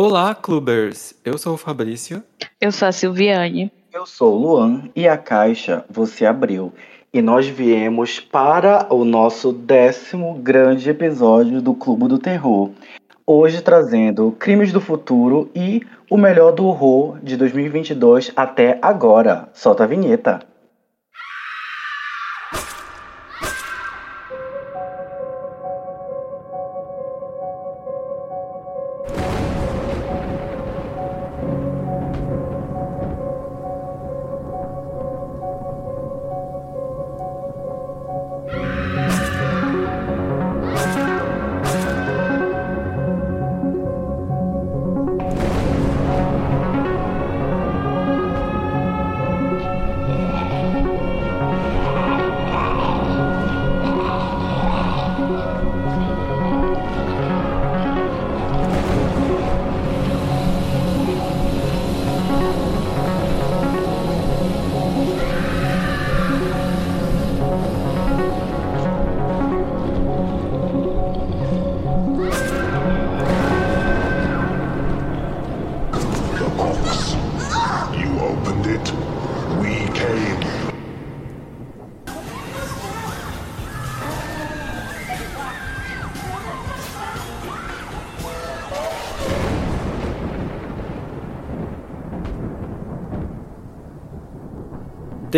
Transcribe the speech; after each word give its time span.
Olá, 0.00 0.32
Clubers! 0.32 1.12
Eu 1.24 1.36
sou 1.36 1.54
o 1.54 1.56
Fabrício. 1.56 2.22
Eu 2.60 2.70
sou 2.70 2.86
a 2.86 2.92
Silviane. 2.92 3.72
Eu 3.92 4.06
sou 4.06 4.32
o 4.32 4.38
Luan 4.38 4.88
e 4.94 5.08
a 5.08 5.18
caixa 5.18 5.84
você 5.90 6.24
abriu. 6.24 6.72
E 7.12 7.20
nós 7.20 7.48
viemos 7.48 8.20
para 8.20 8.86
o 8.94 9.04
nosso 9.04 9.52
décimo 9.52 10.34
grande 10.34 10.88
episódio 10.88 11.60
do 11.60 11.74
Clube 11.74 12.06
do 12.06 12.16
Terror. 12.16 12.70
Hoje 13.26 13.60
trazendo 13.60 14.30
Crimes 14.38 14.72
do 14.72 14.80
Futuro 14.80 15.50
e 15.52 15.82
o 16.08 16.16
melhor 16.16 16.52
do 16.52 16.66
horror 16.66 17.18
de 17.20 17.36
2022 17.36 18.30
até 18.36 18.78
agora. 18.80 19.48
Solta 19.52 19.82
a 19.82 19.88
vinheta. 19.88 20.38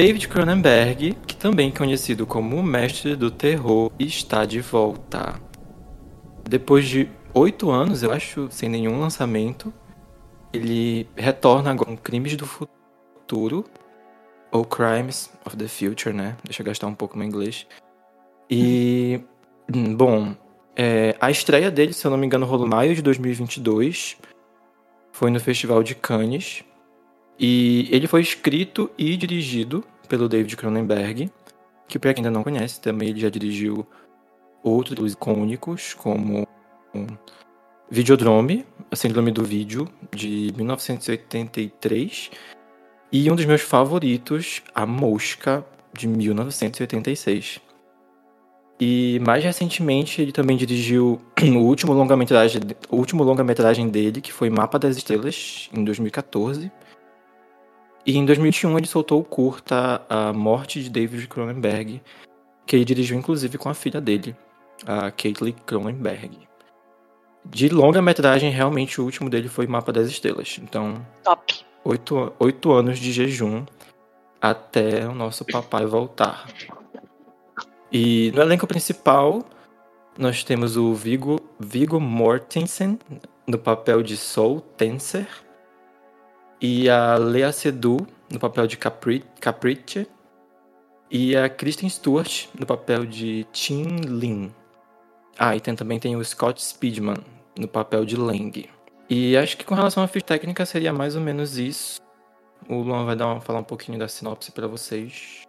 David 0.00 0.28
Cronenberg, 0.28 1.14
que 1.26 1.36
também 1.36 1.68
é 1.68 1.76
conhecido 1.76 2.26
como 2.26 2.56
o 2.56 2.62
mestre 2.62 3.14
do 3.14 3.30
terror, 3.30 3.92
está 3.98 4.46
de 4.46 4.58
volta. 4.58 5.38
Depois 6.48 6.88
de 6.88 7.06
oito 7.34 7.70
anos, 7.70 8.02
eu 8.02 8.10
acho, 8.10 8.48
sem 8.50 8.66
nenhum 8.70 8.98
lançamento, 8.98 9.70
ele 10.54 11.06
retorna 11.14 11.70
agora 11.70 11.90
com 11.90 11.98
Crimes 11.98 12.34
do 12.34 12.46
Futuro, 12.46 13.66
ou 14.50 14.64
Crimes 14.64 15.30
of 15.44 15.54
the 15.54 15.68
Future, 15.68 16.16
né? 16.16 16.34
Deixa 16.44 16.62
eu 16.62 16.66
gastar 16.66 16.86
um 16.86 16.94
pouco 16.94 17.18
meu 17.18 17.28
inglês. 17.28 17.66
E, 18.50 19.20
bom, 19.68 20.34
é, 20.74 21.14
a 21.20 21.30
estreia 21.30 21.70
dele, 21.70 21.92
se 21.92 22.06
eu 22.06 22.10
não 22.10 22.16
me 22.16 22.24
engano, 22.24 22.46
rolou 22.46 22.66
em 22.66 22.70
maio 22.70 22.94
de 22.94 23.02
2022. 23.02 24.16
Foi 25.12 25.30
no 25.30 25.38
Festival 25.38 25.82
de 25.82 25.94
Cannes. 25.94 26.64
E 27.42 27.88
ele 27.91 28.06
foi 28.06 28.20
escrito 28.20 28.91
e 28.98 29.16
dirigido 29.16 29.83
pelo 30.06 30.28
David 30.28 30.55
Cronenberg, 30.58 31.30
que 31.88 31.98
para 31.98 32.12
quem 32.12 32.22
ainda 32.22 32.31
não 32.31 32.44
conhece, 32.44 32.78
também 32.78 33.09
ele 33.09 33.20
já 33.20 33.31
dirigiu 33.31 33.87
outros 34.62 35.14
icônicos, 35.14 35.94
como 35.94 36.47
Videodrome, 37.91 38.66
a 38.91 38.94
Síndrome 38.94 39.32
do 39.32 39.42
Vídeo, 39.42 39.88
de 40.14 40.53
1983, 40.54 42.31
e 43.10 43.31
um 43.31 43.34
dos 43.34 43.47
meus 43.47 43.62
favoritos, 43.62 44.62
A 44.75 44.84
Mosca, 44.84 45.64
de 45.94 46.06
1986. 46.06 47.59
E 48.78 49.19
mais 49.26 49.43
recentemente 49.43 50.20
ele 50.20 50.31
também 50.31 50.59
dirigiu 50.59 51.19
o 51.43 51.60
último 51.60 51.94
longa-metragem, 51.94 52.60
o 52.91 52.97
último 52.97 53.25
longa-metragem 53.25 53.88
dele, 53.88 54.20
que 54.20 54.32
foi 54.32 54.50
Mapa 54.50 54.78
das 54.78 54.98
Estrelas, 54.98 55.70
em 55.72 55.82
2014. 55.82 56.70
E 58.05 58.16
em 58.16 58.25
2021 58.25 58.78
ele 58.78 58.87
soltou 58.87 59.21
o 59.21 59.25
curta 59.25 60.03
A 60.09 60.33
Morte 60.33 60.83
de 60.83 60.88
David 60.88 61.28
Cronenberg, 61.28 62.00
que 62.66 62.77
ele 62.77 62.84
dirigiu 62.84 63.19
inclusive 63.19 63.59
com 63.59 63.69
a 63.69 63.75
filha 63.75 64.00
dele, 64.00 64.34
a 64.87 65.11
Caitlin 65.11 65.55
Cronenberg. 65.66 66.38
De 67.44 67.69
longa-metragem, 67.69 68.50
realmente 68.50 69.00
o 69.00 69.05
último 69.05 69.28
dele 69.28 69.49
foi 69.49 69.66
Mapa 69.66 69.93
das 69.93 70.09
Estrelas. 70.09 70.59
Então, 70.62 71.05
Top. 71.22 71.65
oito, 71.84 72.33
oito 72.38 72.72
anos 72.72 72.99
de 72.99 73.12
jejum 73.12 73.65
até 74.41 75.06
o 75.06 75.15
nosso 75.15 75.44
papai 75.44 75.84
voltar. 75.84 76.47
E 77.93 78.31
no 78.34 78.43
elenco 78.43 78.67
principal, 78.67 79.44
nós 80.17 80.44
temos 80.44 80.77
o 80.77 80.94
Vigo, 80.94 81.41
Vigo 81.59 81.99
Mortensen 81.99 82.99
no 83.47 83.59
papel 83.59 84.03
de 84.03 84.17
Soul 84.17 84.61
Tenser 84.61 85.27
e 86.60 86.88
a 86.88 87.16
Lea 87.16 87.50
Seydoux 87.53 88.06
no 88.31 88.38
papel 88.38 88.66
de 88.66 88.76
Capri, 88.76 89.25
Caprice 89.41 90.06
e 91.10 91.37
a 91.37 91.48
Kristen 91.48 91.88
Stewart 91.88 92.47
no 92.59 92.66
papel 92.66 93.06
de 93.06 93.47
Chin 93.53 94.00
Lin. 94.06 94.53
Ah, 95.38 95.56
e 95.56 95.60
tem, 95.60 95.75
também 95.75 95.99
tem 95.99 96.16
o 96.16 96.25
Scott 96.25 96.62
Speedman 96.62 97.16
no 97.59 97.66
papel 97.66 98.04
de 98.04 98.16
Lang. 98.16 98.69
E 99.09 99.37
acho 99.37 99.56
que 99.56 99.65
com 99.65 99.75
relação 99.75 100.03
à 100.03 100.06
ficha 100.06 100.26
técnica 100.26 100.65
seria 100.65 100.93
mais 100.93 101.16
ou 101.16 101.22
menos 101.22 101.59
isso. 101.59 102.00
O 102.69 102.76
Luan 102.76 103.04
vai 103.04 103.16
dar 103.16 103.26
uma, 103.26 103.41
falar 103.41 103.60
um 103.60 103.65
pouquinho 103.65 103.99
da 103.99 104.06
sinopse 104.06 104.53
para 104.53 104.69
vocês. 104.69 105.43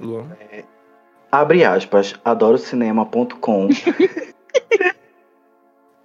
Luan. 0.00 0.28
Abre 1.32 1.64
aspas, 1.64 2.14
adorocinema.com. 2.24 3.68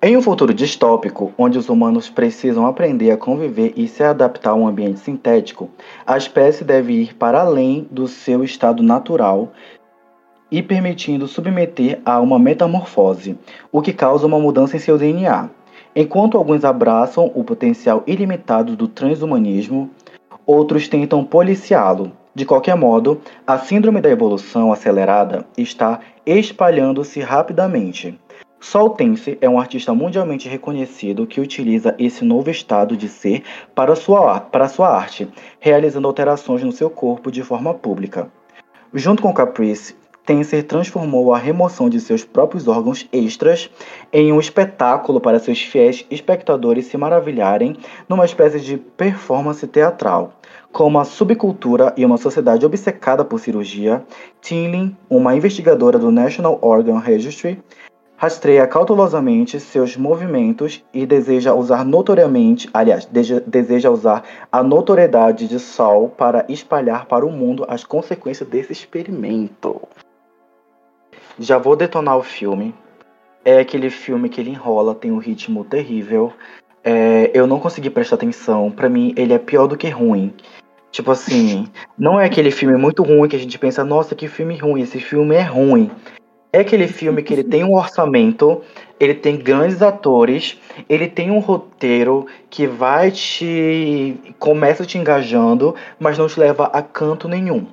em 0.06 0.18
um 0.18 0.22
futuro 0.22 0.54
distópico, 0.54 1.32
onde 1.38 1.58
os 1.58 1.70
humanos 1.70 2.10
precisam 2.10 2.68
aprender 2.68 3.10
a 3.12 3.16
conviver 3.16 3.72
e 3.78 3.88
se 3.88 4.04
adaptar 4.04 4.50
a 4.50 4.54
um 4.54 4.68
ambiente 4.68 5.00
sintético, 5.00 5.70
a 6.06 6.18
espécie 6.18 6.66
deve 6.66 6.92
ir 6.92 7.16
para 7.16 7.40
além 7.40 7.88
do 7.90 8.06
seu 8.06 8.44
estado 8.44 8.84
natural 8.84 9.54
e 10.52 10.62
permitindo 10.62 11.26
submeter 11.26 12.02
a 12.04 12.20
uma 12.20 12.38
metamorfose, 12.38 13.38
o 13.72 13.82
que 13.82 13.94
causa 13.94 14.28
uma 14.28 14.38
mudança 14.38 14.76
em 14.76 14.80
seu 14.80 14.98
DNA. 14.98 15.50
Enquanto 15.96 16.38
alguns 16.38 16.66
abraçam 16.66 17.32
o 17.34 17.42
potencial 17.42 18.04
ilimitado 18.06 18.76
do 18.76 18.90
transhumanismo, 18.90 19.90
outros 20.46 20.90
tentam 20.90 21.24
policiá-lo. 21.24 22.12
De 22.36 22.46
qualquer 22.46 22.76
modo, 22.76 23.22
a 23.48 23.58
síndrome 23.58 24.02
da 24.02 24.10
evolução 24.10 24.74
acelerada 24.74 25.46
está 25.58 26.02
espalhando-se 26.26 27.22
rapidamente. 27.22 28.20
Sol 28.64 28.92
Tense 28.92 29.38
é 29.42 29.50
um 29.50 29.60
artista 29.60 29.94
mundialmente 29.94 30.48
reconhecido 30.48 31.28
que 31.28 31.42
utiliza 31.42 31.94
esse 32.00 32.24
novo 32.24 32.50
estado 32.50 32.96
de 32.96 33.10
ser 33.10 33.44
para 33.76 33.94
sua, 33.94 34.40
para 34.40 34.70
sua 34.70 34.88
arte, 34.88 35.28
realizando 35.60 36.08
alterações 36.08 36.64
no 36.64 36.72
seu 36.72 36.90
corpo 36.90 37.30
de 37.30 37.44
forma 37.44 37.74
pública. 37.74 38.32
Junto 38.94 39.22
com 39.22 39.34
Caprice, 39.34 39.98
Tenser 40.26 40.64
transformou 40.64 41.34
a 41.34 41.38
remoção 41.38 41.90
de 41.90 42.00
seus 42.00 42.24
próprios 42.24 42.66
órgãos 42.66 43.06
extras 43.12 43.70
em 44.14 44.32
um 44.32 44.40
espetáculo 44.40 45.20
para 45.20 45.40
seus 45.40 45.62
fiéis 45.62 46.06
espectadores 46.10 46.86
se 46.86 46.98
maravilharem 46.98 47.76
numa 48.08 48.24
espécie 48.24 48.62
de 48.62 48.78
performance 48.78 49.68
teatral. 49.68 50.40
Com 50.72 50.88
uma 50.88 51.04
subcultura 51.04 51.94
e 51.98 52.06
uma 52.06 52.18
sociedade 52.18 52.66
obcecada 52.66 53.26
por 53.26 53.42
cirurgia, 53.42 54.06
Tinlin, 54.42 54.96
uma 55.10 55.36
investigadora 55.36 56.00
do 56.00 56.10
National 56.10 56.58
Organ 56.62 57.00
Registry, 57.00 57.62
rastreia 58.24 58.66
cautelosamente 58.66 59.60
seus 59.60 59.98
movimentos 59.98 60.82
e 60.94 61.06
deseja 61.06 61.54
usar 61.54 61.84
notoriamente, 61.84 62.70
aliás, 62.74 63.06
deseja, 63.06 63.92
usar 63.92 64.24
a 64.50 64.64
notoriedade 64.64 65.46
de 65.46 65.60
Sol 65.60 66.08
para 66.08 66.46
espalhar 66.48 67.06
para 67.06 67.26
o 67.26 67.30
mundo 67.30 67.66
as 67.68 67.84
consequências 67.84 68.48
desse 68.48 68.72
experimento. 68.72 69.82
Já 71.38 71.58
vou 71.58 71.76
detonar 71.76 72.18
o 72.18 72.24
filme. 72.24 72.74
É 73.44 73.60
aquele 73.60 73.90
filme 73.90 74.30
que 74.30 74.40
ele 74.40 74.52
enrola, 74.52 74.96
tem 74.96 75.12
um 75.12 75.18
ritmo 75.18 75.66
terrível. 75.66 76.32
É, 76.82 77.30
eu 77.34 77.46
não 77.46 77.60
consegui 77.60 77.90
prestar 77.90 78.16
atenção. 78.16 78.72
Para 78.72 78.88
mim, 78.88 79.14
ele 79.18 79.34
é 79.34 79.38
pior 79.38 79.68
do 79.68 79.76
que 79.76 79.90
ruim. 79.90 80.34
Tipo 80.92 81.12
assim, 81.12 81.68
não 81.98 82.18
é 82.18 82.26
aquele 82.26 82.52
filme 82.52 82.78
muito 82.78 83.04
ruim 83.04 83.28
que 83.28 83.36
a 83.36 83.40
gente 83.40 83.60
pensa, 83.60 83.84
nossa, 83.84 84.16
que 84.16 84.30
filme 84.30 84.56
ruim. 84.56 84.82
Esse 84.82 85.02
filme 85.02 85.36
é 85.36 85.42
ruim. 85.42 85.92
É 86.54 86.60
aquele 86.60 86.88
filme 86.88 87.24
que 87.24 87.34
ele 87.34 87.44
tem 87.44 87.64
um 87.64 87.74
orçamento, 87.74 88.62
ele 89.00 89.16
tem 89.16 89.38
grandes 89.38 89.82
atores, 89.82 90.60
ele 90.88 91.08
tem 91.08 91.32
um 91.32 91.40
roteiro 91.40 92.28
que 92.48 92.68
vai 92.68 93.10
te. 93.10 94.16
começa 94.38 94.86
te 94.86 95.00
engajando, 95.00 95.74
mas 96.00 96.16
não 96.16 96.28
te 96.28 96.40
leva 96.40 96.66
a 96.66 96.80
canto 96.84 97.28
nenhum. 97.28 97.66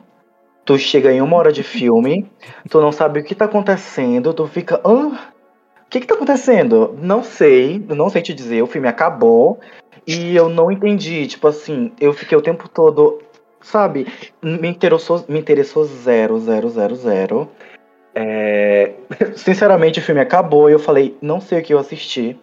Tu 0.65 0.79
chega 0.79 1.13
em 1.13 1.21
uma 1.21 1.37
hora 1.37 1.53
de 1.53 1.63
filme, 1.63 2.27
tu 2.71 2.81
não 2.81 2.91
sabe 2.91 3.21
o 3.21 3.23
que 3.25 3.35
tá 3.35 3.45
acontecendo, 3.45 4.33
tu 4.33 4.47
fica. 4.47 4.81
Hã? 4.83 5.09
O 5.09 5.91
que 5.91 6.01
que 6.01 6.07
tá 6.07 6.15
acontecendo? 6.15 6.97
Não 7.03 7.23
sei, 7.23 7.85
não 7.87 8.09
sei 8.09 8.23
te 8.23 8.33
dizer, 8.33 8.63
o 8.63 8.67
filme 8.67 8.89
acabou 8.89 9.61
e 10.07 10.35
eu 10.35 10.49
não 10.49 10.73
entendi. 10.73 11.27
Tipo 11.27 11.49
assim, 11.49 11.93
eu 12.01 12.15
fiquei 12.15 12.39
o 12.39 12.41
tempo 12.41 12.67
todo, 12.67 13.19
sabe? 13.61 14.07
Me 14.43 14.69
interessou, 14.69 15.23
me 15.29 15.39
interessou 15.39 15.85
zero, 15.85 16.41
zero, 16.41 16.71
zero, 16.71 16.97
zero. 16.97 17.51
É, 18.15 18.93
Sinceramente, 19.37 19.99
o 19.99 20.03
filme 20.03 20.21
acabou 20.21 20.69
e 20.69 20.73
eu 20.73 20.79
falei, 20.79 21.17
não 21.21 21.41
sei 21.41 21.61
o 21.61 21.63
que 21.63 21.75
eu 21.75 21.79
assisti. 21.79 22.39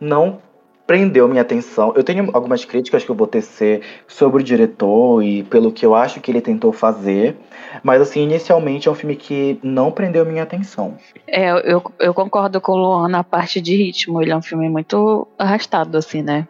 Não 0.00 0.40
prendeu 0.86 1.28
minha 1.28 1.42
atenção. 1.42 1.92
Eu 1.94 2.02
tenho 2.02 2.28
algumas 2.32 2.64
críticas 2.64 3.04
que 3.04 3.10
eu 3.10 3.14
vou 3.14 3.26
tecer 3.26 3.82
sobre 4.06 4.42
o 4.42 4.44
diretor 4.44 5.22
e 5.22 5.42
pelo 5.44 5.72
que 5.72 5.86
eu 5.86 5.94
acho 5.94 6.20
que 6.20 6.30
ele 6.30 6.40
tentou 6.40 6.72
fazer. 6.72 7.36
Mas, 7.82 8.02
assim, 8.02 8.22
inicialmente 8.22 8.88
é 8.88 8.90
um 8.90 8.94
filme 8.94 9.16
que 9.16 9.58
não 9.62 9.90
prendeu 9.90 10.26
minha 10.26 10.42
atenção. 10.42 10.96
É, 11.26 11.50
eu, 11.72 11.82
eu 11.98 12.12
concordo 12.12 12.60
com 12.60 12.72
o 12.72 12.76
Luan 12.76 13.08
na 13.08 13.24
parte 13.24 13.60
de 13.60 13.76
ritmo. 13.76 14.20
Ele 14.20 14.32
é 14.32 14.36
um 14.36 14.42
filme 14.42 14.68
muito 14.68 15.26
arrastado, 15.38 15.96
assim, 15.96 16.20
né? 16.20 16.46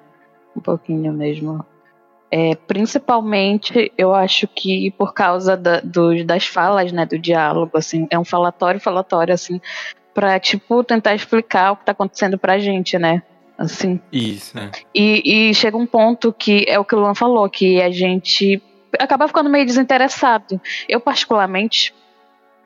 Um 0.57 0.61
pouquinho 0.61 1.13
mesmo. 1.13 1.65
É, 2.35 2.55
principalmente, 2.55 3.93
eu 3.99 4.15
acho 4.15 4.49
que 4.49 4.91
por 4.93 5.13
causa 5.13 5.55
da, 5.55 5.81
do, 5.81 6.25
das 6.25 6.47
falas, 6.47 6.91
né, 6.91 7.05
do 7.05 7.19
diálogo, 7.19 7.77
assim, 7.77 8.07
é 8.11 8.19
um 8.19 8.25
falatório, 8.25 8.81
falatório, 8.81 9.35
assim, 9.35 9.61
pra, 10.15 10.41
tipo, 10.41 10.83
tentar 10.83 11.15
explicar 11.15 11.73
o 11.73 11.77
que 11.77 11.85
tá 11.85 11.93
acontecendo 11.93 12.39
pra 12.39 12.59
gente, 12.59 12.99
né, 12.99 13.23
assim. 13.59 14.01
Isso, 14.11 14.57
né? 14.57 14.71
E, 14.95 15.51
e 15.51 15.55
chega 15.55 15.77
um 15.77 15.85
ponto 15.85 16.33
que 16.33 16.65
é 16.67 16.79
o 16.79 16.87
que 16.87 16.95
o 16.95 17.01
Luan 17.01 17.15
falou, 17.15 17.51
que 17.51 17.83
a 17.83 17.91
gente 17.91 18.63
acaba 18.99 19.29
ficando 19.29 19.51
meio 19.51 19.67
desinteressado. 19.67 20.59
Eu, 20.89 21.01
particularmente, 21.01 21.95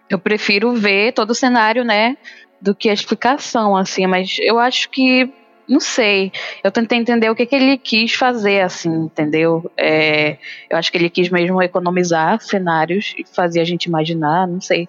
eu 0.08 0.18
prefiro 0.20 0.74
ver 0.74 1.12
todo 1.12 1.30
o 1.30 1.34
cenário, 1.34 1.84
né, 1.84 2.16
do 2.60 2.72
que 2.72 2.88
a 2.88 2.94
explicação, 2.94 3.76
assim, 3.76 4.06
mas 4.06 4.36
eu 4.40 4.60
acho 4.60 4.88
que 4.90 5.28
não 5.68 5.80
sei. 5.80 6.32
Eu 6.62 6.70
tentei 6.70 6.98
entender 6.98 7.30
o 7.30 7.34
que, 7.34 7.46
que 7.46 7.54
ele 7.54 7.76
quis 7.76 8.14
fazer, 8.14 8.60
assim, 8.60 8.90
entendeu? 8.90 9.70
É, 9.76 10.38
eu 10.70 10.76
acho 10.76 10.90
que 10.90 10.98
ele 10.98 11.10
quis 11.10 11.28
mesmo 11.28 11.60
economizar 11.62 12.40
cenários 12.40 13.14
e 13.18 13.24
fazer 13.24 13.60
a 13.60 13.64
gente 13.64 13.86
imaginar, 13.86 14.46
não 14.46 14.60
sei. 14.60 14.88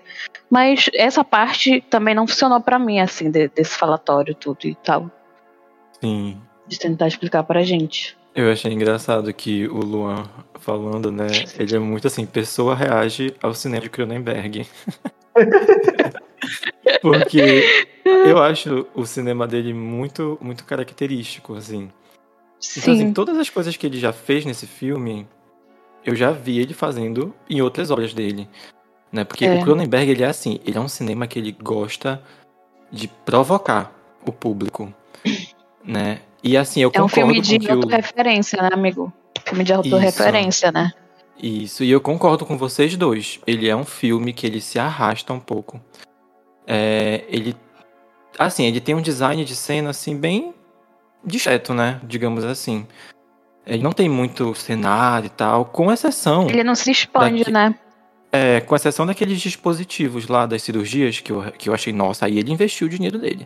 Mas 0.50 0.90
essa 0.94 1.24
parte 1.24 1.82
também 1.90 2.14
não 2.14 2.28
funcionou 2.28 2.62
para 2.62 2.80
mim, 2.80 3.00
assim, 3.00 3.30
de, 3.32 3.48
desse 3.50 3.78
falatório 3.78 4.36
tudo 4.36 4.66
e 4.66 4.76
tal. 4.76 5.10
Sim. 6.02 6.38
De 6.68 6.78
tentar 6.78 7.08
explicar 7.08 7.44
pra 7.44 7.64
gente. 7.64 8.16
Eu 8.36 8.52
achei 8.52 8.72
engraçado 8.72 9.34
que 9.34 9.68
o 9.68 9.80
Luan 9.80 10.24
falando, 10.60 11.12
né? 11.12 11.26
Ele 11.58 11.76
é 11.76 11.80
muito 11.80 12.06
assim, 12.06 12.26
pessoa 12.26 12.76
reage 12.76 13.34
ao 13.42 13.54
cinema 13.54 13.82
de 13.82 13.90
Cronenberg. 13.90 14.68
Porque 17.02 17.97
eu 18.28 18.42
acho 18.42 18.88
o 18.94 19.06
cinema 19.06 19.48
dele 19.48 19.74
muito, 19.74 20.38
muito 20.42 20.64
característico, 20.66 21.56
assim. 21.56 21.90
Então, 22.78 22.94
assim, 22.94 23.08
Sim. 23.08 23.14
todas 23.14 23.38
as 23.38 23.50
coisas 23.50 23.78
que 23.78 23.86
ele 23.86 24.00
já 24.00 24.12
fez 24.12 24.46
nesse 24.46 24.66
filme, 24.66 25.28
eu 26.04 26.16
já 26.16 26.32
vi 26.32 26.60
ele 26.60 26.74
fazendo 26.74 27.34
em 27.50 27.62
outras 27.62 27.92
obras 27.92 28.14
dele. 28.14 28.50
Né? 29.12 29.24
Porque 29.24 29.46
É. 29.46 29.56
o 29.56 29.64
Cronenberg, 29.64 30.10
ele 30.10 30.24
é 30.24 30.28
assim, 30.28 30.60
ele 30.66 30.78
é 30.78 30.82
um 30.82 30.88
cinema 30.88 31.28
que 31.28 31.38
ele 31.38 31.52
gosta 31.52 32.22
de 32.92 33.08
provocar 33.08 33.94
o 34.26 34.32
público, 34.32 34.94
né? 35.84 36.20
E 36.44 36.58
assim, 36.58 36.82
eu 36.82 36.92
É 36.94 37.00
um 37.00 37.08
concordo 37.08 37.34
filme 37.34 37.42
de 37.42 37.60
com 37.60 37.66
que 37.66 37.72
o... 37.72 37.76
autorreferência, 37.76 38.62
né, 38.62 38.70
amigo? 38.72 39.14
Filme 39.46 39.64
de 39.64 39.74
autorreferência, 39.74 40.72
né? 40.72 40.92
Isso, 41.42 41.84
e 41.84 41.92
eu 41.92 42.02
concordo 42.02 42.46
com 42.46 42.58
vocês 42.58 42.96
dois. 42.98 43.40
Ele 43.46 43.70
é 43.70 43.76
um 43.76 43.86
filme 43.86 44.34
que 44.34 44.48
ele 44.48 44.60
se 44.60 44.80
arrasta 44.80 45.32
um 45.34 45.40
pouco. 45.40 45.80
É, 46.66 47.24
ele, 47.30 47.56
assim, 48.38 48.66
ele 48.66 48.80
tem 48.80 48.96
um 48.96 49.02
design 49.02 49.44
de 49.44 49.56
cena 49.56 49.90
assim 49.90 50.16
bem 50.18 50.54
discreto, 51.24 51.74
né? 51.74 52.00
Digamos 52.04 52.44
assim. 52.44 52.88
Ele 53.66 53.84
não 53.84 53.92
tem 53.92 54.08
muito 54.08 54.56
cenário 54.56 55.26
e 55.28 55.30
tal, 55.30 55.66
com 55.66 55.92
exceção, 55.92 56.48
Ele 56.50 56.64
não 56.64 56.74
se 56.76 56.90
expande, 56.90 57.40
Daqui- 57.40 57.52
né? 57.52 57.76
é, 58.32 58.62
com 58.62 58.74
exceção 58.76 59.06
daqueles 59.06 59.42
dispositivos 59.42 60.28
lá 60.30 60.46
das 60.46 60.62
cirurgias 60.64 61.20
que 61.20 61.32
eu, 61.34 61.44
que 61.52 61.68
eu 61.70 61.74
achei, 61.74 61.92
nossa, 61.92 62.26
aí 62.26 62.40
ele 62.40 62.52
investiu 62.52 62.88
o 62.88 62.90
dinheiro 62.90 63.18
dele. 63.20 63.46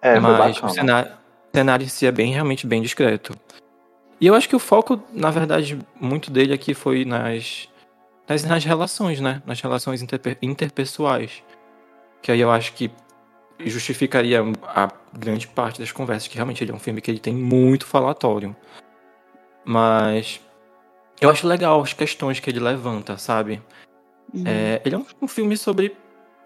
É, 0.00 0.18
Mas 0.20 0.62
o 0.62 0.68
cenário, 0.68 1.10
o 1.52 1.56
cenário 1.56 1.84
em 1.84 1.88
si 1.88 2.06
é 2.06 2.12
bem, 2.12 2.32
realmente 2.32 2.66
bem 2.68 2.80
discreto. 2.82 3.34
E 4.20 4.26
eu 4.28 4.34
acho 4.36 4.48
que 4.48 4.54
o 4.54 4.60
foco, 4.60 5.02
na 5.12 5.30
verdade, 5.30 5.76
muito 6.00 6.30
dele 6.30 6.52
aqui 6.54 6.72
foi 6.72 7.04
nas, 7.04 7.68
nas, 8.28 8.44
nas 8.44 8.64
relações, 8.64 9.18
né? 9.20 9.42
Nas 9.44 9.60
relações 9.60 10.02
interpe- 10.02 10.38
interpessoais. 10.40 11.42
Que 12.20 12.30
aí 12.30 12.40
eu 12.40 12.50
acho 12.52 12.72
que 12.74 12.88
justificaria 13.70 14.42
a 14.62 14.90
grande 15.16 15.46
parte 15.46 15.80
das 15.80 15.92
conversas, 15.92 16.28
que 16.28 16.36
realmente 16.36 16.62
ele 16.62 16.72
é 16.72 16.74
um 16.74 16.78
filme 16.78 17.00
que 17.00 17.10
ele 17.10 17.20
tem 17.20 17.34
muito 17.34 17.86
falatório. 17.86 18.54
Mas 19.64 20.40
eu 21.20 21.30
acho 21.30 21.46
legal 21.46 21.80
as 21.80 21.92
questões 21.92 22.40
que 22.40 22.50
ele 22.50 22.60
levanta, 22.60 23.16
sabe? 23.16 23.62
Uhum. 24.32 24.44
É, 24.46 24.82
ele 24.84 24.94
é 24.94 24.98
um, 24.98 25.06
um 25.22 25.28
filme 25.28 25.56
sobre 25.56 25.96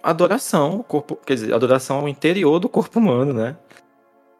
adoração, 0.02 0.84
corpo, 0.86 1.16
quer 1.16 1.34
dizer, 1.34 1.54
adoração 1.54 1.98
ao 1.98 2.08
interior 2.08 2.58
do 2.58 2.68
corpo 2.68 2.98
humano, 2.98 3.32
né? 3.32 3.56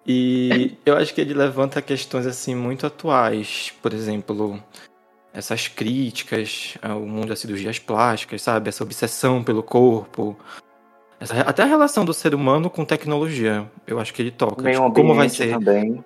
E 0.07 0.77
eu 0.87 0.97
acho 0.97 1.13
que 1.13 1.21
ele 1.21 1.35
levanta 1.35 1.83
questões 1.83 2.27
assim 2.27 2.55
muito 2.55 2.87
atuais, 2.87 3.73
por 3.83 3.93
exemplo, 3.93 4.63
essas 5.33 5.67
críticas 5.67 6.79
ao 6.81 7.01
mundo 7.01 7.29
das 7.29 7.41
cirurgias 7.41 7.79
plásticas, 7.79 8.43
sabe? 8.43 8.69
Essa 8.69 8.85
obsessão 8.85 9.43
pelo 9.43 9.63
corpo, 9.63 10.39
essa- 11.21 11.41
até 11.41 11.63
a 11.63 11.67
relação 11.67 12.05
do 12.05 12.13
ser 12.15 12.35
humano 12.35 12.69
com 12.71 12.85
tecnologia. 12.85 13.71
Eu 13.87 13.99
acho 13.99 14.13
que 14.13 14.23
ele 14.23 14.31
toca. 14.31 14.63
Meio 14.63 14.81
Tipo, 14.81 14.93
como 14.93 15.15
vai 15.15 15.29
ser? 15.29 15.51
também. 15.53 16.05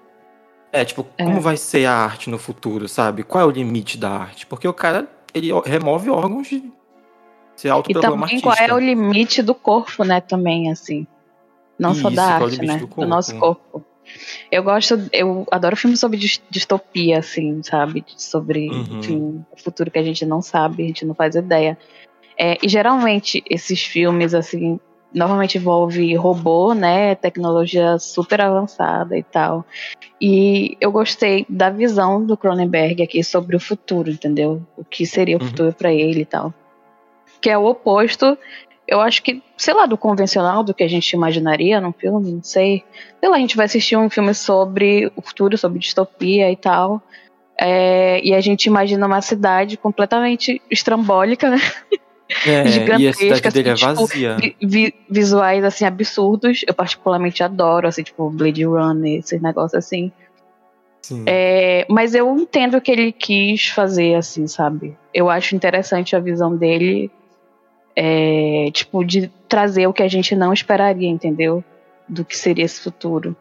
É, 0.73 0.85
tipo, 0.85 1.05
É. 1.19 1.25
como 1.25 1.41
vai 1.41 1.57
ser 1.57 1.87
a 1.87 1.93
arte 1.95 2.31
no 2.31 2.39
futuro, 2.39 2.89
sabe? 2.89 3.23
Qual 3.25 3.43
é 3.43 3.47
o 3.47 3.51
limite 3.51 3.99
da 3.99 4.11
arte? 4.11 4.47
Porque 4.47 4.69
o 4.69 4.73
cara, 4.73 5.09
ele 5.35 5.51
remove 5.65 6.09
órgãos 6.11 6.47
de 6.49 6.63
se 7.57 7.67
E 7.67 7.71
autoproclama 7.71 8.27
também 8.27 8.41
qual 8.41 8.55
é 8.57 8.73
o 8.73 8.79
limite 8.79 9.43
do 9.43 9.55
corpo, 9.55 10.05
né, 10.05 10.21
também, 10.21 10.71
assim. 10.71 11.07
Não 11.79 11.93
só 11.95 12.09
Isso, 12.09 12.17
da 12.17 12.23
qual 12.39 12.41
é 12.41 12.45
arte, 12.45 12.55
limite 12.61 12.73
né? 12.75 12.79
do 12.79 12.87
Do, 12.87 13.07
nosso 13.07 13.37
corpo. 13.37 13.85
Eu 14.51 14.63
gosto, 14.63 14.99
eu 15.13 15.47
adoro 15.51 15.77
filmes 15.77 15.99
sobre 16.01 16.17
dis- 16.19 16.43
distopia, 16.51 17.19
assim, 17.19 17.63
sabe? 17.63 18.05
Sobre, 18.17 18.69
Uhum. 18.71 18.99
enfim, 18.99 19.45
o 19.53 19.57
futuro 19.63 19.91
que 19.91 19.99
a 19.99 20.03
gente 20.03 20.25
não 20.27 20.41
sabe, 20.43 20.83
a 20.83 20.87
gente 20.87 21.05
não 21.05 21.15
faz 21.15 21.35
ideia. 21.37 21.77
É, 22.39 22.57
e 22.63 22.69
geralmente 22.69 23.43
esses 23.49 23.83
filmes, 23.83 24.35
assim, 24.35 24.79
normalmente 25.15 25.59
envolve 25.59 26.15
robô, 26.15 26.75
né? 26.75 27.15
Tecnologia 27.15 27.99
super 27.99 28.41
avançada 28.41 29.17
e 29.17 29.23
tal. 29.23 29.65
E 30.21 30.77
eu 30.81 30.93
gostei 30.93 31.47
da 31.49 31.71
visão 31.71 32.25
do 32.25 32.37
Cronenberg 32.37 33.03
aqui 33.03 33.23
sobre 33.25 33.57
o 33.57 33.61
futuro, 33.61 34.11
entendeu? 34.11 34.63
O 34.77 34.85
que 34.85 35.05
seria 35.07 35.37
o 35.37 35.41
Uhum. 35.43 35.49
futuro 35.49 35.73
pra 35.73 35.93
ele 35.93 36.21
e 36.21 36.25
tal. 36.27 36.53
Que 37.41 37.51
é 37.51 37.57
o 37.59 37.65
oposto, 37.65 38.37
eu 38.87 39.01
acho 39.01 39.23
que, 39.23 39.43
sei 39.57 39.73
lá, 39.73 39.87
do 39.87 39.97
convencional, 39.97 40.63
do 40.63 40.75
que 40.75 40.83
a 40.83 40.89
gente 40.89 41.11
imaginaria 41.13 41.81
num 41.81 41.93
filme, 41.93 42.33
não 42.33 42.43
sei. 42.43 42.85
Sei 43.21 43.29
lá, 43.29 43.37
a 43.37 43.41
gente 43.41 43.57
vai 43.57 43.67
assistir 43.67 43.97
um 43.97 44.11
filme 44.11 44.35
sobre 44.35 45.11
o 45.17 45.23
futuro, 45.23 45.57
sobre 45.57 45.79
distopia 45.79 46.51
e 46.51 46.57
tal. 46.57 47.01
é, 47.63 48.21
e 48.25 48.33
a 48.35 48.41
gente 48.41 48.65
imagina 48.67 49.07
uma 49.07 49.21
cidade 49.21 49.77
completamente 49.77 50.63
estrambólica, 50.71 51.51
né? 51.51 51.59
É, 52.47 52.51
e 52.51 52.59
a 52.61 52.67
gigantesca, 52.67 53.13
cidade 53.15 53.51
dele 53.55 53.69
é 53.69 53.73
assim, 53.73 53.87
tipo, 53.87 53.95
vazia. 54.07 54.37
Vi- 54.37 54.57
vi- 54.61 54.95
visuais 55.09 55.65
assim 55.65 55.85
absurdos. 55.85 56.65
Eu 56.67 56.75
particularmente 56.75 57.43
adoro, 57.43 57.89
assim, 57.89 58.03
tipo 58.03 58.31
Blade 58.31 58.65
Runner, 58.65 59.19
esses 59.19 59.41
negócios 59.43 59.75
assim. 59.75 60.13
Sim. 61.03 61.25
É, 61.27 61.87
mas 61.89 62.15
eu 62.15 62.37
entendo 62.39 62.77
o 62.77 62.81
que 62.81 62.91
ele 62.93 63.11
quis 63.11 63.69
fazer, 63.69 64.15
assim, 64.15 64.47
sabe? 64.47 64.97
Eu 65.13 65.29
acho 65.29 65.57
interessante 65.57 66.15
a 66.15 66.21
visão 66.21 66.57
dele, 66.57 67.11
é, 67.97 68.71
tipo, 68.73 69.05
de 69.05 69.29
trazer 69.49 69.87
o 69.87 69.93
que 69.93 70.03
a 70.03 70.09
gente 70.09 70.37
não 70.37 70.53
esperaria, 70.53 71.09
entendeu? 71.09 71.65
Do 72.09 72.25
que 72.25 72.37
seria 72.37 72.65
esse 72.65 72.81
futuro. 72.81 73.35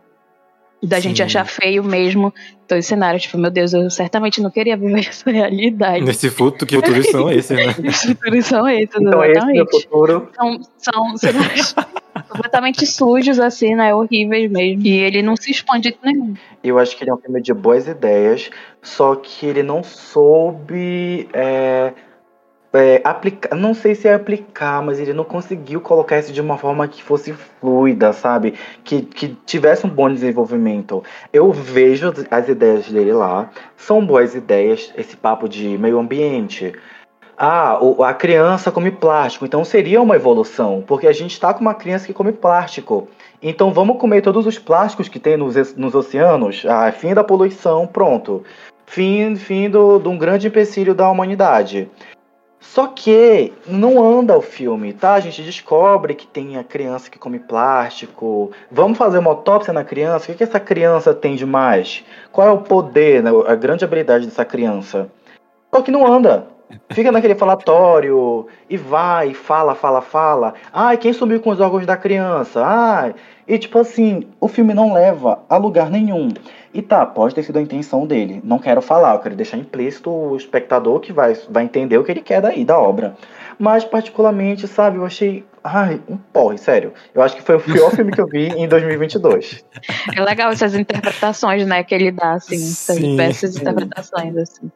Da 0.82 1.00
gente 1.00 1.18
Sim. 1.18 1.24
achar 1.24 1.46
feio 1.46 1.84
mesmo 1.84 2.34
todo 2.68 2.78
esse 2.78 2.88
cenário. 2.88 3.20
Tipo, 3.20 3.38
meu 3.38 3.52
Deus, 3.52 3.74
eu 3.74 3.90
certamente 3.90 4.42
não 4.42 4.50
queria 4.50 4.78
viver 4.78 5.00
essa 5.10 5.30
realidade. 5.30 6.06
Nesse 6.06 6.30
futuro, 6.30 6.66
que 6.66 6.76
futuros 6.76 7.08
são 7.08 7.30
esses, 7.32 7.58
né? 7.58 7.76
Os 7.90 8.02
futuros 8.02 8.46
são 8.46 8.68
esses, 8.70 8.96
Então 8.96 9.24
esse 9.24 9.46
meu 9.46 9.64
exatamente. 9.64 9.82
futuro. 9.82 10.30
São, 10.36 10.60
são 10.78 11.18
cenários 11.18 11.76
completamente 12.30 12.86
sujos, 12.86 13.40
assim, 13.40 13.76
né? 13.76 13.94
Horríveis 13.94 14.50
mesmo. 14.50 14.82
E 14.86 15.00
ele 15.00 15.22
não 15.22 15.36
se 15.36 15.52
expande 15.52 15.92
de 15.92 15.98
nenhum. 16.04 16.34
Eu 16.64 16.80
acho 16.80 16.96
que 16.96 17.04
ele 17.04 17.12
é 17.12 17.14
um 17.14 17.18
filme 17.18 17.42
de 17.42 17.54
boas 17.54 17.88
ideias, 17.88 18.50
só 18.82 19.16
que 19.16 19.46
ele 19.46 19.64
não 19.64 19.84
soube 19.84 21.28
é, 21.34 21.92
é, 22.74 23.02
aplicar, 23.04 23.56
não 23.56 23.74
sei 23.74 23.96
se 23.96 24.08
é 24.08 24.14
aplicar, 24.14 24.82
mas 24.84 25.00
ele 25.00 25.14
não 25.14 25.24
conseguiu 25.24 25.82
colocar 25.82 26.20
isso 26.20 26.32
de 26.32 26.42
uma 26.42 26.58
forma 26.58 26.88
que 26.88 27.02
fosse 27.02 27.34
fluida, 27.34 28.14
sabe? 28.14 28.54
Que, 28.84 29.02
que 29.02 29.30
tivesse 29.46 29.86
um 29.86 29.90
bom 29.90 30.12
desenvolvimento. 30.12 31.04
Eu 31.34 31.52
vejo 31.52 32.14
as 32.30 32.48
ideias 32.48 32.90
dele 32.90 33.14
lá, 33.14 33.50
são 33.76 34.06
boas 34.06 34.36
ideias, 34.36 34.94
esse 34.96 35.18
papo 35.18 35.50
de 35.50 35.78
meio 35.78 36.00
ambiente. 36.00 36.74
Ah, 37.42 37.80
a 38.06 38.14
criança 38.14 38.70
come 38.70 38.92
plástico, 38.92 39.46
então 39.46 39.64
seria 39.64 40.02
uma 40.02 40.16
evolução, 40.16 40.84
porque 40.86 41.08
a 41.08 41.14
gente 41.14 41.32
está 41.32 41.54
com 41.54 41.62
uma 41.62 41.74
criança 41.74 42.06
que 42.06 42.14
come 42.14 42.34
plástico. 42.34 43.08
Então 43.42 43.72
vamos 43.72 43.98
comer 43.98 44.22
todos 44.22 44.46
os 44.46 44.60
plásticos 44.60 45.08
que 45.08 45.20
tem 45.20 45.38
nos, 45.38 45.74
nos 45.76 45.96
oceanos? 45.96 46.66
Ah, 46.68 46.92
fim 46.92 47.14
da 47.14 47.24
poluição, 47.24 47.88
pronto. 47.88 48.44
Fim, 48.86 49.38
fim 49.38 49.70
do, 49.70 50.00
de 50.00 50.10
um 50.10 50.18
grande 50.18 50.48
empecilho 50.48 50.94
da 50.94 51.10
humanidade. 51.10 51.90
Só 52.60 52.88
que 52.88 53.54
não 53.66 54.04
anda 54.04 54.38
o 54.38 54.42
filme, 54.42 54.94
tá? 54.94 55.14
A 55.14 55.20
gente 55.20 55.42
descobre 55.42 56.14
que 56.14 56.28
tem 56.28 56.58
a 56.58 56.64
criança 56.64 57.10
que 57.10 57.18
come 57.18 57.40
plástico. 57.40 58.52
Vamos 58.70 58.98
fazer 58.98 59.18
uma 59.18 59.32
autópsia 59.32 59.74
na 59.74 59.84
criança. 59.84 60.26
O 60.26 60.28
que, 60.28 60.36
que 60.36 60.44
essa 60.44 60.60
criança 60.60 61.14
tem 61.14 61.36
de 61.36 61.46
mais? 61.46 62.04
Qual 62.32 62.48
é 62.48 62.52
o 62.52 62.60
poder, 62.60 63.24
né? 63.24 63.32
a 63.48 63.56
grande 63.56 63.86
habilidade 63.86 64.26
dessa 64.26 64.44
criança? 64.44 65.10
Só 65.74 65.82
que 65.82 65.92
não 65.92 66.06
anda. 66.06 66.48
Fica 66.92 67.12
naquele 67.12 67.34
falatório 67.34 68.46
e 68.70 68.78
vai, 68.78 69.34
fala, 69.34 69.74
fala, 69.74 70.02
fala. 70.02 70.54
Ai, 70.72 70.98
quem 70.98 71.14
sumiu 71.14 71.40
com 71.40 71.50
os 71.50 71.60
órgãos 71.60 71.86
da 71.86 71.98
criança? 71.98 72.64
Ai. 72.64 73.16
E 73.48 73.58
tipo 73.58 73.80
assim, 73.80 74.28
o 74.40 74.48
filme 74.48 74.74
não 74.74 74.94
leva 74.94 75.40
a 75.50 75.58
lugar 75.58 75.90
nenhum. 75.90 76.30
E 76.74 76.82
tá, 76.82 77.06
pode 77.06 77.34
ter 77.34 77.44
sido 77.44 77.58
a 77.58 77.62
intenção 77.62 78.06
dele. 78.06 78.42
Não 78.44 78.60
quero 78.60 78.82
falar, 78.82 79.16
eu 79.16 79.20
quero 79.20 79.36
deixar 79.36 79.58
implícito 79.58 80.10
o 80.12 80.36
espectador 80.36 81.00
que 81.00 81.12
vai, 81.12 81.34
vai 81.50 81.64
entender 81.64 81.98
o 81.98 82.04
que 82.04 82.12
ele 82.12 82.22
quer 82.22 82.42
daí, 82.42 82.64
da 82.64 82.78
obra. 82.78 83.16
Mas, 83.58 83.84
particularmente, 83.84 84.68
sabe, 84.68 84.98
eu 84.98 85.06
achei. 85.06 85.44
Ai, 85.64 86.00
um 86.08 86.16
porre, 86.16 86.58
sério. 86.58 86.94
Eu 87.14 87.22
acho 87.22 87.36
que 87.36 87.42
foi 87.42 87.58
o 87.58 87.60
pior 87.60 87.92
filme 87.92 88.12
que 88.12 88.22
eu 88.22 88.28
vi 88.28 88.48
em 88.48 88.68
2022. 88.68 89.66
É 90.16 90.22
legal 90.22 90.52
essas 90.52 90.76
interpretações, 90.76 91.66
né, 91.66 91.84
que 91.84 91.94
ele 91.94 92.12
dá, 92.12 92.34
assim, 92.34 92.56
essas 92.56 92.98
Sim. 92.98 93.12
diversas 93.12 93.56
interpretações, 93.56 94.36
assim. 94.38 94.72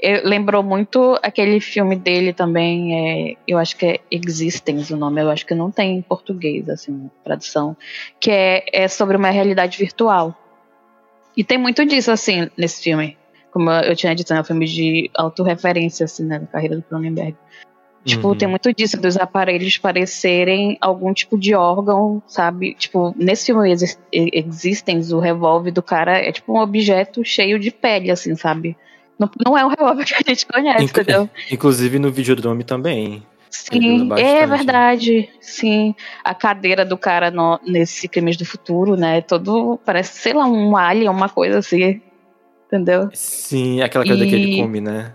Eu, 0.00 0.28
lembrou 0.28 0.62
muito 0.62 1.18
aquele 1.22 1.60
filme 1.60 1.96
dele 1.96 2.32
também, 2.32 3.32
é, 3.32 3.36
eu 3.48 3.58
acho 3.58 3.76
que 3.76 3.86
é 3.86 4.00
Existence 4.10 4.92
o 4.92 4.96
nome, 4.96 5.20
eu 5.20 5.30
acho 5.30 5.44
que 5.44 5.54
não 5.54 5.70
tem 5.70 5.96
em 5.96 6.02
português, 6.02 6.68
assim, 6.68 7.10
tradução, 7.24 7.76
que 8.20 8.30
é, 8.30 8.64
é 8.72 8.88
sobre 8.88 9.16
uma 9.16 9.30
realidade 9.30 9.78
virtual. 9.78 10.36
E 11.40 11.44
tem 11.44 11.56
muito 11.56 11.86
disso, 11.86 12.10
assim, 12.10 12.50
nesse 12.54 12.82
filme. 12.82 13.16
Como 13.50 13.70
eu 13.70 13.96
tinha 13.96 14.14
dito, 14.14 14.30
é 14.34 14.38
um 14.38 14.44
filme 14.44 14.66
de 14.66 15.10
autorreferência, 15.16 16.04
assim, 16.04 16.22
né, 16.26 16.38
da 16.38 16.46
carreira 16.46 16.76
do 16.76 16.82
Cronenberg. 16.82 17.34
Tipo, 18.04 18.28
Uhum. 18.28 18.34
tem 18.34 18.46
muito 18.46 18.70
disso, 18.74 19.00
dos 19.00 19.16
aparelhos 19.16 19.78
parecerem 19.78 20.76
algum 20.82 21.14
tipo 21.14 21.38
de 21.38 21.54
órgão, 21.54 22.22
sabe? 22.26 22.74
Tipo, 22.74 23.14
nesse 23.16 23.46
filme 23.46 23.70
Exis- 23.72 23.98
Existence, 24.12 25.14
o 25.14 25.18
revólver 25.18 25.70
do 25.70 25.82
cara 25.82 26.18
é 26.18 26.30
tipo 26.30 26.52
um 26.52 26.60
objeto 26.60 27.24
cheio 27.24 27.58
de 27.58 27.70
pele, 27.70 28.10
assim, 28.10 28.34
sabe? 28.36 28.76
Não, 29.18 29.30
não 29.46 29.56
é 29.56 29.64
um 29.64 29.68
revólver 29.68 30.04
que 30.04 30.14
a 30.14 30.20
gente 30.26 30.46
conhece, 30.46 30.84
Inclu- 30.84 31.02
entendeu? 31.02 31.30
Inclusive 31.50 31.98
no 31.98 32.12
Videodrome 32.12 32.64
também. 32.64 33.22
Sim, 33.50 34.08
é 34.16 34.46
verdade. 34.46 35.28
Sim. 35.40 35.94
A 36.24 36.32
cadeira 36.34 36.84
do 36.84 36.96
cara 36.96 37.30
no- 37.30 37.58
nesse 37.66 38.08
Crimes 38.08 38.36
do 38.36 38.46
Futuro, 38.46 38.96
né? 38.96 39.20
Todo. 39.20 39.78
Parece, 39.84 40.18
sei 40.18 40.32
lá, 40.32 40.46
um 40.46 40.76
alien, 40.76 41.08
uma 41.10 41.28
coisa 41.28 41.58
assim. 41.58 42.00
Entendeu? 42.66 43.10
Sim, 43.12 43.82
aquela 43.82 44.04
coisa 44.04 44.24
que 44.24 44.34
ele 44.34 44.54
E- 44.54 44.62
come, 44.62 44.80
né? 44.80 45.12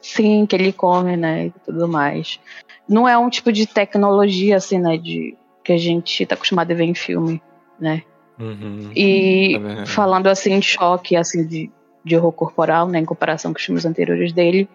Sim, 0.00 0.44
que 0.46 0.56
ele 0.56 0.72
come, 0.72 1.16
né? 1.16 1.46
E 1.46 1.50
tudo 1.64 1.86
mais. 1.86 2.40
Não 2.88 3.08
é 3.08 3.16
um 3.16 3.30
tipo 3.30 3.52
de 3.52 3.66
tecnologia, 3.66 4.56
assim, 4.56 4.78
né? 4.78 4.96
De, 4.96 5.36
que 5.62 5.72
a 5.72 5.78
gente 5.78 6.26
tá 6.26 6.34
acostumado 6.34 6.72
a 6.72 6.74
ver 6.74 6.84
em 6.84 6.94
filme, 6.94 7.40
né? 7.78 8.02
Uhum. 8.40 8.90
E 8.94 9.56
É 9.82 9.86
falando 9.86 10.26
assim 10.28 10.58
de 10.58 10.66
choque, 10.66 11.14
assim, 11.16 11.46
de, 11.46 11.70
de 12.04 12.16
horror 12.16 12.32
corporal, 12.32 12.88
né? 12.88 12.98
Em 12.98 13.04
comparação 13.04 13.52
com 13.52 13.58
os 13.58 13.64
filmes 13.64 13.84
anteriores 13.86 14.32
dele. 14.32 14.68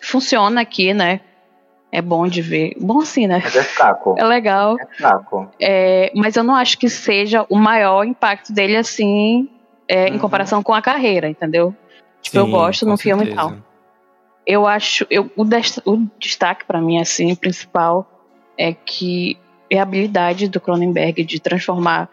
Funciona 0.00 0.60
aqui, 0.60 0.94
né? 0.94 1.20
É 1.92 2.00
bom 2.00 2.26
de 2.28 2.40
ver. 2.40 2.74
Bom 2.80 3.00
assim, 3.00 3.26
né? 3.26 3.38
É 3.38 3.62
fraco. 3.62 4.14
É 4.18 4.24
legal. 4.24 4.76
É 4.78 4.86
fraco. 4.96 5.50
É, 5.60 6.12
mas 6.14 6.36
eu 6.36 6.44
não 6.44 6.54
acho 6.54 6.78
que 6.78 6.88
seja 6.88 7.44
o 7.48 7.56
maior 7.58 8.04
impacto 8.04 8.52
dele, 8.52 8.76
assim, 8.76 9.48
é, 9.88 10.08
em 10.08 10.12
Uhum. 10.12 10.18
comparação 10.18 10.62
com 10.62 10.72
a 10.72 10.80
carreira, 10.80 11.28
entendeu? 11.28 11.74
Tipo, 12.22 12.38
eu 12.38 12.44
Sim, 12.46 12.50
gosto 12.52 12.84
com 12.84 12.92
no 12.92 12.96
filme 12.96 13.24
e 13.24 13.34
tal. 13.34 13.54
Eu 14.46 14.66
acho. 14.66 15.06
Eu, 15.10 15.30
o, 15.36 15.44
des- 15.44 15.80
o 15.84 16.06
destaque 16.18 16.64
pra 16.64 16.80
mim, 16.80 17.00
assim, 17.00 17.34
principal, 17.34 18.08
é 18.56 18.72
que 18.72 19.36
é 19.68 19.78
a 19.78 19.82
habilidade 19.82 20.48
do 20.48 20.60
Cronenberg 20.60 21.24
de 21.24 21.40
transformar 21.40 22.08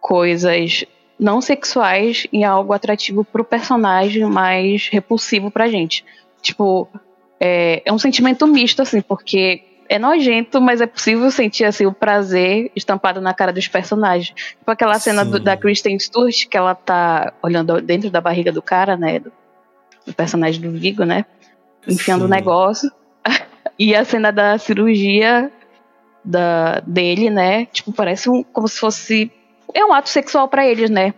coisas 0.00 0.84
não 1.18 1.40
sexuais 1.40 2.26
em 2.32 2.44
algo 2.44 2.72
atrativo 2.72 3.24
pro 3.24 3.44
personagem, 3.44 4.24
mas 4.24 4.88
repulsivo 4.90 5.50
pra 5.50 5.68
gente. 5.68 6.04
Tipo, 6.42 6.88
é, 7.40 7.82
é 7.84 7.92
um 7.92 7.98
sentimento 7.98 8.46
misto, 8.46 8.82
assim, 8.82 9.00
porque 9.00 9.62
é 9.88 9.98
nojento, 9.98 10.60
mas 10.60 10.80
é 10.80 10.86
possível 10.86 11.30
sentir 11.30 11.64
assim, 11.64 11.86
o 11.86 11.92
prazer 11.92 12.70
estampado 12.74 13.20
na 13.20 13.34
cara 13.34 13.52
dos 13.52 13.68
personagens. 13.68 14.34
Tipo 14.34 14.70
aquela 14.70 14.98
cena 14.98 15.24
do- 15.24 15.38
da 15.40 15.56
Kristen 15.56 15.98
Stewart, 15.98 16.48
que 16.48 16.56
ela 16.56 16.74
tá 16.74 17.32
olhando 17.42 17.80
dentro 17.80 18.10
da 18.10 18.20
barriga 18.20 18.50
do 18.50 18.62
cara, 18.62 18.96
né? 18.96 19.18
Do, 19.18 19.32
do 20.06 20.14
personagem 20.14 20.60
do 20.60 20.70
Vigo, 20.70 21.04
né? 21.04 21.24
Enfiando 21.86 22.22
o 22.22 22.28
Sim. 22.28 22.30
negócio. 22.30 22.90
e 23.78 23.94
a 23.94 24.04
cena 24.04 24.32
da 24.32 24.56
cirurgia 24.56 25.50
da, 26.24 26.80
dele, 26.86 27.28
né? 27.28 27.66
Tipo, 27.66 27.92
parece 27.92 28.30
um, 28.30 28.42
como 28.42 28.66
se 28.66 28.78
fosse. 28.78 29.30
É 29.74 29.84
um 29.84 29.92
ato 29.92 30.08
sexual 30.08 30.48
pra 30.48 30.66
eles, 30.66 30.88
né? 30.88 31.12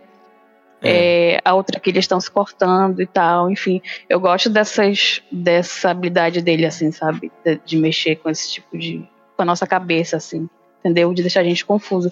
É. 0.81 1.33
É, 1.35 1.41
a 1.43 1.53
outra 1.53 1.79
que 1.79 1.89
eles 1.89 2.03
estão 2.03 2.19
se 2.19 2.29
cortando 2.29 3.01
e 3.01 3.07
tal, 3.07 3.49
enfim. 3.49 3.81
Eu 4.07 4.19
gosto 4.19 4.49
dessas, 4.49 5.21
dessa 5.31 5.89
habilidade 5.89 6.41
dele, 6.41 6.65
assim, 6.65 6.91
sabe? 6.91 7.31
De, 7.43 7.59
de 7.65 7.77
mexer 7.77 8.17
com 8.17 8.29
esse 8.29 8.53
tipo 8.53 8.77
de. 8.77 9.07
com 9.35 9.41
a 9.41 9.45
nossa 9.45 9.65
cabeça, 9.65 10.17
assim, 10.17 10.47
entendeu? 10.79 11.13
De 11.13 11.21
deixar 11.21 11.41
a 11.41 11.43
gente 11.43 11.65
confuso. 11.65 12.11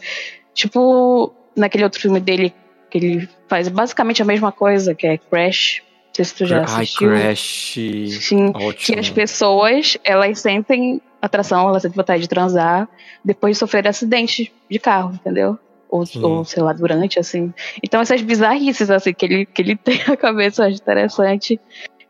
Tipo, 0.54 1.34
naquele 1.56 1.84
outro 1.84 2.02
filme 2.02 2.20
dele, 2.20 2.54
que 2.90 2.98
ele 2.98 3.30
faz 3.48 3.68
basicamente 3.68 4.22
a 4.22 4.26
mesma 4.26 4.52
coisa, 4.52 4.96
que 4.96 5.06
é 5.06 5.18
Crash. 5.18 5.82
Não 6.08 6.16
sei 6.16 6.26
se 6.26 6.36
tu 6.36 6.46
já 6.46 6.60
Ai, 6.60 6.64
assistiu. 6.64 7.10
Crash. 7.10 7.74
Sim, 8.22 8.52
Ótimo. 8.56 8.74
que 8.74 9.00
as 9.00 9.10
pessoas, 9.10 9.98
elas 10.04 10.40
sentem 10.40 11.02
atração, 11.22 11.68
elas 11.68 11.82
sentem 11.82 11.98
vontade 11.98 12.22
de 12.22 12.30
transar 12.30 12.88
depois 13.24 13.56
de 13.56 13.60
sofrer 13.60 13.88
acidente 13.88 14.52
de 14.70 14.80
carro, 14.80 15.14
entendeu? 15.14 15.60
Ou, 15.96 16.06
Sim. 16.06 16.24
ou, 16.24 16.44
sei 16.44 16.62
lá, 16.62 16.74
durante, 16.74 17.18
assim. 17.20 17.54
Então 17.82 18.02
essas 18.02 18.22
bizarrices, 18.22 18.90
assim, 18.90 19.14
que 19.14 19.26
ele, 19.26 19.46
que 19.46 19.62
ele 19.62 19.76
tem 19.80 20.02
na 20.08 20.18
cabeça, 20.18 20.64
eu 20.64 20.68
acho 20.68 20.78
interessante 20.78 21.60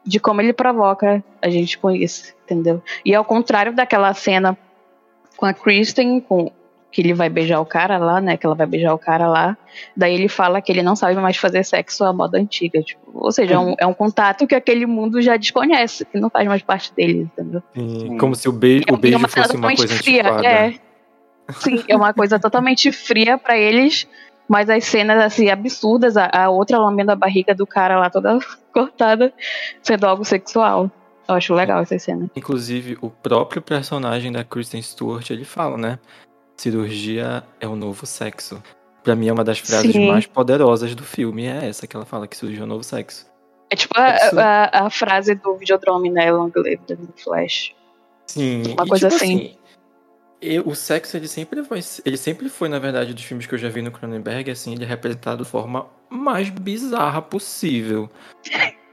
de 0.03 0.19
como 0.19 0.41
ele 0.41 0.53
provoca 0.53 1.23
a 1.41 1.49
gente 1.49 1.77
com 1.77 1.91
isso, 1.91 2.33
entendeu? 2.43 2.81
E 3.03 3.13
ao 3.13 3.25
contrário 3.25 3.73
daquela 3.73 4.13
cena 4.13 4.57
com 5.37 5.45
a 5.45 5.53
Kristen, 5.53 6.19
com 6.19 6.51
que 6.91 7.01
ele 7.01 7.13
vai 7.13 7.27
beijar 7.27 7.59
o 7.59 7.65
cara 7.65 7.97
lá, 7.97 8.21
né? 8.21 8.37
Que 8.37 8.45
ela 8.45 8.55
vai 8.55 8.65
beijar 8.65 8.93
o 8.93 8.97
cara 8.97 9.27
lá. 9.27 9.57
Daí 9.97 10.13
ele 10.13 10.29
fala 10.29 10.61
que 10.61 10.71
ele 10.71 10.81
não 10.81 10.95
sabe 10.95 11.13
mais 11.15 11.35
fazer 11.35 11.65
sexo 11.65 12.05
à 12.05 12.13
moda 12.13 12.39
antiga. 12.39 12.81
Tipo, 12.81 13.01
ou 13.13 13.33
seja, 13.33 13.55
é 13.55 13.59
um, 13.59 13.75
é 13.79 13.85
um 13.85 13.93
contato 13.93 14.47
que 14.47 14.55
aquele 14.55 14.85
mundo 14.85 15.21
já 15.21 15.35
desconhece, 15.35 16.05
que 16.05 16.17
não 16.17 16.29
faz 16.29 16.47
mais 16.47 16.61
parte 16.61 16.93
dele, 16.93 17.29
entendeu? 17.33 17.61
Sim, 17.73 18.17
Como 18.17 18.33
se 18.33 18.47
o, 18.47 18.53
be 18.53 18.81
É 18.87 18.93
o 18.93 18.95
beijo 18.95 19.17
cena 19.17 19.27
fosse 19.27 19.57
uma 19.57 19.75
coisa 19.75 19.93
fria, 19.93 20.21
antiquada. 20.21 20.47
É. 20.47 20.73
Sim, 21.53 21.83
é 21.87 21.95
uma 21.95 22.13
coisa 22.13 22.39
totalmente 22.39 22.91
fria 22.91 23.37
pra 23.37 23.57
eles, 23.57 24.07
mas 24.47 24.69
as 24.69 24.83
cenas 24.85 25.23
assim 25.23 25.49
absurdas, 25.49 26.17
a, 26.17 26.29
a 26.31 26.49
outra 26.49 26.77
lambendo 26.77 27.11
a 27.11 27.15
barriga 27.15 27.53
do 27.53 27.65
cara 27.65 27.99
lá 27.99 28.09
toda 28.09 28.39
cortada, 28.73 29.33
sendo 29.81 30.05
algo 30.05 30.23
sexual. 30.23 30.89
Eu 31.27 31.35
acho 31.35 31.53
legal 31.55 31.81
essa 31.81 31.97
cena. 31.97 32.29
Inclusive, 32.35 32.97
o 33.01 33.09
próprio 33.09 33.61
personagem 33.61 34.31
da 34.31 34.43
Kristen 34.43 34.81
Stewart, 34.81 35.27
ele 35.31 35.43
fala, 35.43 35.75
né? 35.75 35.99
Cirurgia 36.55 37.43
é 37.59 37.67
o 37.67 37.75
novo 37.75 38.05
sexo. 38.05 38.61
Pra 39.03 39.15
mim, 39.15 39.27
é 39.27 39.33
uma 39.33 39.43
das 39.43 39.57
frases 39.57 39.91
Sim. 39.91 40.07
mais 40.07 40.27
poderosas 40.27 40.93
do 40.93 41.03
filme. 41.03 41.45
É 41.45 41.67
essa 41.67 41.87
que 41.87 41.95
ela 41.95 42.05
fala, 42.05 42.27
que 42.27 42.37
cirurgia 42.37 42.61
é 42.61 42.63
o 42.63 42.67
novo 42.67 42.83
sexo. 42.83 43.25
É 43.71 43.75
tipo 43.75 43.93
a, 43.97 44.05
a, 44.05 44.85
a 44.85 44.89
frase 44.91 45.33
do 45.33 45.55
Videodrome, 45.57 46.11
né? 46.11 46.31
Long 46.31 46.51
Live 46.55 46.83
the 46.85 46.97
Flash. 47.17 47.73
Sim, 48.27 48.63
Uma 48.73 48.85
e, 48.85 48.89
coisa 48.89 49.09
tipo 49.09 49.23
assim. 49.23 49.55
Eu- 50.53 50.67
o 50.67 50.75
sexo, 50.75 51.17
ele 51.17 51.27
sempre 51.27 51.63
foi, 51.63 51.79
ele 52.05 52.17
sempre 52.17 52.49
foi, 52.49 52.69
na 52.69 52.79
verdade, 52.79 53.13
dos 53.13 53.23
filmes 53.23 53.45
que 53.45 53.53
eu 53.53 53.59
já 53.59 53.69
vi 53.69 53.81
no 53.81 53.91
Cronenberg, 53.91 54.49
assim, 54.51 54.73
ele 54.73 54.83
é 54.83 54.87
representado 54.87 55.43
de 55.43 55.49
forma 55.49 55.87
mais 56.09 56.49
bizarra 56.49 57.21
possível. 57.21 58.09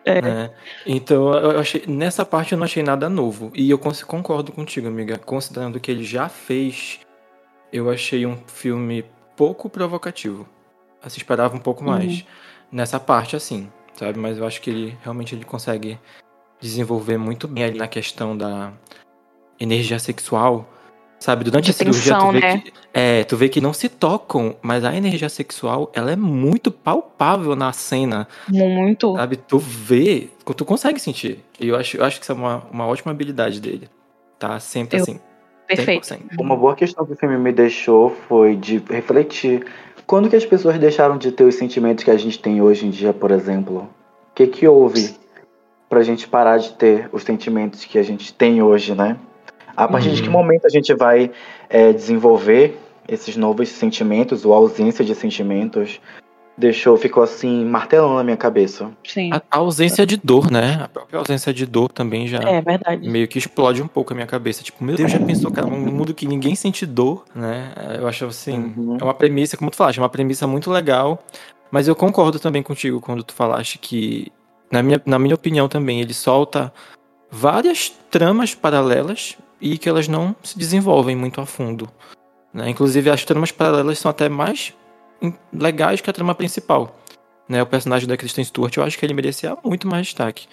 É. 0.05 0.21
né? 0.21 0.51
Então, 0.85 1.33
eu 1.33 1.61
achei, 1.61 1.85
nessa 1.87 2.25
parte 2.25 2.53
eu 2.53 2.59
não 2.59 2.65
achei 2.65 2.83
nada 2.83 3.09
novo. 3.09 3.53
E 3.55 3.71
eu 3.71 3.79
concordo 3.79 4.51
contigo, 4.51 4.89
amiga. 4.89 5.17
Considerando 5.17 5.79
que 5.79 5.91
ele 5.93 6.03
já 6.03 6.29
fez, 6.29 6.99
eu 7.73 7.89
achei 7.89 8.27
um 8.27 8.37
filme 8.49 9.05
pouco 9.37 9.71
provocativo. 9.71 10.49
Se 11.07 11.19
esperava 11.19 11.55
um 11.57 11.61
pouco 11.61 11.85
mais. 11.85 12.25
Nessa 12.71 12.99
parte, 12.99 13.37
assim, 13.37 13.71
sabe? 13.95 14.19
Mas 14.19 14.39
eu 14.39 14.47
acho 14.47 14.61
que 14.61 14.71
ele 14.71 14.99
realmente 15.03 15.35
ele 15.35 15.45
consegue 15.45 15.99
desenvolver 16.61 17.17
muito 17.19 17.47
bem 17.47 17.65
ali 17.65 17.79
na 17.79 17.87
questão 17.87 18.37
da 18.37 18.73
energia 19.61 19.99
sexual. 19.99 20.69
Sabe, 21.23 21.45
durante 21.45 21.67
De 21.67 21.71
a 21.71 21.75
cirurgia, 21.75 22.15
tensão, 22.15 22.29
tu 22.31 22.33
vê, 22.33 22.41
né? 22.41 22.59
que, 22.59 22.73
é, 22.93 23.23
tu 23.23 23.37
vê 23.37 23.49
que 23.49 23.61
não 23.61 23.73
se 23.73 23.89
tocam, 23.89 24.57
mas 24.61 24.85
a 24.85 24.93
energia 24.93 25.29
sexual, 25.29 25.89
ela 25.95 26.11
é 26.11 26.17
muito 26.17 26.69
palpável 26.73 27.55
na 27.55 27.73
cena, 27.73 28.27
Muito. 28.49 29.15
sabe? 29.15 29.37
Tu 29.37 29.57
vê, 29.57 30.29
tu 30.57 30.65
consegue 30.65 30.99
sentir. 30.99 31.39
E 31.61 31.69
eu 31.69 31.77
acho, 31.77 31.97
eu 31.97 32.05
acho 32.05 32.19
que 32.19 32.25
isso 32.25 32.33
é 32.33 32.35
uma, 32.35 32.65
uma 32.73 32.89
ótima 32.89 33.13
habilidade 33.13 33.61
dele. 33.61 33.89
Tá 34.37 34.59
sempre 34.59 34.99
Eu- 34.99 35.03
assim. 35.05 35.21
Perfeito. 35.69 36.05
100%. 36.09 36.41
Uma 36.41 36.57
boa 36.57 36.75
questão 36.75 37.07
que 37.07 37.13
o 37.13 37.17
filme 37.17 37.39
me 37.39 37.53
deixou 37.53 38.11
foi 38.29 38.57
de 38.57 38.83
refletir. 38.91 39.65
Quando 40.05 40.29
que 40.29 40.35
as 40.35 40.45
pessoas 40.45 40.77
deixaram 40.77 41.17
de 41.17 41.31
ter 41.31 41.45
os 41.45 41.55
sentimentos 41.55 42.03
que 42.03 42.11
a 42.11 42.17
gente 42.17 42.37
tem 42.37 42.61
hoje 42.61 42.85
em 42.85 42.91
dia, 42.91 43.13
por 43.13 43.31
exemplo? 43.31 43.89
O 44.33 44.35
que 44.35 44.49
que 44.49 44.67
houve 44.67 45.15
pra 45.89 46.03
gente 46.03 46.27
parar 46.27 46.59
de 46.59 46.73
ter 46.73 47.09
os 47.13 47.23
sentimentos 47.23 47.85
que 47.85 47.97
a 47.97 48.03
gente 48.03 48.35
tem 48.35 48.61
hoje, 48.61 48.93
né? 48.93 49.17
A 49.77 49.89
partir 49.89 50.11
de 50.11 50.17
Uhum. 50.21 50.23
que 50.25 50.31
momento 50.31 50.67
a 50.67 50.69
gente 50.71 50.93
vai 50.95 51.31
é, 51.69 51.93
desenvolver 51.93 52.79
esses 53.09 53.37
novos 53.37 53.69
sentimentos 53.69 54.45
ou 54.45 54.53
ausência 54.53 55.05
de 55.05 55.15
sentimentos? 55.15 56.01
Deixou, 56.57 56.99
ficou 56.99 57.23
assim, 57.23 57.65
martelando 57.65 58.15
na 58.15 58.23
minha 58.23 58.37
cabeça. 58.37 58.91
Sim. 59.05 59.31
A, 59.33 59.41
a 59.51 59.57
ausência 59.57 60.05
de 60.05 60.19
dor, 60.19 60.51
né? 60.51 60.81
A 60.85 60.87
própria 60.89 61.19
ausência 61.19 61.53
de 61.53 61.65
dor 61.65 61.91
também 61.91 62.27
já 62.29 62.39
É 62.41 62.61
verdade. 62.61 63.09
meio 63.09 63.27
que 63.27 63.39
explode 63.39 63.83
um 63.83 63.89
pouco 63.89 64.13
a 64.13 64.15
minha 64.15 64.27
cabeça. 64.27 64.63
Tipo, 64.63 64.85
meu 64.85 64.95
Deus, 64.95 65.11
já 65.11 65.19
pensou, 65.19 65.51
cara, 65.51 65.67
num 65.67 65.79
mundo 65.91 66.13
que 66.13 66.27
ninguém 66.27 66.55
sente 66.55 66.85
dor, 66.85 67.25
né? 67.35 67.73
Eu 67.99 68.07
acho 68.07 68.27
assim, 68.27 68.75
Uhum. 68.77 68.99
é 69.01 69.03
uma 69.05 69.15
premissa, 69.15 69.57
como 69.57 69.71
tu 69.71 69.77
falaste, 69.79 69.97
é 69.99 70.03
uma 70.03 70.11
premissa 70.11 70.47
muito 70.47 70.71
legal. 70.71 71.25
Mas 71.71 71.89
eu 71.89 71.97
concordo 71.97 72.39
também 72.39 72.63
contigo 72.63 73.01
quando 73.01 73.23
tu 73.23 73.33
falaste 73.33 73.79
que, 73.79 74.31
na 74.71 74.83
minha, 74.83 75.01
na 75.07 75.19
minha 75.19 75.35
opinião 75.35 75.69
também, 75.69 76.03
ele 76.03 76.13
solta 76.13 76.71
várias 77.31 77.89
tramas 78.11 78.55
paralelas 78.55 79.39
e 79.63 79.79
que 79.79 79.89
elas 79.89 80.09
não 80.09 80.35
se 80.43 80.59
desenvolvem 80.59 81.15
muito 81.17 81.41
a 81.41 81.47
fundo. 81.47 81.89
Né? 82.53 82.69
Inclusive, 82.69 83.09
as 83.09 83.25
tramas 83.25 83.53
paralelas 83.53 83.99
são 83.99 84.11
até 84.11 84.29
mais 84.29 84.75
legais 85.53 86.01
que 86.01 86.11
a 86.11 86.13
trama 86.13 86.35
principal. 86.35 86.97
Né? 87.49 87.63
O 87.63 87.67
personagem 87.67 88.09
da 88.09 88.17
Kristen 88.17 88.45
Stewart, 88.45 88.77
eu 88.77 88.83
acho 88.83 88.99
que 88.99 89.07
ele 89.07 89.15
merecia 89.15 89.57
muito 89.65 89.87
mais 89.87 90.07
destaque. 90.07 90.49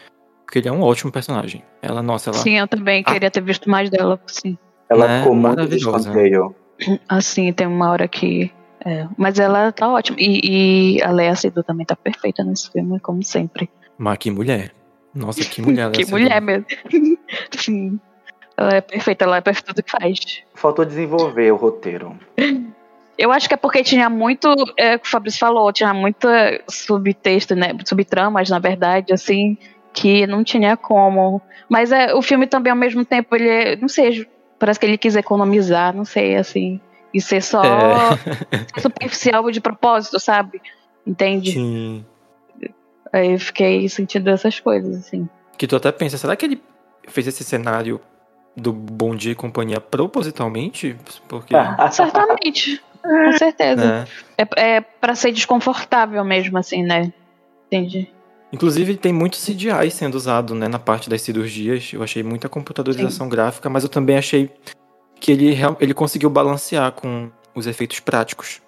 Porque 0.45 0.59
ele 0.59 0.67
é 0.69 0.71
um 0.71 0.81
ótimo 0.81 1.11
personagem. 1.11 1.63
Ela, 1.81 2.01
nossa, 2.03 2.29
ela. 2.29 2.39
Sim, 2.39 2.57
eu 2.57 2.67
também 2.67 3.03
Ah. 3.05 3.11
queria 3.13 3.29
ter 3.31 3.41
visto 3.41 3.69
mais 3.69 3.89
dela, 3.89 4.19
sim. 4.27 4.57
Ela 4.89 5.07
Né? 5.07 5.19
ficou 5.19 5.35
Maravilhosa. 5.35 6.11
Assim, 7.07 7.51
tem 7.53 7.67
uma 7.67 7.89
hora 7.91 8.07
que. 8.07 8.51
é, 8.85 9.07
mas 9.17 9.37
ela 9.37 9.71
tá 9.71 9.87
ótima. 9.91 10.17
E, 10.19 10.95
e 10.97 11.03
a 11.03 11.11
Lea 11.11 11.35
Seydoux 11.35 11.65
também 11.67 11.85
tá 11.85 11.95
perfeita 11.95 12.43
nesse 12.43 12.71
filme, 12.71 12.99
como 12.99 13.21
sempre. 13.23 13.69
Mas 13.97 14.17
que 14.17 14.31
mulher. 14.31 14.73
Nossa, 15.13 15.43
que 15.43 15.61
mulher. 15.61 15.81
ela 15.83 15.91
que 15.91 16.03
é 16.03 16.05
mulher 16.05 16.41
mesmo. 16.41 16.65
Sim. 17.57 17.99
Ela 18.59 18.75
é 18.75 18.81
perfeita, 18.81 19.23
ela 19.23 19.37
é 19.37 19.41
perfeita 19.41 19.73
tudo 19.73 19.81
que 19.81 19.89
faz. 19.89 20.43
Faltou 20.53 20.83
desenvolver 20.83 21.49
o 21.49 21.55
roteiro. 21.55 22.19
Eu 23.17 23.31
acho 23.31 23.47
que 23.47 23.53
é 23.53 23.57
porque 23.57 23.81
tinha 23.83 24.09
muito, 24.09 24.53
é, 24.75 24.95
o 24.95 24.99
que 24.99 25.07
o 25.07 25.09
Fabrício 25.09 25.39
falou, 25.39 25.71
tinha 25.71 25.93
muita 25.93 26.61
subtexto, 26.69 27.55
né? 27.55 27.69
Subtramas, 27.85 28.49
na 28.49 28.59
verdade, 28.59 29.13
assim, 29.13 29.57
que 29.93 30.27
não 30.27 30.43
tinha 30.43 30.75
como. 30.75 31.41
Mas 31.69 31.93
é, 31.93 32.13
o 32.13 32.21
filme 32.21 32.47
também, 32.47 32.71
ao 32.71 32.77
mesmo 32.77 33.05
tempo, 33.05 33.33
ele 33.33 33.47
é, 33.47 33.75
não 33.77 33.87
sei, 33.87 34.27
parece 34.59 34.77
que 34.77 34.85
ele 34.85 34.97
quis 34.97 35.15
economizar, 35.15 35.95
não 35.95 36.03
sei, 36.03 36.35
assim. 36.35 36.81
E 37.13 37.21
ser 37.21 37.41
só 37.41 37.63
É. 37.63 38.19
superficial 38.81 39.49
de 39.51 39.61
propósito, 39.61 40.19
sabe? 40.19 40.61
Entende? 41.07 41.53
Sim. 41.53 42.05
Aí 43.13 43.31
eu 43.31 43.39
fiquei 43.39 43.87
sentindo 43.87 44.29
essas 44.29 44.59
coisas, 44.59 44.97
assim. 44.97 45.29
Que 45.57 45.65
tu 45.65 45.77
até 45.77 45.93
pensa, 45.93 46.17
será 46.17 46.35
que 46.35 46.45
ele 46.45 46.61
fez 47.07 47.25
esse 47.25 47.43
cenário 47.45 48.01
do 48.55 48.73
Bom 48.73 49.15
Dia 49.15 49.31
e 49.31 49.35
Companhia 49.35 49.79
propositalmente? 49.79 50.95
Porque. 51.27 51.53
Certamente, 51.91 52.81
com 53.01 53.37
certeza. 53.37 53.85
né? 53.85 54.07
É, 54.37 54.75
é 54.75 54.81
para 54.81 55.15
ser 55.15 55.31
desconfortável 55.31 56.23
mesmo, 56.23 56.57
assim, 56.57 56.83
né? 56.83 57.11
Entendi. 57.67 58.11
Inclusive, 58.51 58.97
tem 58.97 59.13
muito 59.13 59.37
CGI 59.37 59.91
sendo 59.91 60.15
usado 60.15 60.55
né, 60.55 60.67
na 60.67 60.79
parte 60.79 61.09
das 61.09 61.21
cirurgias. 61.21 61.91
Eu 61.93 62.01
achei 62.01 62.23
muita 62.23 62.49
computadorização 62.49 63.29
gráfica, 63.29 63.69
mas 63.69 63.83
eu 63.83 63.89
também 63.89 64.17
achei 64.17 64.49
que 65.19 65.31
ele, 65.31 65.55
ele 65.79 65.93
conseguiu 65.93 66.29
balancear 66.29 66.91
com 66.93 67.29
os 67.53 67.67
efeitos 67.67 67.99
práticos. 67.99 68.59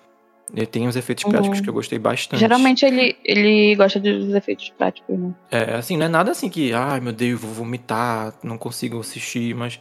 Ele 0.53 0.65
tem 0.65 0.87
os 0.87 0.95
efeitos 0.95 1.23
Uhum. 1.23 1.31
práticos 1.31 1.61
que 1.61 1.69
eu 1.69 1.73
gostei 1.73 1.97
bastante. 1.97 2.39
Geralmente 2.39 2.85
ele, 2.85 3.15
ele 3.23 3.75
gosta 3.75 3.99
dos 3.99 4.33
efeitos 4.33 4.69
práticos, 4.77 5.17
né? 5.17 5.33
É, 5.49 5.75
assim, 5.75 5.95
não 5.97 6.05
é 6.05 6.09
nada 6.09 6.31
assim 6.31 6.49
que, 6.49 6.73
ai 6.73 6.99
meu 6.99 7.13
Deus, 7.13 7.39
vou 7.39 7.51
vomitar, 7.53 8.33
não 8.43 8.57
consigo 8.57 8.99
assistir, 8.99 9.55
mas 9.55 9.79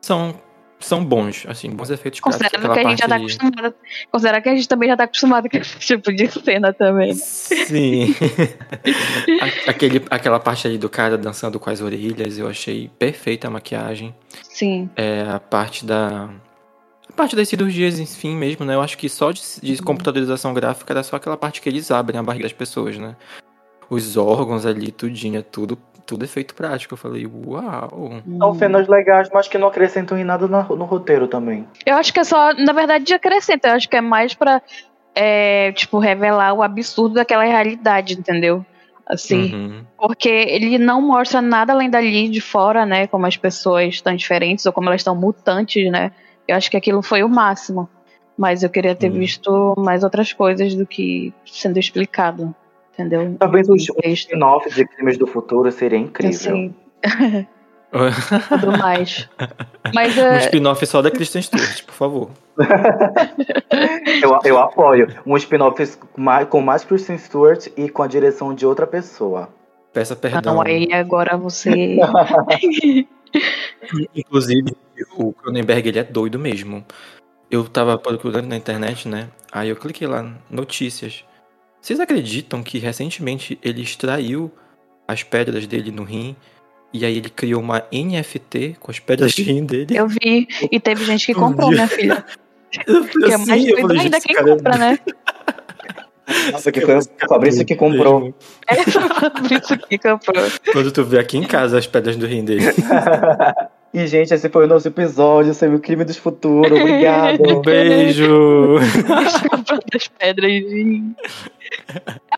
são, 0.00 0.34
são 0.80 1.04
bons, 1.04 1.44
assim, 1.46 1.68
bons 1.70 1.90
efeitos 1.90 2.20
práticos. 2.20 2.48
Considerando 2.48 2.72
que 2.74 2.80
a 2.86 2.88
gente 2.90 2.98
já 3.00 3.06
tá 3.08 3.16
acostumado. 3.16 3.74
Considerar 4.10 4.40
que 4.40 4.48
a 4.48 4.54
gente 4.56 4.68
também 4.68 4.88
já 4.88 4.96
tá 4.96 5.04
acostumado 5.04 5.48
com 5.50 5.56
esse 5.58 5.78
tipo 5.78 6.12
de 6.12 6.26
cena 6.28 6.72
também. 6.72 7.12
Sim. 7.14 8.14
A- 9.66 9.70
Aquele, 9.70 10.02
aquela 10.10 10.40
parte 10.40 10.66
ali 10.66 10.78
do 10.78 10.88
cara 10.88 11.16
dançando 11.18 11.60
com 11.60 11.70
as 11.70 11.80
orelhas, 11.80 12.38
eu 12.38 12.48
achei 12.48 12.90
perfeita 12.98 13.46
a 13.48 13.50
maquiagem. 13.50 14.14
Sim. 14.42 14.88
É, 14.96 15.22
a 15.28 15.38
parte 15.38 15.84
da. 15.84 16.30
Parte 17.16 17.36
das 17.36 17.48
cirurgias, 17.48 17.98
enfim, 18.00 18.34
mesmo, 18.36 18.64
né? 18.64 18.74
Eu 18.74 18.80
acho 18.80 18.96
que 18.96 19.08
só 19.08 19.30
de, 19.32 19.40
de 19.62 19.72
Uhum. 19.72 19.84
computadorização 19.84 20.54
gráfica 20.54 20.92
era 20.92 21.02
só 21.02 21.16
aquela 21.16 21.36
parte 21.36 21.60
que 21.60 21.68
eles 21.68 21.90
abrem 21.90 22.18
a 22.18 22.22
barriga 22.22 22.44
das 22.44 22.52
pessoas, 22.52 22.96
né? 22.96 23.14
Os 23.90 24.16
órgãos 24.16 24.64
ali, 24.64 24.90
tudinho, 24.90 25.38
é 25.38 25.42
tudo, 25.42 25.76
tudo 26.06 26.24
efeito 26.24 26.54
prático. 26.54 26.94
Eu 26.94 26.98
falei, 26.98 27.26
uau. 27.26 28.22
São 28.38 28.54
cenas 28.54 28.88
legais, 28.88 29.28
mas 29.32 29.46
que 29.48 29.58
não 29.58 29.68
acrescentam 29.68 30.16
em 30.18 30.24
nada 30.24 30.48
na- 30.48 30.62
no 30.62 30.84
roteiro 30.84 31.28
também. 31.28 31.66
Eu 31.84 31.96
acho 31.96 32.12
que 32.12 32.20
é 32.20 32.24
só, 32.24 32.54
na 32.54 32.72
verdade, 32.72 33.12
acrescenta. 33.12 33.68
Eu 33.68 33.74
acho 33.74 33.88
que 33.88 33.96
é 33.96 34.00
mais 34.00 34.32
pra, 34.32 34.62
é, 35.14 35.72
tipo, 35.72 35.98
revelar 35.98 36.54
o 36.54 36.62
absurdo 36.62 37.16
daquela 37.16 37.44
realidade, 37.44 38.14
entendeu? 38.14 38.64
Assim. 39.06 39.54
Uhum. 39.54 39.84
Porque 39.98 40.28
ele 40.30 40.78
não 40.78 41.02
mostra 41.02 41.42
nada 41.42 41.74
além 41.74 41.90
dali 41.90 42.28
de 42.28 42.40
fora, 42.40 42.86
né? 42.86 43.06
Como 43.08 43.26
as 43.26 43.36
pessoas 43.36 43.88
estão 43.94 44.16
diferentes 44.16 44.64
ou 44.64 44.72
como 44.72 44.88
elas 44.88 45.00
estão 45.02 45.14
mutantes, 45.14 45.90
né? 45.92 46.12
Eu 46.46 46.56
acho 46.56 46.70
que 46.70 46.76
aquilo 46.76 47.02
foi 47.02 47.22
o 47.22 47.28
máximo. 47.28 47.88
Mas 48.36 48.62
eu 48.62 48.70
queria 48.70 48.94
ter 48.94 49.10
Hum. 49.10 49.18
visto 49.18 49.74
mais 49.76 50.02
outras 50.02 50.32
coisas 50.32 50.74
do 50.74 50.86
que 50.86 51.32
sendo 51.44 51.78
explicado. 51.78 52.54
Entendeu? 52.94 53.36
Talvez 53.38 53.66
texto. 53.66 53.96
spin-off 54.02 54.74
de 54.74 54.86
Crimes 54.86 55.16
do 55.16 55.26
Futuro 55.26 55.70
seria 55.72 55.98
incrível. 55.98 56.34
Assim, 56.34 56.74
tudo 58.48 58.78
mais. 58.78 59.28
Mas 59.94 60.16
um 60.16 60.20
é, 60.22 60.38
spin-off 60.40 60.86
só 60.86 61.00
da 61.00 61.10
Kristen 61.10 61.42
Stewart, 61.42 61.84
por 61.84 61.94
favor. 61.94 62.30
Eu, 64.22 64.38
eu 64.44 64.58
apoio. 64.58 65.08
Um 65.26 65.36
spin-off 65.36 65.96
com 65.96 66.20
mais, 66.20 66.46
com 66.48 66.60
mais 66.60 66.84
Kristen 66.84 67.16
Stewart 67.18 67.66
e 67.76 67.88
com 67.88 68.02
a 68.02 68.06
direção 68.06 68.54
de 68.54 68.66
outra 68.66 68.86
pessoa. 68.86 69.48
Peça 69.92 70.14
perdão. 70.14 70.54
não, 70.54 70.62
aí 70.62 70.92
agora 70.92 71.36
você. 71.36 71.96
Inclusive, 74.14 74.74
o 75.16 75.32
Cronenberg, 75.32 75.88
ele 75.88 75.98
é 75.98 76.04
doido 76.04 76.38
mesmo. 76.38 76.84
Eu 77.50 77.68
tava 77.68 77.98
procurando 77.98 78.46
na 78.46 78.56
internet, 78.56 79.08
né? 79.08 79.28
Aí 79.50 79.68
eu 79.68 79.76
cliquei 79.76 80.06
lá, 80.06 80.34
notícias. 80.50 81.24
Vocês 81.80 82.00
acreditam 82.00 82.62
que 82.62 82.78
recentemente 82.78 83.58
ele 83.62 83.82
extraiu 83.82 84.50
as 85.06 85.22
pedras 85.22 85.66
dele 85.66 85.90
no 85.90 86.04
rim 86.04 86.36
e 86.92 87.04
aí 87.04 87.16
ele 87.16 87.28
criou 87.28 87.60
uma 87.60 87.84
NFT 87.92 88.76
com 88.78 88.90
as 88.90 88.98
pedras 88.98 89.32
de 89.32 89.42
rim 89.42 89.64
dele? 89.64 89.96
Eu 89.96 90.06
vi. 90.06 90.46
E 90.70 90.78
teve 90.78 91.04
gente 91.04 91.26
que 91.26 91.34
comprou, 91.34 91.70
minha 91.70 91.88
filha. 91.88 92.24
Eu 92.86 93.04
Que 93.04 93.24
é 93.24 93.34
assim, 93.34 93.46
mais 93.46 93.66
eu 93.66 93.76
doido 93.76 94.00
ainda 94.00 94.20
quem 94.20 94.36
é 94.36 94.42
compra, 94.42 94.78
né? 94.78 94.98
Nossa, 96.52 96.72
que 96.72 96.80
foi 96.80 96.98
o 96.98 97.02
Fabrício 97.28 97.64
que 97.64 97.74
comprou. 97.76 98.34
É 98.68 98.76
por 99.30 99.52
isso 99.52 99.78
que 99.78 99.98
comprou. 99.98 100.44
Quando 100.72 100.92
tu 100.92 101.04
vê 101.04 101.18
aqui 101.18 101.38
em 101.38 101.44
casa 101.44 101.78
as 101.78 101.86
pedras 101.86 102.16
do 102.16 102.26
rim 102.26 102.44
dele. 102.44 102.62
e, 103.92 104.06
gente, 104.06 104.32
esse 104.32 104.48
foi 104.48 104.64
o 104.64 104.68
nosso 104.68 104.88
episódio 104.88 105.54
sobre 105.54 105.76
o 105.76 105.80
crime 105.80 106.04
dos 106.04 106.16
futuros. 106.16 106.70
Obrigado. 106.78 107.58
Um 107.58 107.60
beijo! 107.60 108.78
comprando 109.50 109.82
as 109.94 110.08
pedras. 110.08 110.50
de- 110.50 111.02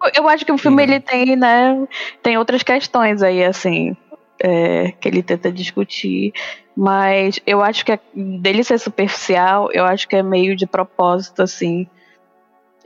Eu, 0.02 0.22
eu 0.22 0.28
acho 0.28 0.44
que 0.44 0.52
o 0.52 0.59
filme 0.59 0.83
ele 0.83 1.00
tem, 1.00 1.37
né? 1.37 1.87
Tem 2.22 2.37
outras 2.38 2.62
questões 2.62 3.22
aí, 3.22 3.44
assim, 3.44 3.96
é, 4.42 4.92
que 5.00 5.09
ele 5.09 5.22
tenta 5.22 5.50
discutir. 5.50 6.33
Mas 6.76 7.38
eu 7.46 7.62
acho 7.62 7.85
que 7.85 7.92
é- 7.92 8.00
dele 8.14 8.64
ser 8.64 8.78
superficial, 8.78 9.70
eu 9.72 9.85
acho 9.85 10.09
que 10.09 10.16
é 10.16 10.22
meio 10.22 10.57
de 10.57 10.66
propósito, 10.66 11.42
assim. 11.42 11.87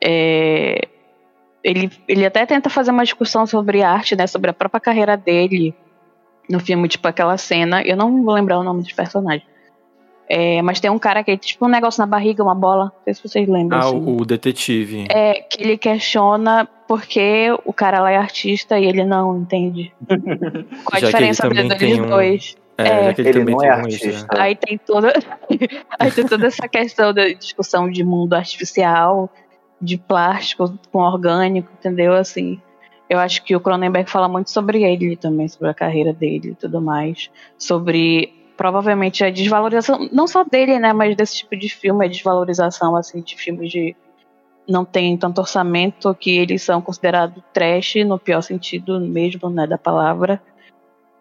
É, 0.05 0.87
ele, 1.63 1.91
ele 2.07 2.25
até 2.25 2.45
tenta 2.47 2.71
fazer 2.71 2.91
uma 2.91 3.05
discussão 3.05 3.47
sobre 3.47 3.83
arte, 3.83 4.17
né? 4.17 4.27
Sobre 4.27 4.51
a 4.51 4.55
própria 4.55 4.81
carreira 4.81 5.17
dele 5.17 5.75
no 6.49 6.61
filme, 6.61 6.89
tipo 6.89 7.07
aquela 7.07 7.37
cena. 7.37 7.83
Eu 7.83 7.97
não 7.97 8.25
vou 8.25 8.35
lembrar 8.35 8.59
o 8.59 8.63
nome 8.63 8.83
dos 8.83 8.93
personagens. 8.93 9.47
É, 10.31 10.61
mas 10.61 10.79
tem 10.79 10.91
um 10.91 10.99
cara 10.99 11.25
que 11.25 11.31
é 11.31 11.37
tipo 11.39 11.65
um 11.65 11.69
negócio 11.71 12.01
na 12.01 12.07
barriga, 12.07 12.43
uma 12.43 12.55
bola. 12.55 12.85
Não 12.85 13.05
sei 13.05 13.15
se 13.15 13.23
vocês 13.23 13.49
lembram. 13.49 13.79
Ah, 13.79 13.85
assim. 13.87 14.17
o, 14.21 14.25
detetive. 14.25 15.07
É, 15.09 15.41
que 15.41 15.63
ele 15.63 15.79
questiona 15.79 16.69
porque 16.87 17.49
o 17.65 17.73
cara 17.73 18.01
lá 18.01 18.11
é 18.11 18.17
artista 18.17 18.79
e 18.79 18.85
ele 18.85 19.05
não, 19.05 19.39
entende? 19.39 19.93
Qual 20.07 20.97
a 20.97 21.01
Já 21.01 21.07
diferença 21.07 21.49
deles 21.49 21.79
tem 21.79 22.03
um- 22.03 22.07
dois? 22.09 22.57
É, 22.77 22.83
é. 22.89 23.05
já 23.07 23.15
que 23.15 23.21
ele, 23.23 23.29
Ele 23.31 23.39
também 23.41 23.55
não 23.55 23.61
tem 23.61 23.69
é 23.71 23.77
um 23.77 23.89
isso, 23.89 24.07
né? 24.07 24.13
artista. 24.13 24.43
Aí 24.43 24.55
tem 24.55 24.79
toda, 24.79 25.13
aí 25.99 26.11
tem 26.13 26.27
toda 26.27 26.47
essa 26.47 26.69
questão 26.69 27.13
da 27.13 27.29
discussão 27.29 27.91
de 27.91 28.05
mundo 28.05 28.35
artificial, 28.35 29.29
de 29.81 29.97
plástico 29.97 30.73
com 30.93 30.99
orgânico, 30.99 31.71
entendeu? 31.79 32.15
Assim, 32.15 32.61
eu 33.09 33.19
acho 33.19 33.43
que 33.43 33.57
o 33.57 33.61
Cronenberg 33.61 34.11
fala 34.11 34.29
muito 34.29 34.51
sobre 34.51 34.83
ele 34.83 35.17
também, 35.17 35.49
sobre 35.49 35.69
a 35.71 35.75
carreira 35.75 36.13
dele 36.13 36.51
e 36.51 36.55
tudo 36.55 36.81
mais, 36.81 37.31
sobre 37.57 38.35
provavelmente 38.57 39.25
a 39.25 39.31
desvalorização, 39.31 40.09
não 40.13 40.27
só 40.27 40.43
dele, 40.43 40.79
né, 40.79 40.93
mas 40.93 41.17
desse 41.17 41.37
tipo 41.37 41.57
de 41.57 41.69
filme, 41.69 42.05
a 42.05 42.09
desvalorização 42.09 42.97
assim 42.97 43.23
de 43.23 43.37
filmes 43.37 43.71
de 43.71 43.97
não 44.69 44.85
tem 44.85 45.17
tanto 45.17 45.41
orçamento 45.41 46.15
que 46.15 46.37
eles 46.37 46.63
são 46.63 46.83
considerados 46.83 47.43
trash 47.55 47.95
no 48.05 48.19
pior 48.19 48.43
sentido 48.43 49.01
mesmo, 49.01 49.49
né, 49.49 49.67
da 49.67 49.79
palavra 49.79 50.43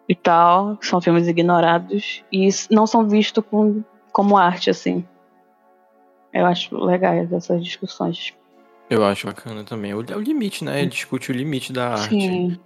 e 0.08 0.14
tal, 0.14 0.76
são 0.82 1.00
filmes 1.00 1.28
ignorados 1.28 2.24
e 2.32 2.48
não 2.70 2.86
são 2.86 3.08
vistos 3.08 3.44
com, 3.48 3.82
como 4.12 4.36
arte, 4.36 4.68
assim. 4.68 5.06
Eu 6.32 6.44
acho 6.44 6.76
legais 6.76 7.32
essas 7.32 7.62
discussões. 7.62 8.34
Eu 8.90 9.04
acho 9.04 9.26
bacana 9.26 9.62
também. 9.64 9.92
O, 9.94 10.04
é 10.08 10.16
o 10.16 10.20
limite, 10.20 10.64
né? 10.64 10.80
Ele 10.80 10.88
discute 10.90 11.30
o 11.30 11.34
limite 11.34 11.72
da 11.72 11.90
arte. 11.90 12.08
Sim, 12.08 12.58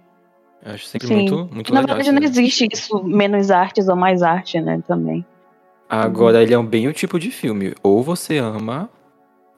Eu 0.65 0.73
acho 0.73 0.85
sempre 0.85 1.07
sim. 1.07 1.13
muito, 1.15 1.49
muito 1.53 1.73
Na 1.73 1.81
legal. 1.81 1.95
verdade, 1.97 2.15
não 2.15 2.21
isso. 2.23 2.39
existe 2.39 2.67
isso, 2.71 3.03
menos 3.03 3.51
artes 3.51 3.87
ou 3.89 3.95
mais 3.95 4.21
arte, 4.23 4.59
né, 4.61 4.81
também. 4.87 5.25
Agora, 5.89 6.41
ele 6.41 6.53
é 6.53 6.57
um 6.57 6.65
bem 6.65 6.87
o 6.87 6.93
tipo 6.93 7.19
de 7.19 7.29
filme. 7.29 7.73
Ou 7.83 8.01
você 8.01 8.37
ama, 8.37 8.89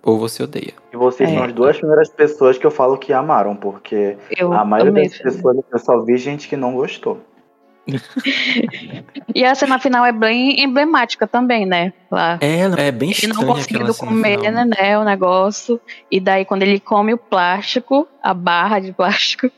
ou 0.04 0.18
você 0.18 0.44
odeia. 0.44 0.74
E 0.92 0.98
vocês 0.98 1.30
É. 1.30 1.34
são 1.36 1.44
as 1.44 1.54
duas 1.54 1.78
primeiras 1.78 2.10
pessoas 2.10 2.58
que 2.58 2.66
eu 2.66 2.72
falo 2.72 2.98
que 2.98 3.14
amaram, 3.14 3.56
porque 3.56 4.18
Eu 4.36 4.52
a 4.52 4.66
maioria 4.66 5.04
das 5.04 5.18
pessoas 5.18 5.58
eu 5.72 5.80
só 5.80 6.00
vi 6.02 6.18
gente 6.18 6.48
que 6.50 6.58
não 6.58 6.74
gostou. 6.74 7.22
E 9.34 9.44
a 9.46 9.54
cena 9.54 9.78
final 9.80 10.06
é 10.06 10.12
bem 10.12 10.64
emblemática 10.64 11.28
também, 11.28 11.66
né? 11.66 11.94
Lá. 12.10 12.38
É, 12.42 12.62
é 12.88 12.92
bem 12.92 13.12
Ele 13.12 13.34
não 13.34 13.46
conseguindo 13.46 13.94
comer, 13.94 14.40
final. 14.40 14.66
né, 14.66 14.98
o 14.98 15.04
negócio. 15.04 15.80
E 16.12 16.20
daí, 16.20 16.46
quando 16.46 16.64
ele 16.64 16.80
come 16.80 17.14
o 17.14 17.18
plástico, 17.18 18.08
a 18.22 18.34
barra 18.34 18.80
de 18.80 18.92
plástico, 18.92 19.50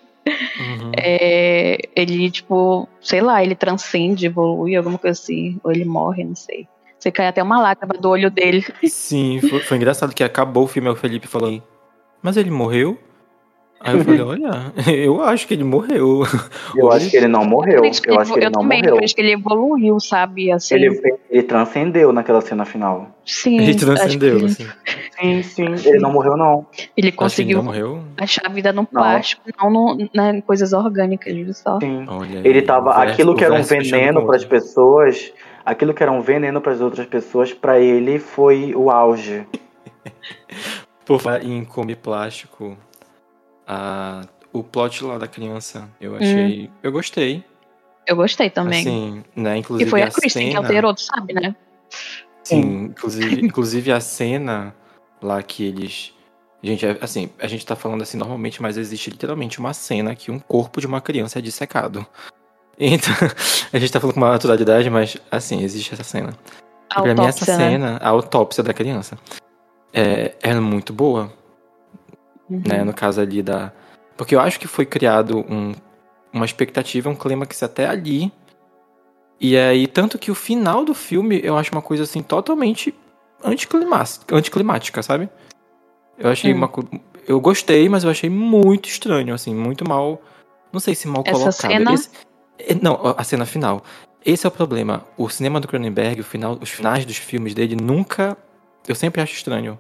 Uhum. 0.60 0.92
é, 0.98 1.78
ele, 1.96 2.30
tipo, 2.30 2.86
sei 3.00 3.22
lá, 3.22 3.42
ele 3.42 3.56
transcende, 3.56 4.26
evolui, 4.26 4.76
alguma 4.76 4.98
coisa 4.98 5.18
assim. 5.18 5.58
Ou 5.64 5.72
ele 5.72 5.86
morre, 5.86 6.24
não 6.26 6.36
sei. 6.36 6.68
Você 7.00 7.10
cai 7.12 7.28
até 7.28 7.42
uma 7.42 7.62
lágrima 7.62 7.94
do 7.94 8.10
olho 8.10 8.30
dele. 8.30 8.66
Sim, 8.90 9.40
foi, 9.40 9.60
foi 9.62 9.78
engraçado 9.78 10.14
que 10.14 10.24
acabou 10.24 10.66
o 10.66 10.68
filme, 10.68 10.90
aí 10.90 10.94
o 10.94 10.98
Felipe 10.98 11.28
falou, 11.28 11.62
mas 12.22 12.36
ele 12.36 12.52
morreu? 12.52 12.98
Aí 13.80 13.96
eu 13.96 14.04
falei, 14.04 14.22
olha, 14.22 14.74
eu 14.92 15.22
acho 15.22 15.48
que 15.48 15.54
ele 15.54 15.64
morreu. 15.64 16.24
Eu 16.76 16.92
acho 16.92 17.10
que 17.10 17.18
ele 17.18 17.28
não 17.28 17.46
morreu. 17.46 17.82
que 17.82 18.10
Eu 18.10 18.20
acho 18.20 18.34
que 18.34 18.40
ele 18.40 18.46
eu 18.48 18.52
não 18.52 18.62
também 18.62 18.80
morreu. 18.80 18.96
acredito 18.96 19.16
que 19.16 19.22
ele 19.22 19.32
evoluiu, 19.34 20.00
sabe? 20.00 20.52
Assim, 20.52 20.76
Ele, 20.76 21.18
ele 21.30 21.44
transcendeu 21.44 22.12
naquela 22.12 22.42
cena 22.42 22.66
final. 22.66 23.12
sim, 23.26 23.56
Ele 23.58 23.72
acho 23.72 23.80
transcendeu, 23.86 24.40
que 24.40 24.46
assim. 24.46 24.68
Sim, 25.20 25.44
sim. 25.44 25.90
Ele 25.90 26.00
não 26.00 26.12
morreu, 26.12 26.36
não. 26.36 26.66
Ele 26.76 26.82
Acho 26.88 26.98
ele 27.08 27.12
conseguiu 27.12 27.58
não 27.58 27.64
morreu. 27.66 28.04
achar 28.18 28.46
a 28.46 28.50
vida 28.50 28.74
no 28.74 28.86
plástico, 28.86 29.44
não, 29.62 29.70
no, 29.70 29.96
né, 30.14 30.38
em 30.38 30.42
coisas 30.42 30.74
orgânicas, 30.74 31.34
viu 31.34 31.54
só. 31.54 31.80
Sim. 31.80 32.06
Olha 32.08 32.40
Ele 32.40 32.60
aí, 32.60 32.62
tava. 32.64 32.92
verso- 32.94 33.14
aquilo 33.14 33.36
que 33.36 33.44
era 33.44 33.54
um 33.54 33.64
veneno 33.64 34.26
para 34.26 34.36
as 34.36 34.46
pessoas. 34.46 35.32
Aquilo 35.66 35.94
que 35.94 36.02
era 36.02 36.12
um 36.12 36.22
veneno 36.22 36.62
para 36.62 36.72
as 36.72 36.80
outras 36.82 37.06
pessoas, 37.06 37.54
para 37.54 37.78
ele 37.80 38.20
foi 38.20 38.74
o 38.74 38.90
auge. 38.90 39.46
Por 41.06 41.22
em 41.42 41.64
come 41.64 41.96
plástico, 41.96 42.78
a, 43.68 44.22
o 44.54 44.64
plot 44.64 45.04
lá 45.04 45.18
da 45.18 45.28
criança, 45.28 45.90
eu 46.00 46.14
Hum. 46.14 46.18
achei. 46.18 46.72
Eu 46.82 46.92
gostei. 46.92 47.44
Eu 48.06 48.16
gostei 48.16 48.50
também. 48.50 48.80
Assim, 48.80 49.24
né? 49.36 49.58
e 49.58 49.60
Inclusive 49.60 49.90
foi 49.90 50.02
a 50.02 50.08
a 50.08 50.12
Kristen 50.12 50.48
que 50.48 50.54
cena. 50.56 50.60
alterou, 50.66 50.94
tu 50.94 51.02
sabe, 51.02 51.34
né? 51.34 51.56
Sim, 52.44 52.86
inclusive, 52.86 53.42
inclusive 53.46 53.92
a 53.92 54.00
cena 54.00 54.74
lá 55.22 55.42
que 55.44 55.64
eles. 55.66 56.14
Gente, 56.64 56.86
é- 56.86 56.98
assim, 57.02 57.30
a 57.40 57.48
gente 57.48 57.66
tá 57.66 57.76
falando 57.76 58.02
assim 58.02 58.18
normalmente, 58.18 58.62
mas 58.62 58.78
existe 58.78 59.10
literalmente 59.10 59.60
uma 59.60 59.74
cena 59.74 60.16
que 60.16 60.32
um 60.32 60.40
corpo 60.40 60.80
de 60.80 60.88
uma 60.88 61.02
criança 61.02 61.40
é 61.40 61.42
dissecado. 61.42 62.06
Então, 62.80 63.14
a 63.74 63.78
gente 63.80 63.92
tá 63.92 64.00
falando 64.00 64.14
com 64.14 64.22
uma 64.22 64.32
naturalidade, 64.32 64.90
mas 64.90 65.18
assim, 65.30 65.62
existe 65.64 65.94
essa 65.94 66.04
cena. 66.04 66.30
A 66.90 67.00
E 67.00 67.04
pra 67.04 67.14
mim, 67.16 67.26
essa 67.26 67.40
autópsia, 67.44 67.58
né? 67.58 67.70
cena, 67.72 67.98
a 67.98 68.08
autópsia 68.10 68.64
da 68.64 68.74
criança, 68.74 69.18
é, 69.94 70.36
é 70.42 70.54
muito 70.60 70.94
boa, 70.94 71.32
Uhum. 72.50 72.62
né? 72.68 72.84
No 72.84 72.94
caso 72.94 73.20
ali 73.22 73.42
da. 73.42 73.72
Porque 74.16 74.34
eu 74.36 74.40
acho 74.40 74.60
que 74.60 74.68
foi 74.68 74.86
criado 74.86 75.46
um, 75.50 75.74
uma 76.34 76.46
expectativa, 76.46 77.10
um 77.10 77.16
clímax 77.16 77.62
até 77.64 77.88
ali. 77.88 78.32
E 79.40 79.56
aí, 79.56 79.86
tanto 79.86 80.18
que 80.18 80.32
o 80.32 80.36
final 80.36 80.84
do 80.84 80.94
filme 80.96 81.40
eu 81.44 81.56
acho 81.58 81.72
uma 81.72 81.82
coisa 81.82 82.04
assim 82.04 82.24
totalmente 82.24 82.94
anticlimática, 84.32 85.02
sabe? 85.04 85.30
Eu 86.18 86.30
achei 86.30 86.54
Hum. 86.54 86.58
uma. 86.58 86.72
Eu 87.28 87.40
gostei, 87.40 87.88
mas 87.90 88.04
eu 88.04 88.10
achei 88.10 88.30
muito 88.30 88.88
estranho, 88.90 89.34
assim, 89.34 89.54
muito 89.54 89.88
mal. 89.88 90.22
Não 90.72 90.80
sei 90.80 90.96
se 90.96 91.08
mal 91.08 91.24
Essa 91.26 91.38
colocado. 91.38 91.72
cena? 91.72 91.94
Esse- 91.94 92.10
é, 92.60 92.74
não, 92.82 93.00
a 93.18 93.24
cena 93.24 93.46
final. 93.46 93.84
Esse 94.26 94.46
é 94.46 94.50
o 94.50 94.52
problema. 94.52 95.06
O 95.18 95.30
cinema 95.30 95.60
do 95.60 95.68
Cronenberg, 95.68 96.20
o 96.22 96.24
final, 96.24 96.58
os 96.60 96.70
finais 96.70 97.06
dos 97.06 97.18
filmes 97.18 97.54
dele 97.54 97.76
nunca. 97.76 98.36
Eu 98.88 98.96
sempre 98.96 99.22
acho 99.22 99.34
estranho. 99.34 99.78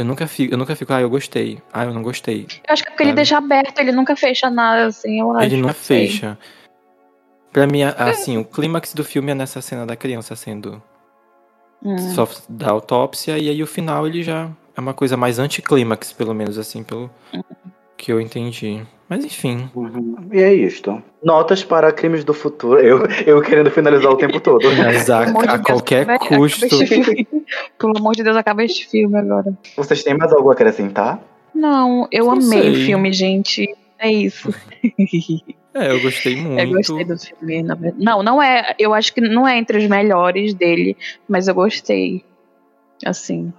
Eu 0.00 0.04
nunca 0.06 0.26
fico, 0.26 0.54
eu 0.54 0.56
nunca 0.56 0.74
fico, 0.74 0.90
ah, 0.94 1.00
eu 1.02 1.10
gostei. 1.10 1.60
Ah, 1.70 1.84
eu 1.84 1.92
não 1.92 2.02
gostei. 2.02 2.46
Eu 2.66 2.72
acho 2.72 2.82
que 2.82 2.88
é 2.88 2.90
porque 2.92 3.02
ele 3.02 3.10
Sabe? 3.10 3.16
deixa 3.16 3.36
aberto, 3.36 3.78
ele 3.78 3.92
nunca 3.92 4.16
fecha 4.16 4.48
nada, 4.48 4.86
assim, 4.86 5.20
eu 5.20 5.30
acho. 5.32 5.44
Ele 5.44 5.56
não 5.58 5.68
não 5.68 5.74
sei. 5.74 6.06
fecha. 6.08 6.38
Pra 7.52 7.66
mim, 7.66 7.82
assim, 7.82 8.38
o 8.38 8.44
clímax 8.44 8.94
do 8.94 9.04
filme 9.04 9.30
é 9.32 9.34
nessa 9.34 9.60
cena 9.60 9.84
da 9.84 9.94
criança 9.96 10.34
sendo 10.34 10.82
Hum. 11.84 11.98
só 11.98 12.26
da 12.48 12.70
autópsia, 12.70 13.38
e 13.38 13.48
aí 13.50 13.62
o 13.62 13.66
final 13.66 14.06
ele 14.06 14.22
já 14.22 14.50
é 14.74 14.80
uma 14.80 14.94
coisa 14.94 15.16
mais 15.18 15.38
anticlímax, 15.38 16.12
pelo 16.12 16.34
menos, 16.34 16.56
assim, 16.56 16.82
pelo 16.82 17.10
que 17.96 18.10
eu 18.10 18.20
entendi. 18.20 18.82
Mas 19.10 19.24
enfim. 19.24 19.68
E 20.32 20.40
é 20.40 20.54
isto. 20.54 21.02
Notas 21.22 21.64
para 21.64 21.90
crimes 21.92 22.22
do 22.22 22.32
futuro. 22.32 22.78
Eu, 22.78 23.00
eu 23.26 23.42
querendo 23.42 23.68
finalizar 23.70 24.10
o 24.12 24.16
tempo 24.16 24.38
todo. 24.38 24.62
Mas 24.78 25.10
a, 25.10 25.22
a 25.22 25.24
Deus, 25.24 25.60
qualquer 25.66 26.08
acaba- 26.08 26.18
custo. 26.36 26.66
Pelo 27.76 27.98
amor 27.98 28.14
de 28.14 28.22
Deus, 28.22 28.36
acaba 28.36 28.62
este 28.62 28.88
filme 28.88 29.18
agora. 29.18 29.52
Vocês 29.76 30.04
têm 30.04 30.16
mais 30.16 30.32
algo 30.32 30.48
a 30.48 30.52
acrescentar? 30.52 31.20
Não, 31.52 32.06
eu 32.12 32.26
Não 32.26 32.34
amei 32.34 32.44
sei. 32.62 32.70
o 32.70 32.86
filme, 32.86 33.12
gente. 33.12 33.76
É 33.98 34.10
isso. 34.10 34.54
É, 35.72 35.92
eu 35.92 36.00
gostei 36.00 36.34
muito. 36.34 36.60
Eu 36.60 36.72
gostei 36.72 37.04
do 37.04 37.16
filme, 37.16 37.62
na 37.62 37.76
verdade. 37.76 38.04
Não, 38.04 38.24
não 38.24 38.42
é. 38.42 38.74
Eu 38.76 38.92
acho 38.92 39.14
que 39.14 39.20
não 39.20 39.46
é 39.46 39.56
entre 39.56 39.78
os 39.78 39.86
melhores 39.86 40.52
dele, 40.52 40.96
mas 41.28 41.46
eu 41.46 41.54
gostei. 41.54 42.24
Assim. 43.06 43.52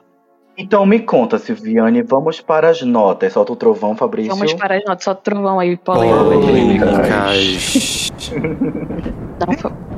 Então 0.58 0.86
me 0.86 1.00
conta, 1.00 1.38
Silviane, 1.40 2.02
vamos 2.02 2.42
para 2.42 2.70
as 2.70 2.82
notas. 2.82 3.34
Solta 3.34 3.54
o 3.54 3.56
trovão, 3.56 3.96
Fabrício. 3.96 4.36
Vamos 4.36 4.54
para 4.54 4.76
as 4.78 4.84
notas. 4.86 5.04
Só 5.06 5.14
trovão 5.14 5.60
aí, 5.60 5.78
polêmica. 5.78 6.86
Polêmicas. 6.86 8.12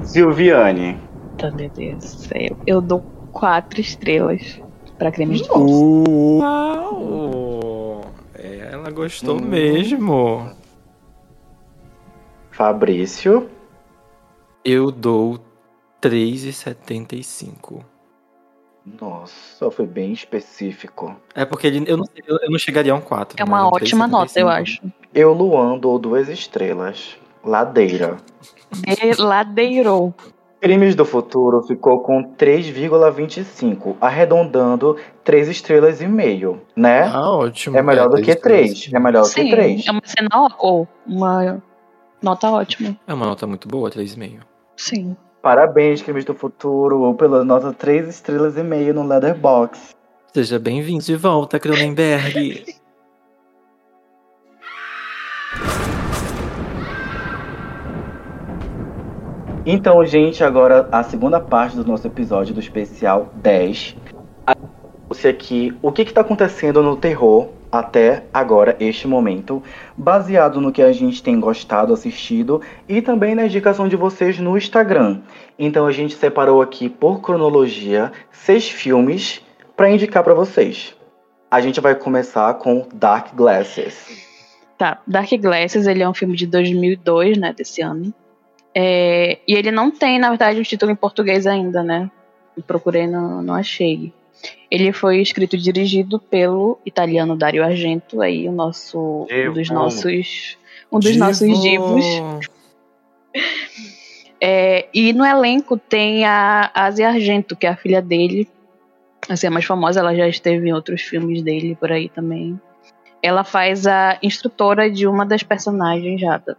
Silviane. 0.04 0.98
Tá, 1.38 1.50
meu 1.52 1.70
Deus 1.70 1.98
do 2.00 2.06
céu. 2.06 2.58
Eu 2.68 2.82
dou 2.82 3.02
quatro 3.32 3.82
estrelas 3.82 4.62
pra 4.98 5.12
crimes 5.12 5.42
de 5.42 5.50
Uau! 5.52 6.42
Ela 8.36 8.90
gostou 8.92 9.38
Hum. 9.38 9.42
mesmo. 9.42 10.50
Fabrício. 12.52 13.50
Eu 14.64 14.92
dou 14.92 15.40
3,75. 16.02 17.84
Nossa, 18.86 19.72
foi 19.72 19.86
bem 19.86 20.12
específico. 20.12 21.16
É 21.34 21.46
porque 21.46 21.68
ele, 21.68 21.84
eu, 21.88 21.98
não, 21.98 22.06
eu, 22.28 22.50
não 22.50 22.60
chegaria 22.60 22.92
a 22.92 22.96
um 22.96 23.02
4. 23.02 23.38
É 23.40 23.44
uma 23.44 23.68
ótima 23.68 24.08
nota, 24.08 24.38
eu 24.38 24.50
acho. 24.50 24.82
Eu, 25.14 25.32
Luan, 25.34 25.78
dou 25.78 25.98
duas 25.98 26.28
estrelas. 26.28 27.16
Ladeira. 27.44 28.18
Ladeirou. 29.18 30.14
Crimes 30.60 30.96
do 30.96 31.04
Futuro 31.04 31.62
ficou 31.64 32.00
com 32.00 32.24
3,25, 32.36 33.98
arredondando 34.00 34.98
3 35.24 35.50
estrelas 35.50 36.02
e 36.02 36.08
meio, 36.08 36.62
né? 36.74 37.04
Ah, 37.04 37.32
ótimo. 37.32 37.78
é 37.78 37.82
melhor 37.82 38.08
do 38.08 38.22
que 38.22 38.34
3. 38.34 38.90
É 38.94 39.00
melhor 39.00 39.24
do 39.24 39.30
que 39.30 39.42
Sim, 39.42 39.52
3. 39.52 39.88
é 39.88 39.92
uma 39.92 40.02
cena 40.06 40.30
ou 40.60 40.88
uma 41.06 41.62
nota 42.22 42.50
ótima. 42.50 42.98
É 43.06 43.14
uma 43.14 43.26
nota 43.26 43.46
muito 43.46 43.68
boa, 43.68 43.92
3,5. 43.92 44.40
Sim. 44.78 45.18
Parabéns, 45.44 46.02
Crimes 46.02 46.24
do 46.24 46.34
Futuro, 46.34 47.14
pela 47.16 47.44
nota 47.44 47.74
3 47.74 48.08
estrelas 48.08 48.56
e 48.56 48.64
meio 48.64 48.94
no 48.94 49.06
Leatherbox. 49.06 49.94
Seja 50.34 50.58
bem-vindo 50.58 51.04
de 51.04 51.18
volta, 51.18 51.60
Cronenberg. 51.60 52.64
Então, 59.66 60.06
gente, 60.06 60.42
agora 60.46 60.88
a 60.90 61.04
segunda 61.04 61.42
parte 61.42 61.76
do 61.76 61.84
nosso 61.84 62.08
episódio 62.08 62.54
do 62.54 62.62
especial 62.62 63.30
10. 63.36 63.98
Trouxe 65.10 65.28
aqui 65.28 65.78
o 65.82 65.92
que 65.92 66.04
está 66.04 66.22
acontecendo 66.22 66.82
no 66.82 66.96
terror 66.96 67.50
até 67.74 68.26
agora, 68.32 68.78
este 68.80 69.08
momento, 69.08 69.64
baseado 69.98 70.62
no 70.62 70.72
que 70.72 70.82
a 70.82 70.92
gente 70.92 71.24
tem 71.24 71.40
gostado, 71.40 71.92
assistido 71.92 72.62
e 72.88 73.02
também 73.02 73.34
na 73.34 73.48
indicação 73.48 73.88
de 73.88 73.96
vocês 73.96 74.38
no 74.38 74.56
Instagram. 74.56 75.22
Então 75.58 75.88
a 75.88 75.92
gente 75.92 76.16
separou 76.16 76.62
aqui 76.62 76.88
por 76.88 77.20
cronologia 77.20 78.12
seis 78.32 78.70
filmes 78.70 79.42
para 79.76 79.90
indicar 79.90 80.24
para 80.24 80.36
vocês. 80.36 80.96
A 81.50 81.60
gente 81.62 81.82
vai 81.82 81.96
começar 81.96 82.54
com 82.56 82.88
Dark 82.94 83.34
Glasses. 83.34 84.24
Tá, 84.78 85.02
Dark 85.08 85.32
Glasses, 85.32 85.88
ele 85.88 86.04
é 86.04 86.10
um 86.10 86.14
filme 86.14 86.36
de 86.36 86.46
2002, 86.46 87.40
né, 87.40 87.54
desse 87.54 87.82
ano. 87.82 88.14
É, 88.76 89.40
e 89.48 89.56
ele 89.56 89.72
não 89.72 89.90
tem, 89.90 90.20
na 90.20 90.30
verdade, 90.30 90.60
um 90.60 90.64
título 90.64 90.92
em 90.92 90.96
português 90.96 91.48
ainda, 91.48 91.82
né? 91.82 92.10
Eu 92.56 92.62
procurei, 92.62 93.08
não, 93.08 93.42
não 93.42 93.56
achei. 93.56 94.14
Ele 94.70 94.92
foi 94.92 95.22
escrito 95.22 95.56
e 95.56 95.60
dirigido 95.60 96.20
pelo 96.20 96.80
italiano 96.86 97.36
Dario 97.38 97.64
Argento, 97.64 98.22
aí 98.22 98.48
o 98.48 98.52
nosso 98.52 99.28
um 99.32 99.54
dos 99.54 99.70
nossos 99.70 100.58
um 100.92 101.00
dos 101.00 101.12
Divo. 101.12 101.20
nossos 101.26 101.62
divos. 101.62 102.06
É, 104.40 104.88
e 104.94 105.14
no 105.14 105.26
elenco 105.26 105.78
tem 105.78 106.26
a 106.26 106.70
Asia 106.74 107.08
Argento, 107.10 107.56
que 107.56 107.66
é 107.66 107.70
a 107.70 107.76
filha 107.78 108.02
dele. 108.02 108.48
Assim, 109.30 109.48
a 109.48 109.52
mais 109.52 109.64
famosa, 109.66 110.02
ela 110.02 110.14
já 110.14 110.28
esteve 110.28 110.68
em 110.68 110.74
outros 110.74 111.02
filmes 111.02 111.42
dele 111.42 111.76
por 111.80 111.92
aí 111.92 112.10
também. 112.10 112.60
Ela 113.22 113.44
faz 113.46 113.88
a 113.88 114.18
instrutora 114.22 114.92
de 114.92 115.08
uma 115.08 115.26
das 115.26 115.44
personagens 115.44 116.20
já. 116.20 116.38
da- 116.38 116.58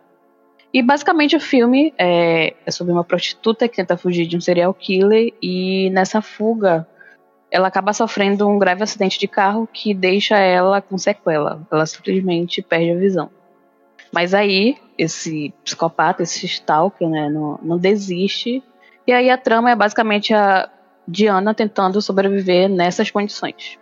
E 0.72 0.82
basicamente 0.82 1.36
o 1.36 1.40
filme 1.40 1.92
é, 1.98 2.54
é 2.64 2.70
sobre 2.70 2.92
uma 2.92 3.04
prostituta 3.04 3.68
que 3.68 3.76
tenta 3.76 3.98
fugir 3.98 4.26
de 4.26 4.36
um 4.36 4.40
serial 4.40 4.72
killer 4.72 5.32
e 5.42 5.90
nessa 5.90 6.22
fuga 6.22 6.88
ela 7.50 7.68
acaba 7.68 7.92
sofrendo 7.92 8.48
um 8.48 8.58
grave 8.58 8.82
acidente 8.82 9.18
de 9.18 9.28
carro 9.28 9.68
que 9.72 9.94
deixa 9.94 10.36
ela 10.36 10.80
com 10.82 10.98
sequela. 10.98 11.60
Ela 11.70 11.86
simplesmente 11.86 12.62
perde 12.62 12.90
a 12.90 12.96
visão. 12.96 13.30
Mas 14.12 14.34
aí, 14.34 14.76
esse 14.96 15.52
psicopata, 15.64 16.22
esse 16.22 16.46
stalker, 16.46 17.08
né, 17.08 17.28
não, 17.28 17.58
não 17.62 17.78
desiste. 17.78 18.62
E 19.06 19.12
aí 19.12 19.28
a 19.28 19.36
trama 19.36 19.70
é 19.70 19.76
basicamente 19.76 20.32
a 20.32 20.68
Diana 21.06 21.54
tentando 21.54 22.00
sobreviver 22.00 22.68
nessas 22.68 23.10
condições. 23.10 23.78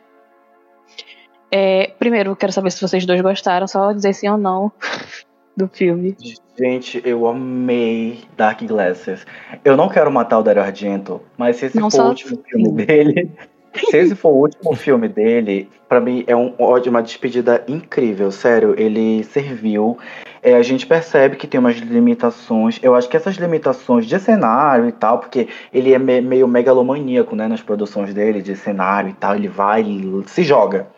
É, 1.51 1.89
primeiro, 1.99 2.35
quero 2.35 2.51
saber 2.51 2.71
se 2.71 2.81
vocês 2.81 3.05
dois 3.05 3.21
gostaram, 3.21 3.69
só 3.69 3.93
dizer 3.93 4.15
sim 4.15 4.29
ou 4.29 4.39
não 4.39 4.73
do 5.55 5.69
filme. 5.69 6.17
Gente, 6.59 7.03
eu 7.05 7.27
amei 7.27 8.25
Dark 8.37 8.63
Glasses. 8.63 9.27
Eu 9.63 9.77
não 9.77 9.89
quero 9.89 10.11
matar 10.11 10.39
o 10.39 10.43
Dario 10.43 10.63
Argento, 10.63 11.21
mas 11.37 11.57
se 11.57 11.67
esse 11.67 11.79
Não 11.79 11.91
for 11.91 12.05
o 12.05 12.09
último 12.09 12.35
assim. 12.35 12.43
filme 12.49 12.73
dele, 12.73 13.31
se 13.75 13.97
esse 13.97 14.15
for 14.15 14.31
o 14.31 14.41
último 14.41 14.75
filme 14.75 15.09
dele, 15.09 15.69
pra 15.89 16.01
mim 16.01 16.25
é 16.27 16.37
um, 16.37 16.55
uma 16.59 17.03
despedida 17.03 17.65
incrível, 17.69 18.31
sério. 18.31 18.75
Ele 18.79 19.25
serviu. 19.25 19.99
É, 20.43 20.55
a 20.57 20.63
gente 20.63 20.87
percebe 20.87 21.37
que 21.37 21.47
tem 21.47 21.61
umas 21.61 21.77
limitações. 21.77 22.79
Eu 22.83 22.95
acho 22.95 23.09
que 23.09 23.17
essas 23.17 23.37
limitações 23.37 24.07
de 24.07 24.19
cenário 24.19 24.89
e 24.89 24.93
tal, 24.93 25.19
porque 25.19 25.49
ele 25.73 25.95
é 25.95 25.99
me- 25.99 26.21
meio 26.21 26.49
megalomaníaco, 26.49 27.37
né, 27.37 27.47
nas 27.47 27.63
produções 27.63 28.13
dele 28.13 28.43
de 28.43 28.57
cenário 28.57 29.11
e 29.11 29.15
tal. 29.15 29.37
Ele 29.37 29.49
vai 29.49 29.83
e 29.83 30.23
se 30.27 30.43
joga. 30.43 30.89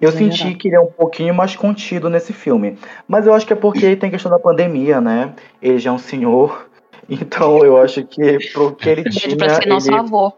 Eu 0.00 0.10
Sim, 0.10 0.18
senti 0.18 0.38
verdade. 0.38 0.54
que 0.56 0.68
ele 0.68 0.76
é 0.76 0.80
um 0.80 0.86
pouquinho 0.86 1.34
mais 1.34 1.56
contido 1.56 2.10
nesse 2.10 2.32
filme. 2.32 2.76
Mas 3.08 3.26
eu 3.26 3.32
acho 3.34 3.46
que 3.46 3.52
é 3.52 3.56
porque 3.56 3.96
tem 3.96 4.10
questão 4.10 4.30
da 4.30 4.38
pandemia, 4.38 5.00
né? 5.00 5.32
Ele 5.60 5.78
já 5.78 5.90
é 5.90 5.92
um 5.92 5.98
senhor. 5.98 6.68
Então 7.10 7.58
eu 7.64 7.76
acho 7.82 8.04
que 8.04 8.38
pro 8.52 8.72
que 8.76 8.88
ele 8.88 9.02
tinha. 9.10 9.36
pra 9.36 9.56
ser 9.56 9.66
nosso 9.66 9.88
ele- 9.90 9.96
avô. 9.98 10.32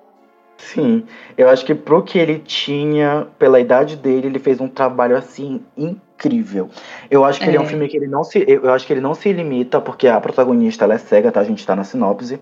Sim, 0.65 1.05
eu 1.37 1.49
acho 1.51 1.65
que 1.65 1.75
pro 1.75 2.03
que 2.03 2.19
ele 2.19 2.39
tinha, 2.39 3.27
pela 3.39 3.61
idade 3.61 3.97
dele, 3.97 4.29
ele 4.29 4.39
fez 4.39 4.61
um 4.61 4.69
trabalho 4.69 5.17
assim 5.17 5.61
incrível. 5.77 6.71
Eu 7.11 7.23
acho 7.25 7.39
que 7.39 7.47
ele 7.47 7.57
é 7.57 7.61
um 7.61 7.65
É. 7.65 7.67
filme 7.67 7.87
que 7.87 7.97
ele 7.97 8.07
não 8.07 8.25
se, 8.25 8.45
eu 8.49 8.73
acho 8.73 8.87
que 8.87 8.93
ele 8.93 9.01
não 9.01 9.15
se 9.15 9.31
limita, 9.33 9.81
porque 9.81 10.09
a 10.09 10.19
protagonista 10.21 10.85
ela 10.85 10.95
é 10.95 10.99
cega, 10.99 11.31
tá? 11.31 11.41
A 11.41 11.45
gente 11.45 11.65
tá 11.67 11.77
na 11.77 11.85
sinopse. 11.85 12.41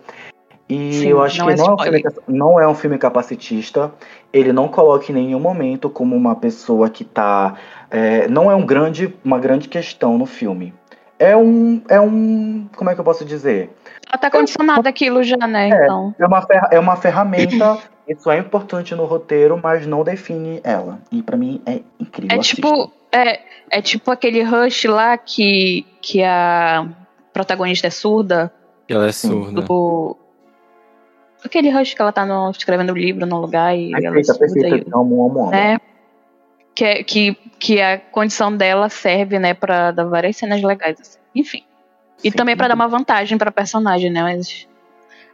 E 0.68 0.92
Sim, 0.94 1.08
eu 1.08 1.22
acho 1.22 1.38
não 1.40 1.46
que 1.46 1.52
é 1.52 1.56
não, 1.56 1.66
é 1.66 1.72
um 1.72 1.78
filme, 1.78 2.02
não 2.28 2.60
é 2.60 2.68
um 2.68 2.74
filme 2.74 2.96
capacitista. 2.96 3.92
Ele 4.32 4.52
não 4.52 4.68
coloca 4.68 5.10
em 5.10 5.14
nenhum 5.14 5.40
momento 5.40 5.90
como 5.90 6.14
uma 6.14 6.36
pessoa 6.36 6.88
que 6.88 7.04
tá. 7.04 7.54
é, 7.90 8.28
não 8.28 8.50
é 8.50 8.54
um 8.54 8.64
grande, 8.64 9.14
uma 9.24 9.38
grande 9.38 9.68
questão 9.68 10.16
no 10.16 10.26
filme. 10.26 10.72
É 11.18 11.36
um. 11.36 11.80
É 11.88 12.00
um. 12.00 12.66
Como 12.74 12.90
é 12.90 12.94
que 12.94 13.00
eu 13.00 13.04
posso 13.04 13.24
dizer? 13.24 13.70
Ela 14.08 14.18
tá 14.18 14.30
condicionada 14.30 14.88
aquilo 14.88 15.22
já, 15.22 15.36
né? 15.36 15.68
Então. 15.68 16.14
É 16.18 16.26
uma, 16.26 16.46
é 16.72 16.78
uma 16.80 16.96
ferramenta, 16.96 17.78
isso 18.12 18.30
é 18.30 18.38
importante 18.38 18.94
no 18.94 19.04
roteiro, 19.04 19.58
mas 19.62 19.86
não 19.86 20.02
define 20.04 20.60
ela. 20.64 21.00
E 21.10 21.22
pra 21.22 21.36
mim 21.36 21.60
é 21.66 21.80
incrível. 22.00 22.36
É 22.36 22.40
tipo, 22.40 22.92
é, 23.12 23.40
é 23.70 23.82
tipo 23.82 24.10
aquele 24.10 24.42
Rush 24.42 24.84
lá 24.84 25.16
que, 25.18 25.86
que 26.00 26.22
a 26.22 26.86
protagonista 27.32 27.86
é 27.86 27.90
surda. 27.90 28.52
Ela 28.88 29.06
é 29.08 29.12
surda. 29.12 29.62
Do, 29.62 30.16
aquele 31.44 31.70
Rush 31.70 31.94
que 31.94 32.02
ela 32.02 32.12
tá 32.12 32.24
no, 32.26 32.50
escrevendo 32.50 32.94
livro 32.94 33.26
num 33.26 33.38
lugar 33.40 33.76
e 33.76 33.90
ela 33.94 33.98
é 33.98 34.02
Perfeita, 34.12 34.34
surda. 34.34 34.52
perfeita. 34.54 34.88
E, 34.88 34.92
Amo, 34.92 35.26
amo, 35.26 35.40
amo. 35.42 35.50
né? 35.50 35.78
Que, 36.74 36.84
é- 36.84 37.02
que, 37.04 37.34
que 37.58 37.80
a 37.80 37.98
condição 37.98 38.54
dela 38.56 38.88
serve, 38.88 39.38
né, 39.38 39.52
pra 39.52 39.90
dar 39.90 40.04
várias 40.04 40.36
cenas 40.36 40.62
legais. 40.62 40.98
assim. 41.00 41.18
Enfim. 41.34 41.62
E 42.24 42.30
Sim, 42.30 42.36
também 42.36 42.56
pra 42.56 42.68
dar 42.68 42.74
uma 42.74 42.88
vantagem 42.88 43.36
pra 43.36 43.50
personagem, 43.50 44.10
né? 44.10 44.22
Mas. 44.22 44.66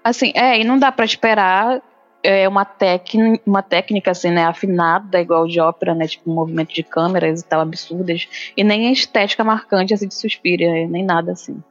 Assim, 0.02 0.32
é, 0.34 0.58
e 0.58 0.64
não 0.64 0.78
dá 0.78 0.90
pra 0.90 1.04
esperar 1.04 1.82
é, 2.22 2.48
uma, 2.48 2.64
técnica, 2.64 3.42
uma 3.46 3.62
técnica, 3.62 4.10
assim, 4.10 4.30
né, 4.30 4.44
afinada, 4.44 5.20
igual 5.20 5.46
de 5.46 5.60
ópera, 5.60 5.94
né? 5.94 6.06
Tipo, 6.06 6.30
movimento 6.30 6.74
de 6.74 6.82
câmeras 6.82 7.40
e 7.40 7.44
tal, 7.44 7.60
absurdas. 7.60 8.28
E 8.56 8.64
nem 8.64 8.88
a 8.88 8.92
estética 8.92 9.44
marcante, 9.44 9.94
assim, 9.94 10.08
de 10.08 10.14
Suspiria, 10.14 10.86
nem 10.88 11.04
nada 11.04 11.32
assim. 11.32 11.62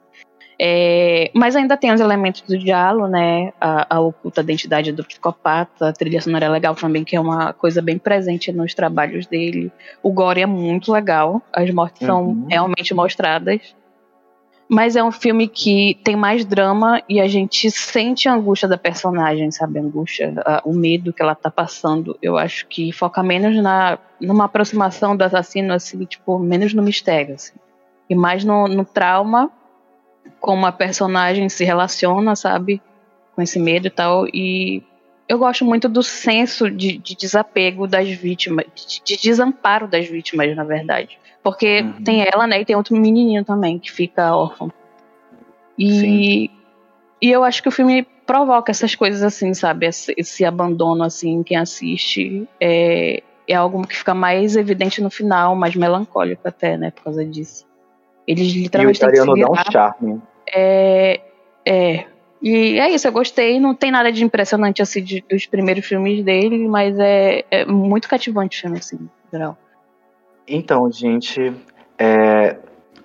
É, 0.59 1.29
mas 1.35 1.55
ainda 1.55 1.77
tem 1.77 1.93
os 1.93 2.01
elementos 2.01 2.41
do 2.41 2.57
diálogo, 2.57 3.07
né? 3.07 3.53
A, 3.61 3.95
a 3.97 3.99
oculta 3.99 4.41
identidade 4.41 4.91
do 4.91 5.03
psicopata, 5.03 5.89
a 5.89 5.93
trilha 5.93 6.19
sonora 6.19 6.45
é 6.45 6.49
legal 6.49 6.73
também, 6.73 7.03
que 7.03 7.15
é 7.15 7.19
uma 7.19 7.53
coisa 7.53 7.79
bem 7.79 7.99
presente 7.99 8.51
nos 8.51 8.73
trabalhos 8.73 9.27
dele. 9.27 9.71
O 10.01 10.11
gore 10.11 10.41
é 10.41 10.47
muito 10.47 10.91
legal, 10.91 11.41
as 11.53 11.69
mortes 11.69 12.01
Uhum. 12.01 12.07
são 12.07 12.47
realmente 12.49 12.93
mostradas. 12.93 13.75
Mas 14.69 14.97
é 14.97 15.03
um 15.03 15.11
filme 15.13 15.47
que 15.47 15.97
tem 16.03 16.15
mais 16.15 16.43
drama 16.43 17.01
e 17.07 17.21
a 17.21 17.27
gente 17.27 17.71
sente 17.71 18.27
a 18.27 18.33
angústia 18.33 18.67
da 18.67 18.77
personagem, 18.77 19.49
sabe? 19.49 19.79
A 19.79 19.81
angústia, 19.81 20.33
a- 20.45 20.61
o 20.65 20.73
medo 20.73 21.13
que 21.13 21.21
ela 21.21 21.33
tá 21.35 21.49
passando. 21.49 22.17
Eu 22.21 22.37
acho 22.37 22.67
que 22.67 22.91
foca 22.91 23.23
menos 23.23 23.55
na 23.61 23.97
numa 24.19 24.45
aproximação 24.45 25.15
do 25.15 25.23
assassino, 25.23 25.73
assim, 25.73 26.03
tipo, 26.05 26.37
menos 26.39 26.73
no 26.73 26.83
mistério, 26.83 27.35
assim. 27.35 27.53
E 28.09 28.15
mais 28.15 28.43
no, 28.43 28.67
no 28.67 28.83
trauma, 28.83 29.49
como 30.39 30.65
a 30.65 30.71
personagem 30.71 31.47
se 31.49 31.63
relaciona, 31.63 32.35
sabe? 32.35 32.81
Com 33.35 33.41
esse 33.41 33.59
medo 33.59 33.87
e 33.87 33.91
tal. 33.91 34.27
E 34.27 34.83
eu 35.29 35.37
gosto 35.37 35.63
muito 35.63 35.87
do 35.87 36.03
senso 36.03 36.69
de, 36.69 36.97
de 36.97 37.15
desapego 37.15 37.87
das 37.87 38.09
vítimas, 38.09 38.65
de, 38.75 39.01
de 39.03 39.21
desamparo 39.21 39.87
das 39.87 40.07
vítimas, 40.07 40.55
na 40.55 40.63
verdade. 40.63 41.17
Porque 41.47 41.79
Uhum. 41.79 42.03
tem 42.03 42.25
ela, 42.29 42.45
né? 42.45 42.59
E 42.59 42.65
tem 42.65 42.75
outro 42.75 42.93
menininho 42.93 43.41
também 43.45 43.79
que 43.79 43.89
fica 43.89 44.35
órfão. 44.35 44.69
E, 45.79 46.51
e 47.21 47.31
eu 47.31 47.41
acho 47.41 47.63
que 47.63 47.69
o 47.69 47.71
filme 47.71 48.05
provoca 48.25 48.69
essas 48.69 48.95
coisas 48.95 49.23
assim, 49.23 49.53
sabe? 49.53 49.85
Esse, 49.85 50.13
esse 50.17 50.43
abandono, 50.43 51.05
assim, 51.05 51.35
em 51.35 51.43
quem 51.43 51.55
assiste. 51.55 52.45
É, 52.59 53.23
é 53.47 53.55
algo 53.55 53.87
que 53.87 53.95
fica 53.95 54.13
mais 54.13 54.57
evidente 54.57 55.01
no 55.01 55.09
final, 55.09 55.55
mais 55.55 55.73
melancólico 55.73 56.45
até, 56.45 56.75
né? 56.75 56.91
Por 56.91 57.05
causa 57.05 57.23
disso. 57.23 57.65
Eles 58.27 58.53
E 58.53 58.59
o 58.59 58.61
literalmente 58.63 58.99
têm 58.99 59.09
que 59.09 59.15
se 59.15 59.23
italiano 59.23 59.47
dá 59.55 59.61
um 59.61 59.71
charme. 59.71 60.21
É, 60.53 61.21
é. 61.65 62.05
E 62.41 62.77
é 62.77 62.89
isso, 62.91 63.07
eu 63.07 63.11
gostei. 63.13 63.57
Não 63.57 63.73
tem 63.73 63.89
nada 63.89 64.11
de 64.11 64.21
impressionante 64.21 64.81
assim 64.81 65.01
de- 65.01 65.23
dos 65.29 65.45
primeiros 65.45 65.85
filmes 65.85 66.25
dele, 66.25 66.67
mas 66.67 66.99
é, 66.99 67.45
é 67.49 67.65
muito 67.65 68.09
cativante 68.09 68.57
o 68.57 68.61
filme, 68.63 68.79
assim, 68.79 68.97
no 68.97 69.09
geral. 69.31 69.57
Então, 70.47 70.89
gente, 70.89 71.53
é, 71.97 72.55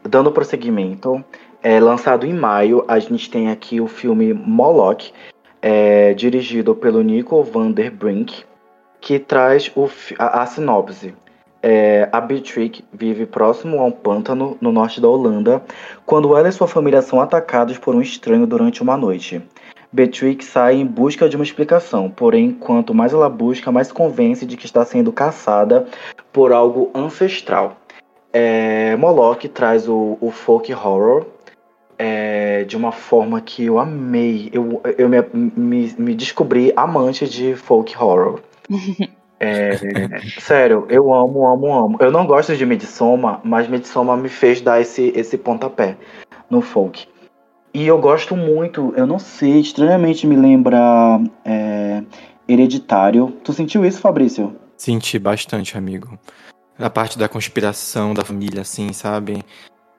dando 0.09 0.31
prosseguimento, 0.31 1.25
é, 1.61 1.81
lançado 1.81 2.25
em 2.25 2.33
maio, 2.33 2.85
a 2.87 3.01
gente 3.01 3.29
tem 3.29 3.51
aqui 3.51 3.81
o 3.81 3.89
filme 3.89 4.33
Moloch, 4.33 5.13
é, 5.61 6.15
dirigido 6.15 6.75
pelo 6.75 7.03
Nico 7.03 7.43
van 7.43 7.73
der 7.73 7.91
Brink, 7.91 8.45
que 9.01 9.19
traz 9.19 9.73
o 9.75 9.89
a, 10.19 10.43
a 10.43 10.47
sinopse. 10.47 11.15
É, 11.61 12.09
a 12.13 12.21
Beatrix 12.21 12.83
vive 12.93 13.27
próximo 13.27 13.81
a 13.81 13.85
um 13.85 13.93
pântano 13.93 14.57
no 14.61 14.73
norte 14.73 15.01
da 15.01 15.09
Holanda, 15.09 15.63
quando 16.07 16.37
ela 16.37 16.49
e 16.49 16.53
sua 16.53 16.69
família 16.69 17.03
são 17.03 17.21
atacados 17.21 17.79
por 17.79 17.95
um 17.95 18.01
estranho 18.01 18.47
durante 18.47 18.83
uma 18.83 18.97
noite. 18.97 19.41
Beatrix 19.93 20.47
sai 20.47 20.77
em 20.77 20.87
busca 20.87 21.29
de 21.29 21.37
uma 21.37 21.45
explicação, 21.45 22.11
porém, 22.11 22.53
quanto 22.53 22.95
mais 22.95 23.13
ela 23.13 23.29
busca, 23.29 23.71
mais 23.71 23.89
se 23.89 23.95
convence 23.95 24.47
de 24.47 24.57
que 24.57 24.65
está 24.65 24.85
sendo 24.85 25.13
caçada 25.13 25.87
por 26.33 26.53
algo 26.53 26.91
ancestral. 26.95 27.77
É, 28.33 28.97
Moloch 28.97 29.47
traz 29.49 29.87
o, 29.87 30.17
o 30.21 30.31
folk 30.31 30.73
horror, 30.73 31.27
é, 31.99 32.65
de 32.65 32.77
uma 32.77 32.91
forma 32.91 33.41
que 33.41 33.67
eu 33.67 33.79
amei. 33.79 34.49
Eu, 34.53 34.81
eu 34.97 35.09
me, 35.09 35.23
me, 35.35 35.95
me 35.99 36.15
descobri 36.15 36.73
amante 36.75 37.29
de 37.29 37.55
folk 37.55 37.95
horror. 37.97 38.41
É, 39.39 39.73
sério, 40.41 40.87
eu 40.89 41.13
amo, 41.13 41.47
amo, 41.47 41.75
amo. 41.75 41.97
Eu 42.01 42.11
não 42.11 42.27
gosto 42.27 42.57
de 42.57 42.65
Midsommar, 42.65 43.41
mas 43.45 43.69
Midsommar 43.69 44.17
me 44.17 44.31
fez 44.31 44.63
dar 44.63 44.81
esse, 44.81 45.13
esse 45.15 45.37
pontapé 45.37 45.97
no 46.49 46.63
folk. 46.63 47.07
E 47.75 47.87
eu 47.87 47.99
gosto 47.99 48.37
muito, 48.37 48.93
eu 48.97 49.07
não 49.07 49.19
sei, 49.19 49.61
estranhamente 49.61 50.27
me 50.27 50.37
lembra 50.37 51.21
é, 51.45 52.03
Hereditário. 52.47 53.31
Tu 53.43 53.53
sentiu 53.53 53.85
isso, 53.85 54.01
Fabrício? 54.01 54.55
Senti 54.77 55.19
bastante, 55.19 55.79
amigo. 55.79 56.19
A 56.79 56.91
parte 56.91 57.19
da 57.19 57.29
conspiração 57.29 58.13
da 58.13 58.25
família, 58.25 58.61
assim, 58.61 58.93
sabe? 58.93 59.43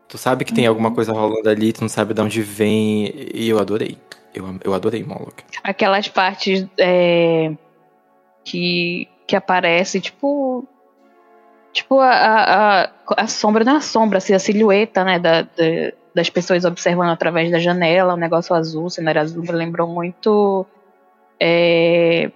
Tu 0.07 0.17
sabe 0.17 0.45
que 0.45 0.53
tem 0.53 0.67
alguma 0.67 0.91
coisa 0.91 1.13
rolando 1.13 1.49
ali, 1.49 1.73
tu 1.73 1.81
não 1.81 1.89
sabe 1.89 2.13
de 2.13 2.21
onde 2.21 2.41
vem, 2.43 3.11
e 3.33 3.49
eu 3.49 3.57
adorei. 3.57 3.97
Eu, 4.33 4.45
eu 4.63 4.73
adorei 4.73 5.03
Moloch. 5.03 5.43
Aquelas 5.63 6.07
partes 6.07 6.67
é, 6.77 7.55
que, 8.43 9.07
que 9.25 9.35
aparece, 9.35 9.99
tipo. 9.99 10.67
Tipo, 11.71 11.99
a, 11.99 12.11
a, 12.11 12.91
a 13.17 13.27
sombra 13.27 13.63
na 13.63 13.77
é 13.77 13.81
sombra, 13.81 14.19
assim, 14.19 14.33
a 14.35 14.39
silhueta, 14.39 15.03
né, 15.03 15.17
da, 15.17 15.41
da, 15.41 15.91
das 16.13 16.29
pessoas 16.29 16.63
observando 16.65 17.09
através 17.09 17.51
da 17.51 17.59
janela, 17.59 18.13
o 18.13 18.17
um 18.17 18.19
negócio 18.19 18.55
azul, 18.55 18.85
o 18.85 18.89
cenário 18.89 19.21
azul, 19.21 19.43
me 19.43 19.51
lembrou 19.51 19.87
muito. 19.87 20.65
É, 21.39 22.31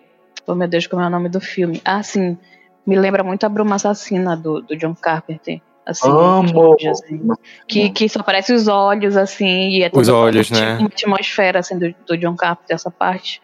oh 0.45 0.55
meu 0.55 0.67
Deus, 0.67 0.87
como 0.87 1.01
é 1.01 1.07
o 1.07 1.09
nome 1.09 1.29
do 1.29 1.39
filme? 1.39 1.81
Ah, 1.85 2.01
sim, 2.01 2.37
me 2.85 2.97
lembra 2.97 3.23
muito 3.23 3.45
a 3.45 3.49
Bruma 3.49 3.75
Assassina 3.75 4.35
do, 4.35 4.61
do 4.61 4.75
John 4.75 4.95
Carpenter. 4.95 5.61
Assim, 5.85 6.09
Amo! 6.09 6.75
Assim, 6.89 7.29
que, 7.67 7.89
que 7.91 8.09
só 8.09 8.19
aparece 8.19 8.51
os 8.51 8.67
olhos, 8.67 9.15
assim, 9.15 9.69
e 9.69 9.83
é 9.83 9.89
Os 9.93 10.09
olhos, 10.09 10.51
né? 10.51 10.77
Uma 10.77 10.87
atmosfera, 10.87 11.59
assim, 11.59 11.77
do, 11.77 11.93
do 12.05 12.17
John 12.17 12.35
Carpenter, 12.35 12.75
essa 12.75 12.91
parte. 12.91 13.41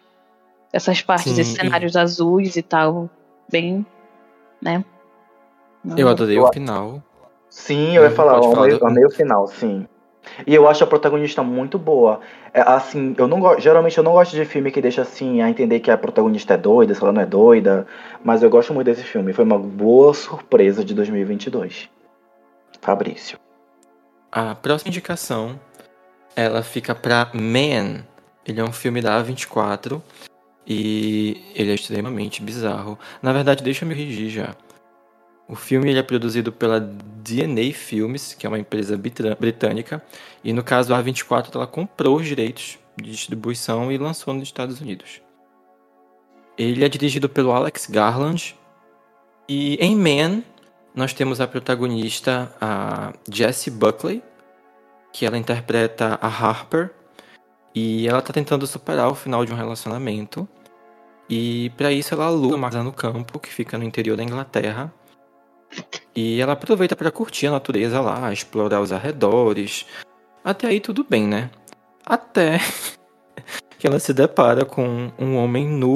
Essas 0.72 1.00
partes, 1.00 1.32
Sim, 1.32 1.40
esses 1.40 1.56
cenários 1.56 1.96
azuis 1.96 2.56
e 2.56 2.62
tal. 2.62 3.08
Bem, 3.50 3.86
né? 4.60 4.84
Eu 5.96 6.08
adorei 6.08 6.38
o 6.38 6.52
final. 6.52 7.02
Sim, 7.48 7.96
eu 7.96 8.02
ia 8.02 8.10
Hum, 8.10 8.14
falar, 8.14 8.40
meio, 8.40 8.78
do- 8.78 8.84
o 8.84 8.90
meio 8.90 9.10
final, 9.10 9.46
sim. 9.46 9.86
E 10.46 10.54
eu 10.54 10.68
acho 10.68 10.82
a 10.84 10.86
protagonista 10.86 11.42
muito 11.42 11.78
boa. 11.78 12.20
É, 12.52 12.60
assim, 12.60 13.14
eu 13.18 13.26
não 13.26 13.40
gosto. 13.40 13.60
Geralmente 13.60 13.98
eu 13.98 14.04
não 14.04 14.12
gosto 14.12 14.32
de 14.32 14.44
filme 14.44 14.70
que 14.70 14.80
deixa 14.80 15.02
assim 15.02 15.42
a 15.42 15.48
entender 15.48 15.80
que 15.80 15.90
a 15.90 15.98
protagonista 15.98 16.54
é 16.54 16.56
doida, 16.56 16.94
se 16.94 17.02
ela 17.02 17.12
não 17.12 17.22
é 17.22 17.26
doida. 17.26 17.86
Mas 18.22 18.42
eu 18.42 18.50
gosto 18.50 18.72
muito 18.72 18.86
desse 18.86 19.02
filme. 19.02 19.32
Foi 19.32 19.44
uma 19.44 19.58
boa 19.58 20.14
surpresa 20.14 20.84
de 20.84 20.94
2022. 20.94 21.88
Fabrício. 22.80 23.38
A 24.30 24.54
próxima 24.54 24.88
indicação, 24.88 25.58
ela 26.34 26.62
fica 26.62 26.94
pra 26.94 27.30
Man. 27.32 28.04
Ele 28.46 28.60
é 28.60 28.64
um 28.64 28.72
filme 28.72 29.00
da 29.00 29.22
A24 29.22 30.02
e 30.66 31.42
ele 31.54 31.70
é 31.70 31.74
extremamente 31.74 32.42
bizarro. 32.42 32.98
Na 33.22 33.32
verdade, 33.32 33.62
deixa 33.62 33.84
eu 33.84 33.88
me 33.88 33.94
corrigir 33.94 34.28
já. 34.28 34.54
O 35.46 35.54
filme 35.54 35.90
ele 35.90 35.98
é 35.98 36.02
produzido 36.02 36.50
pela 36.50 36.80
DNA 36.80 37.72
Films, 37.74 38.34
que 38.34 38.46
é 38.46 38.48
uma 38.48 38.58
empresa 38.58 38.96
britânica, 38.96 40.02
e 40.42 40.52
no 40.52 40.64
caso 40.64 40.94
a 40.94 41.02
A24 41.02 41.54
ela 41.54 41.66
comprou 41.66 42.16
os 42.16 42.26
direitos 42.26 42.78
de 42.96 43.10
distribuição 43.10 43.92
e 43.92 43.98
lançou 43.98 44.32
nos 44.32 44.44
Estados 44.44 44.80
Unidos. 44.80 45.20
Ele 46.56 46.84
é 46.84 46.88
dirigido 46.88 47.28
pelo 47.28 47.52
Alex 47.52 47.86
Garland 47.86 48.56
e 49.48 49.76
em 49.76 49.96
Man 49.96 50.42
nós 50.94 51.12
temos 51.12 51.40
a 51.40 51.46
protagonista, 51.46 52.54
a 52.60 53.12
Jessie 53.28 53.72
Buckley, 53.72 54.22
que 55.12 55.26
ela 55.26 55.36
interpreta 55.36 56.18
a 56.22 56.28
Harper, 56.28 56.90
e 57.74 58.06
ela 58.06 58.22
tá 58.22 58.32
tentando 58.32 58.66
superar 58.66 59.08
o 59.08 59.14
final 59.14 59.44
de 59.44 59.52
um 59.52 59.56
relacionamento. 59.56 60.48
E 61.28 61.70
para 61.76 61.90
isso 61.90 62.14
ela 62.14 62.26
aluga 62.26 62.54
uma 62.54 62.70
casa 62.70 62.84
no 62.84 62.92
campo, 62.92 63.40
que 63.40 63.48
fica 63.48 63.76
no 63.76 63.82
interior 63.82 64.16
da 64.16 64.22
Inglaterra. 64.22 64.92
E 66.14 66.40
ela 66.40 66.52
aproveita 66.52 66.94
para 66.94 67.10
curtir 67.10 67.46
a 67.46 67.52
natureza 67.52 68.00
lá, 68.00 68.32
explorar 68.32 68.80
os 68.80 68.92
arredores. 68.92 69.86
Até 70.44 70.68
aí 70.68 70.80
tudo 70.80 71.04
bem, 71.08 71.26
né? 71.26 71.50
Até 72.04 72.58
que 73.78 73.86
ela 73.86 73.98
se 73.98 74.12
depara 74.12 74.64
com 74.64 75.10
um 75.18 75.36
homem 75.36 75.66
nu 75.66 75.94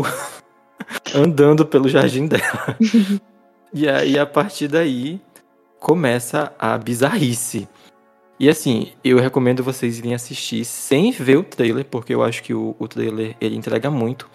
andando 1.14 1.64
pelo 1.66 1.88
jardim 1.88 2.26
dela. 2.26 2.76
E 3.70 3.86
aí, 3.86 4.18
a 4.18 4.24
partir 4.24 4.66
daí, 4.66 5.20
começa 5.78 6.50
a 6.58 6.78
bizarrice. 6.78 7.68
E 8.40 8.48
assim, 8.48 8.92
eu 9.04 9.18
recomendo 9.18 9.62
vocês 9.62 9.98
irem 9.98 10.14
assistir 10.14 10.64
sem 10.64 11.10
ver 11.10 11.36
o 11.36 11.44
trailer, 11.44 11.84
porque 11.84 12.14
eu 12.14 12.22
acho 12.22 12.42
que 12.42 12.54
o, 12.54 12.74
o 12.78 12.88
trailer 12.88 13.36
ele 13.38 13.56
entrega 13.56 13.90
muito. 13.90 14.26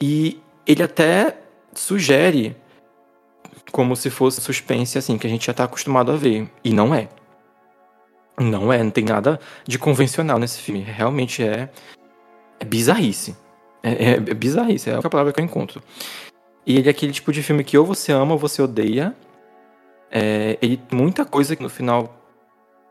E 0.00 0.40
ele 0.66 0.82
até 0.82 1.38
sugere 1.72 2.56
como 3.72 3.96
se 3.96 4.10
fosse 4.10 4.40
suspense, 4.40 4.98
assim, 4.98 5.16
que 5.16 5.26
a 5.26 5.30
gente 5.30 5.46
já 5.46 5.54
tá 5.54 5.64
acostumado 5.64 6.12
a 6.12 6.16
ver. 6.16 6.48
E 6.62 6.72
não 6.72 6.94
é. 6.94 7.08
Não 8.38 8.72
é, 8.72 8.82
não 8.82 8.90
tem 8.90 9.04
nada 9.04 9.40
de 9.66 9.78
convencional 9.78 10.38
nesse 10.38 10.60
filme. 10.60 10.82
Realmente 10.82 11.42
é, 11.42 11.70
é 12.60 12.64
bizarrice. 12.64 13.34
É, 13.82 13.90
é, 13.90 14.10
é 14.12 14.34
bizarrice, 14.34 14.90
é 14.90 14.94
a 14.94 15.02
palavra 15.02 15.32
que 15.32 15.40
eu 15.40 15.44
encontro. 15.44 15.82
E 16.64 16.76
ele 16.76 16.88
é 16.88 16.90
aquele 16.90 17.12
tipo 17.12 17.32
de 17.32 17.42
filme 17.42 17.64
que 17.64 17.76
ou 17.76 17.84
você 17.84 18.12
ama 18.12 18.32
ou 18.32 18.38
você 18.38 18.62
odeia. 18.62 19.16
É, 20.10 20.58
ele 20.60 20.80
muita 20.92 21.24
coisa 21.24 21.56
que 21.56 21.62
no 21.62 21.70
final 21.70 22.14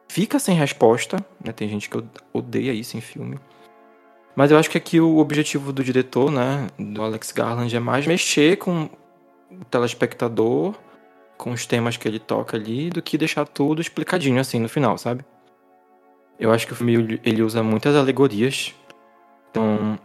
fica 0.10 0.40
sem 0.40 0.56
resposta, 0.56 1.18
né? 1.44 1.54
Tem 1.54 1.70
gente 1.70 1.90
que 1.90 2.04
odeia 2.34 2.74
isso 2.74 2.98
em 2.98 3.02
filme. 3.02 3.40
Mas 4.36 4.50
eu 4.50 4.58
acho 4.58 4.70
que 4.70 4.78
aqui 4.78 5.00
o 5.00 5.18
objetivo 5.18 5.72
do 5.72 5.84
diretor, 5.84 6.32
né, 6.32 6.68
do 6.80 7.02
Alex 7.04 7.32
Garland, 7.32 7.76
é 7.76 7.80
mais 7.80 8.08
mexer 8.08 8.58
com 8.58 8.90
telespectador, 9.70 10.76
com 11.38 11.52
os 11.52 11.66
temas 11.66 11.98
que 11.98 12.08
ele 12.08 12.20
toca 12.20 12.58
ali, 12.58 12.90
do 12.90 13.02
que 13.02 13.18
deixar 13.18 13.48
tudo 13.48 13.82
explicadinho 13.82 14.40
assim 14.40 14.60
no 14.60 14.70
final, 14.70 14.98
sabe? 14.98 15.26
Eu 16.40 16.52
acho 16.52 16.66
que 16.66 16.74
o 16.74 16.76
filme 16.76 17.20
ele 17.24 17.42
usa 17.44 17.62
muitas 17.62 17.96
alegorias. 17.96 18.74
Então, 19.50 20.00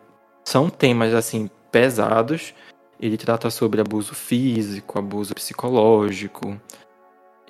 são 0.45 0.69
temas 0.69 1.15
assim 1.15 1.51
pesados. 1.71 2.55
Ele 3.01 3.17
trata 3.17 3.51
sobre 3.51 3.81
abuso 3.81 4.15
físico, 4.15 4.99
abuso 4.99 5.35
psicológico. 5.35 6.61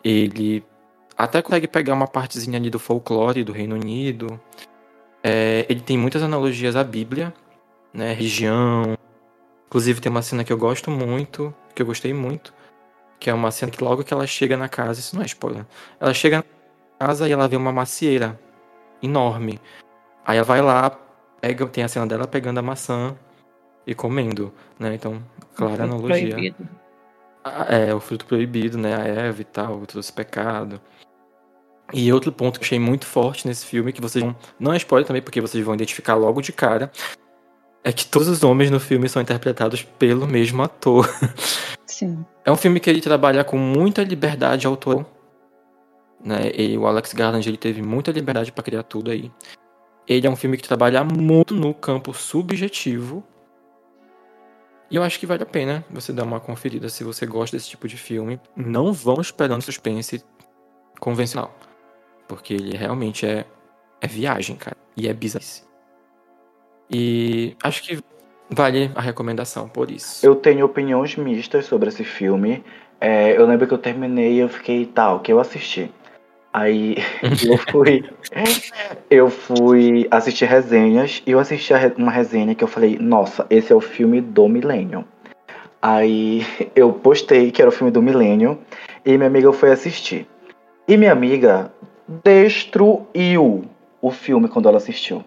Ele 0.04 0.64
até 1.16 1.40
consegue 1.42 1.66
pegar 1.66 1.94
uma 1.94 2.06
partezinha 2.06 2.58
ali 2.58 2.70
do 2.70 2.78
folclore 2.78 3.44
do 3.44 3.52
Reino 3.52 3.74
Unido. 3.74 4.40
É, 5.22 5.66
ele 5.68 5.80
tem 5.80 5.98
muitas 5.98 6.22
analogias 6.22 6.76
à 6.76 6.84
Bíblia, 6.84 7.32
né? 7.92 8.12
Religião. 8.12 8.96
Inclusive 9.66 10.00
tem 10.00 10.10
uma 10.10 10.22
cena 10.22 10.44
que 10.44 10.52
eu 10.52 10.58
gosto 10.58 10.90
muito, 10.90 11.52
que 11.76 11.82
eu 11.82 11.86
gostei 11.86 12.12
muito, 12.14 12.52
que 13.20 13.28
é 13.28 13.34
uma 13.34 13.50
cena 13.50 13.70
que 13.70 13.84
logo 13.84 14.02
que 14.02 14.12
ela 14.12 14.26
chega 14.26 14.56
na 14.56 14.68
casa, 14.68 14.98
isso 14.98 15.14
não 15.14 15.22
é 15.22 15.26
spoiler. 15.26 15.64
Ela 16.00 16.14
chega 16.14 16.38
na 16.38 17.06
casa 17.06 17.28
e 17.28 17.32
ela 17.32 17.46
vê 17.46 17.54
uma 17.54 17.70
macieira 17.70 18.40
enorme. 19.02 19.60
Aí 20.24 20.38
ela 20.38 20.44
vai 20.44 20.62
lá, 20.62 20.90
pega, 21.40 21.66
tem 21.66 21.84
a 21.84 21.88
cena 21.88 22.06
dela 22.06 22.26
pegando 22.26 22.58
a 22.58 22.62
maçã 22.62 23.14
e 23.86 23.94
comendo, 23.94 24.52
né? 24.78 24.94
Então, 24.94 25.22
clara 25.54 25.84
analogia. 25.84 26.30
Proibido. 26.30 26.68
É, 27.68 27.94
o 27.94 28.00
fruto 28.00 28.24
proibido, 28.24 28.76
né? 28.76 28.96
A 28.96 29.04
Eva 29.04 29.40
e 29.40 29.44
tal, 29.44 29.86
trouxe 29.86 30.12
pecado. 30.12 30.80
E 31.92 32.12
outro 32.12 32.32
ponto 32.32 32.58
que 32.58 32.64
eu 32.64 32.66
achei 32.66 32.78
muito 32.80 33.06
forte 33.06 33.46
nesse 33.46 33.64
filme, 33.64 33.92
que 33.92 34.00
vocês 34.00 34.24
vão. 34.24 34.34
Não 34.58 34.72
é 34.72 34.76
spoiler 34.78 35.06
também, 35.06 35.22
porque 35.22 35.40
vocês 35.40 35.64
vão 35.64 35.74
identificar 35.74 36.14
logo 36.14 36.40
de 36.40 36.52
cara. 36.52 36.90
É 37.84 37.92
que 37.92 38.06
todos 38.06 38.28
os 38.28 38.42
homens 38.42 38.70
no 38.70 38.80
filme 38.80 39.08
são 39.08 39.22
interpretados 39.22 39.82
pelo 39.82 40.26
mesmo 40.26 40.62
ator. 40.62 41.08
Sim. 41.86 42.24
É 42.44 42.50
um 42.50 42.56
filme 42.56 42.80
que 42.80 42.90
ele 42.90 43.00
trabalha 43.00 43.44
com 43.44 43.56
muita 43.56 44.02
liberdade 44.02 44.66
autoral. 44.66 45.10
Né? 46.22 46.50
E 46.56 46.76
o 46.76 46.86
Alex 46.86 47.12
Garland 47.12 47.48
ele 47.48 47.56
teve 47.56 47.82
muita 47.82 48.10
liberdade 48.10 48.50
para 48.50 48.64
criar 48.64 48.82
tudo 48.82 49.10
aí. 49.10 49.30
Ele 50.06 50.26
é 50.26 50.30
um 50.30 50.36
filme 50.36 50.56
que 50.56 50.66
trabalha 50.66 51.02
muito 51.04 51.54
no 51.54 51.72
campo 51.74 52.12
subjetivo. 52.12 53.24
E 54.90 54.96
eu 54.96 55.02
acho 55.02 55.18
que 55.18 55.26
vale 55.26 55.42
a 55.42 55.46
pena 55.46 55.84
você 55.90 56.12
dar 56.12 56.24
uma 56.24 56.38
conferida 56.38 56.88
se 56.88 57.02
você 57.02 57.26
gosta 57.26 57.56
desse 57.56 57.68
tipo 57.68 57.88
de 57.88 57.96
filme. 57.96 58.40
Não 58.54 58.92
vão 58.92 59.20
esperando 59.20 59.62
suspense 59.62 60.24
convencional. 61.00 61.52
Porque 62.28 62.54
ele 62.54 62.76
realmente 62.76 63.26
é, 63.26 63.44
é 64.00 64.06
viagem, 64.06 64.56
cara. 64.56 64.76
E 64.96 65.08
é 65.08 65.12
bizarro. 65.12 65.44
E 66.90 67.56
acho 67.62 67.82
que 67.82 67.98
vale 68.50 68.90
a 68.94 69.00
recomendação 69.00 69.68
por 69.68 69.90
isso. 69.90 70.24
Eu 70.24 70.34
tenho 70.34 70.64
opiniões 70.64 71.16
mistas 71.16 71.66
sobre 71.66 71.88
esse 71.88 72.04
filme. 72.04 72.64
É, 73.00 73.36
eu 73.36 73.46
lembro 73.46 73.66
que 73.66 73.74
eu 73.74 73.78
terminei 73.78 74.34
e 74.34 74.38
eu 74.38 74.48
fiquei, 74.48 74.86
tá, 74.86 75.14
o 75.14 75.20
que 75.20 75.32
eu 75.32 75.40
assisti? 75.40 75.90
Aí 76.52 76.96
eu 77.46 77.58
fui. 77.70 78.04
eu 79.10 79.28
fui 79.28 80.08
assistir 80.10 80.46
resenhas 80.46 81.22
e 81.26 81.32
eu 81.32 81.38
assisti 81.38 81.74
uma 81.98 82.10
resenha 82.10 82.54
que 82.54 82.64
eu 82.64 82.68
falei, 82.68 82.98
nossa, 82.98 83.46
esse 83.50 83.72
é 83.72 83.76
o 83.76 83.80
filme 83.80 84.20
do 84.20 84.48
milênio. 84.48 85.04
Aí 85.82 86.46
eu 86.74 86.92
postei 86.92 87.50
que 87.50 87.60
era 87.60 87.68
o 87.68 87.72
filme 87.72 87.90
do 87.90 88.00
milênio 88.00 88.58
e 89.04 89.16
minha 89.18 89.28
amiga 89.28 89.52
foi 89.52 89.70
assistir. 89.70 90.26
E 90.88 90.96
minha 90.96 91.12
amiga 91.12 91.70
destruiu. 92.24 93.64
o 94.00 94.10
filme 94.10 94.48
quando 94.48 94.68
ela 94.68 94.78
assistiu. 94.78 95.24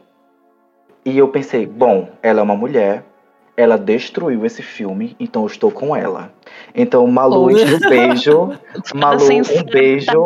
E 1.05 1.17
eu 1.17 1.27
pensei, 1.27 1.65
bom, 1.65 2.09
ela 2.21 2.39
é 2.39 2.43
uma 2.43 2.55
mulher, 2.55 3.03
ela 3.59 3.77
destruiu 3.77 4.45
esse 4.45 4.61
filme, 4.61 5.17
então 5.19 5.41
eu 5.41 5.47
estou 5.47 5.69
com 5.69 5.93
ela. 5.93 6.31
Então, 6.73 7.05
Malu, 7.07 7.49
um 7.49 7.89
beijo. 7.89 8.57
Malu, 8.95 9.25
um 9.25 9.63
beijo. 9.63 10.25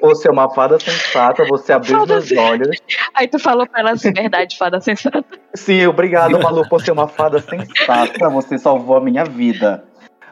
Você 0.00 0.28
é 0.28 0.30
uma 0.30 0.50
fada 0.50 0.78
sensata, 0.80 1.44
você 1.44 1.72
abriu 1.74 2.00
Fada 2.00 2.14
meus 2.14 2.32
olhos. 2.32 2.76
Aí 3.14 3.28
tu 3.28 3.38
falou 3.38 3.64
pra 3.66 3.80
ela 3.80 3.92
assim, 3.92 4.12
verdade, 4.12 4.58
fada 4.58 4.80
sensata. 4.80 5.24
Sim, 5.54 5.86
obrigado, 5.86 6.40
Malu, 6.40 6.68
por 6.68 6.82
ser 6.82 6.90
uma 6.90 7.06
fada 7.06 7.38
sensata. 7.38 8.28
Você 8.30 8.58
salvou 8.58 8.96
a 8.96 9.00
minha 9.00 9.24
vida. 9.24 9.84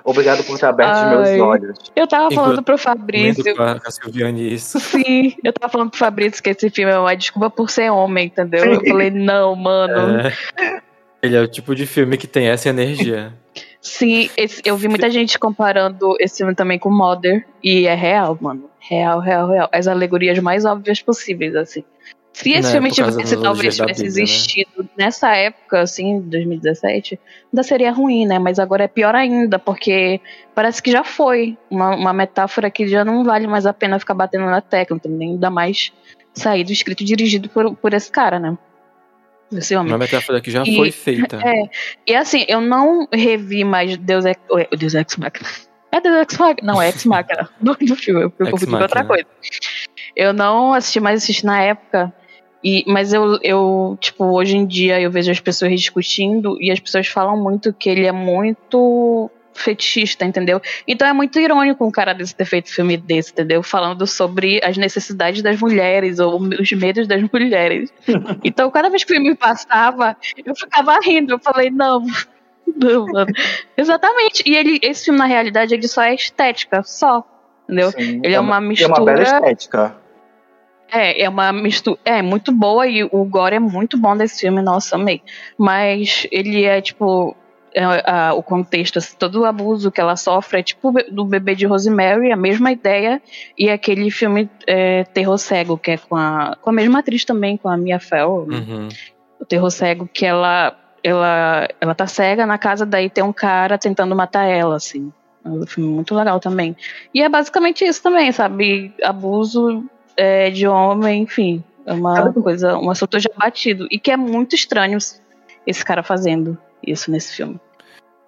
Obrigado 0.04 0.42
por 0.44 0.58
ter 0.58 0.66
aberto 0.66 0.96
os 0.96 1.08
meus 1.10 1.28
Ai. 1.28 1.40
olhos. 1.40 1.78
Eu 1.94 2.06
tava 2.06 2.24
Inclu- 2.26 2.36
falando 2.36 2.62
pro 2.62 2.76
Fabrício. 2.78 3.56
com 3.56 3.62
a, 3.62 3.78
com 3.80 3.88
a 3.88 3.90
Silviane 3.90 4.52
isso. 4.54 4.80
Sim, 4.80 5.34
eu 5.44 5.52
tava 5.52 5.70
falando 5.72 5.90
pro 5.90 5.98
Fabrício 5.98 6.42
que 6.42 6.50
esse 6.50 6.68
filme 6.70 6.92
é 6.92 6.98
uma 6.98 7.14
desculpa 7.14 7.48
por 7.50 7.70
ser 7.70 7.90
homem, 7.90 8.26
entendeu? 8.26 8.64
Eu 8.64 8.80
falei, 8.86 9.10
não, 9.14 9.54
mano. 9.54 10.20
É. 10.20 10.80
Ele 11.22 11.36
é 11.36 11.40
o 11.40 11.46
tipo 11.48 11.74
de 11.74 11.86
filme 11.86 12.16
que 12.16 12.26
tem 12.26 12.48
essa 12.48 12.68
energia. 12.68 13.32
Sim, 13.80 14.28
esse- 14.36 14.62
eu 14.64 14.76
vi 14.76 14.88
muita 14.88 15.08
gente 15.10 15.38
comparando 15.38 16.16
esse 16.20 16.38
filme 16.38 16.54
também 16.54 16.78
com 16.78 16.90
Mother, 16.90 17.46
e 17.62 17.86
é 17.86 17.94
real, 17.94 18.36
mano. 18.40 18.68
Real, 18.80 19.20
real, 19.20 19.48
real. 19.48 19.68
As 19.72 19.86
alegorias 19.86 20.38
mais 20.40 20.64
óbvias 20.64 21.00
possíveis, 21.00 21.54
assim. 21.54 21.84
Se 22.32 22.50
esse 22.50 22.62
Né, 22.68 22.72
filme 22.72 22.90
tivesse, 22.90 23.36
talvez 23.42 23.76
da 23.76 23.84
tivesse 23.84 24.02
Bíblia, 24.04 24.24
né? 24.24 24.30
existido 24.30 24.88
nessa 24.96 25.36
época, 25.36 25.80
assim, 25.80 26.20
2017, 26.20 27.20
ainda 27.52 27.62
seria 27.62 27.92
ruim, 27.92 28.26
né? 28.26 28.38
Mas 28.38 28.58
agora 28.58 28.84
é 28.84 28.88
pior 28.88 29.14
ainda, 29.14 29.58
porque 29.58 30.18
parece 30.54 30.82
que 30.82 30.90
já 30.90 31.04
foi 31.04 31.58
uma, 31.70 31.94
uma 31.94 32.12
metáfora 32.12 32.70
que 32.70 32.88
já 32.88 33.04
não 33.04 33.22
vale 33.22 33.46
mais 33.46 33.66
a 33.66 33.72
pena 33.74 33.98
ficar 33.98 34.14
batendo 34.14 34.46
na 34.46 34.60
tecla, 34.62 34.96
entendeu? 34.96 35.28
Ainda 35.28 35.50
mais 35.50 35.92
saído 36.32 36.72
escrito 36.72 37.02
e 37.02 37.04
dirigido 37.06 37.50
por, 37.50 37.76
por 37.76 37.92
esse 37.92 38.10
cara, 38.10 38.38
né? 38.38 38.56
Esse 39.52 39.76
homem. 39.76 39.92
Uma 39.92 39.98
metáfora 39.98 40.40
que 40.40 40.50
já 40.50 40.62
E- 40.64 40.74
foi 40.74 40.90
feita. 40.90 41.38
É, 41.44 41.64
e 42.06 42.16
assim, 42.16 42.46
eu 42.48 42.62
não 42.62 43.06
revi 43.12 43.62
mais 43.64 43.96
Deus 43.98 44.24
Ex, 44.24 44.38
Deus 44.78 44.94
Ex 44.94 45.16
Machina. 45.16 45.48
É 45.92 46.00
Deus 46.00 46.16
Ex 46.22 46.38
Machina, 46.38 46.60
não, 46.62 46.80
é 46.80 46.88
Ex 46.88 47.04
Machina, 47.04 47.50
no, 47.60 47.76
no 47.78 47.94
filme, 47.96 48.22
eu 48.22 48.32
Ex 48.40 48.50
confundi 48.50 48.72
com 48.72 48.78
outra 48.78 49.04
coisa. 49.04 49.26
Eu 50.16 50.32
não 50.32 50.72
assisti 50.72 50.98
mais 51.00 51.22
assisti 51.22 51.44
na 51.44 51.60
época, 51.60 52.10
e, 52.62 52.84
mas 52.86 53.12
eu, 53.12 53.38
eu, 53.42 53.96
tipo, 54.00 54.24
hoje 54.24 54.56
em 54.56 54.66
dia 54.66 55.00
eu 55.00 55.10
vejo 55.10 55.30
as 55.30 55.40
pessoas 55.40 55.72
discutindo 55.72 56.56
e 56.60 56.70
as 56.70 56.78
pessoas 56.78 57.06
falam 57.08 57.36
muito 57.36 57.72
que 57.72 57.88
ele 57.88 58.06
é 58.06 58.12
muito 58.12 59.30
fetichista, 59.54 60.24
entendeu? 60.24 60.60
Então 60.86 61.06
é 61.06 61.12
muito 61.12 61.38
irônico 61.38 61.84
um 61.84 61.90
cara 61.90 62.12
desse 62.12 62.34
ter 62.34 62.44
feito 62.44 62.72
filme 62.72 62.96
desse, 62.96 63.32
entendeu? 63.32 63.62
Falando 63.62 64.06
sobre 64.06 64.60
as 64.64 64.76
necessidades 64.76 65.42
das 65.42 65.60
mulheres 65.60 66.18
ou 66.18 66.40
os 66.40 66.72
medos 66.72 67.06
das 67.06 67.22
mulheres. 67.30 67.92
Então, 68.44 68.70
cada 68.70 68.88
vez 68.88 69.04
que 69.04 69.12
o 69.12 69.16
filme 69.16 69.34
passava, 69.34 70.16
eu 70.44 70.54
ficava 70.54 70.98
rindo. 71.00 71.34
Eu 71.34 71.38
falei, 71.38 71.70
não, 71.70 72.04
não, 72.66 73.06
mano. 73.06 73.32
Exatamente. 73.76 74.42
E 74.46 74.56
ele, 74.56 74.78
esse 74.82 75.04
filme, 75.04 75.18
na 75.18 75.26
realidade, 75.26 75.74
ele 75.74 75.86
só 75.86 76.02
é 76.02 76.14
estética, 76.14 76.82
só. 76.82 77.24
Entendeu? 77.64 77.90
Sim, 77.92 78.20
Ele 78.22 78.34
é 78.34 78.40
uma 78.40 78.56
É 78.56 78.58
uma 78.58 78.60
mistura. 78.60 79.04
bela 79.04 79.22
estética. 79.22 79.96
É, 80.92 81.22
é 81.22 81.28
uma 81.28 81.52
mistura. 81.52 81.98
É 82.04 82.20
muito 82.22 82.52
boa 82.52 82.86
e 82.86 83.02
o 83.04 83.24
gore 83.24 83.56
é 83.56 83.60
muito 83.60 83.96
bom 83.98 84.16
desse 84.16 84.40
filme, 84.40 84.60
nossa, 84.60 84.96
amei. 84.96 85.22
Mas 85.58 86.26
ele 86.30 86.64
é 86.64 86.80
tipo. 86.80 87.34
é, 87.74 87.82
a- 87.84 88.34
o 88.34 88.42
contexto, 88.42 88.98
assim, 88.98 89.16
todo 89.18 89.40
o 89.40 89.44
abuso 89.46 89.90
que 89.90 89.98
ela 90.00 90.14
sofre 90.14 90.60
é 90.60 90.62
tipo 90.62 90.92
do 91.10 91.24
bebê 91.24 91.54
de 91.54 91.64
Rosemary, 91.64 92.30
a 92.30 92.36
mesma 92.36 92.70
ideia, 92.70 93.22
e 93.58 93.70
aquele 93.70 94.10
filme 94.10 94.50
é, 94.66 95.04
Terror 95.04 95.38
Cego, 95.38 95.78
que 95.78 95.92
é 95.92 95.96
com 95.96 96.14
a, 96.14 96.54
com 96.60 96.68
a 96.68 96.72
mesma 96.74 96.98
atriz 96.98 97.24
também, 97.24 97.56
com 97.56 97.70
a 97.70 97.76
Mia 97.78 97.98
Farrow, 97.98 98.46
Uhum. 98.46 98.88
o 99.40 99.46
terror 99.46 99.70
cego 99.70 100.06
que 100.12 100.26
ela 100.26 100.76
ela 101.02 101.66
ela 101.80 101.94
tá 101.94 102.06
cega 102.06 102.44
na 102.46 102.58
casa 102.58 102.84
daí 102.86 103.08
tem 103.10 103.24
um 103.24 103.32
cara 103.32 103.76
tentando 103.78 104.14
matar 104.14 104.44
ela 104.44 104.76
assim 104.76 105.10
é 105.44 105.48
um 105.48 105.66
filme 105.66 105.90
muito 105.90 106.14
legal 106.14 106.38
também 106.38 106.76
e 107.12 107.20
é 107.22 107.28
basicamente 107.28 107.84
isso 107.84 108.00
também 108.02 108.30
sabe 108.30 108.92
abuso 109.02 109.82
é, 110.16 110.50
de 110.50 110.66
homem 110.66 111.22
enfim 111.22 111.62
é 111.86 111.92
uma 111.92 112.32
coisa 112.32 112.76
um 112.78 112.90
assunto 112.90 113.18
já 113.18 113.30
batido 113.36 113.86
e 113.90 113.98
que 113.98 114.10
é 114.10 114.16
muito 114.16 114.54
estranho 114.54 114.98
esse 115.66 115.84
cara 115.84 116.02
fazendo 116.02 116.56
isso 116.86 117.10
nesse 117.10 117.34
filme 117.34 117.58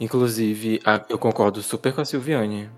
Inclusive, 0.01 0.80
a- 0.85 1.05
eu 1.09 1.16
concordo 1.16 1.62
super 1.62 1.93
com 1.93 2.01
a 2.01 2.05
Silviane. 2.05 2.68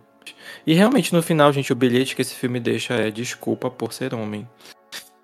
E 0.67 0.75
realmente, 0.75 1.15
no 1.15 1.23
final, 1.23 1.51
gente, 1.51 1.73
o 1.73 1.75
bilhete 1.75 2.15
que 2.15 2.21
esse 2.21 2.35
filme 2.35 2.61
deixa 2.61 2.93
é 2.93 3.11
desculpa 3.11 3.71
por 3.71 3.95
ser 3.95 4.13
homem. 4.15 4.47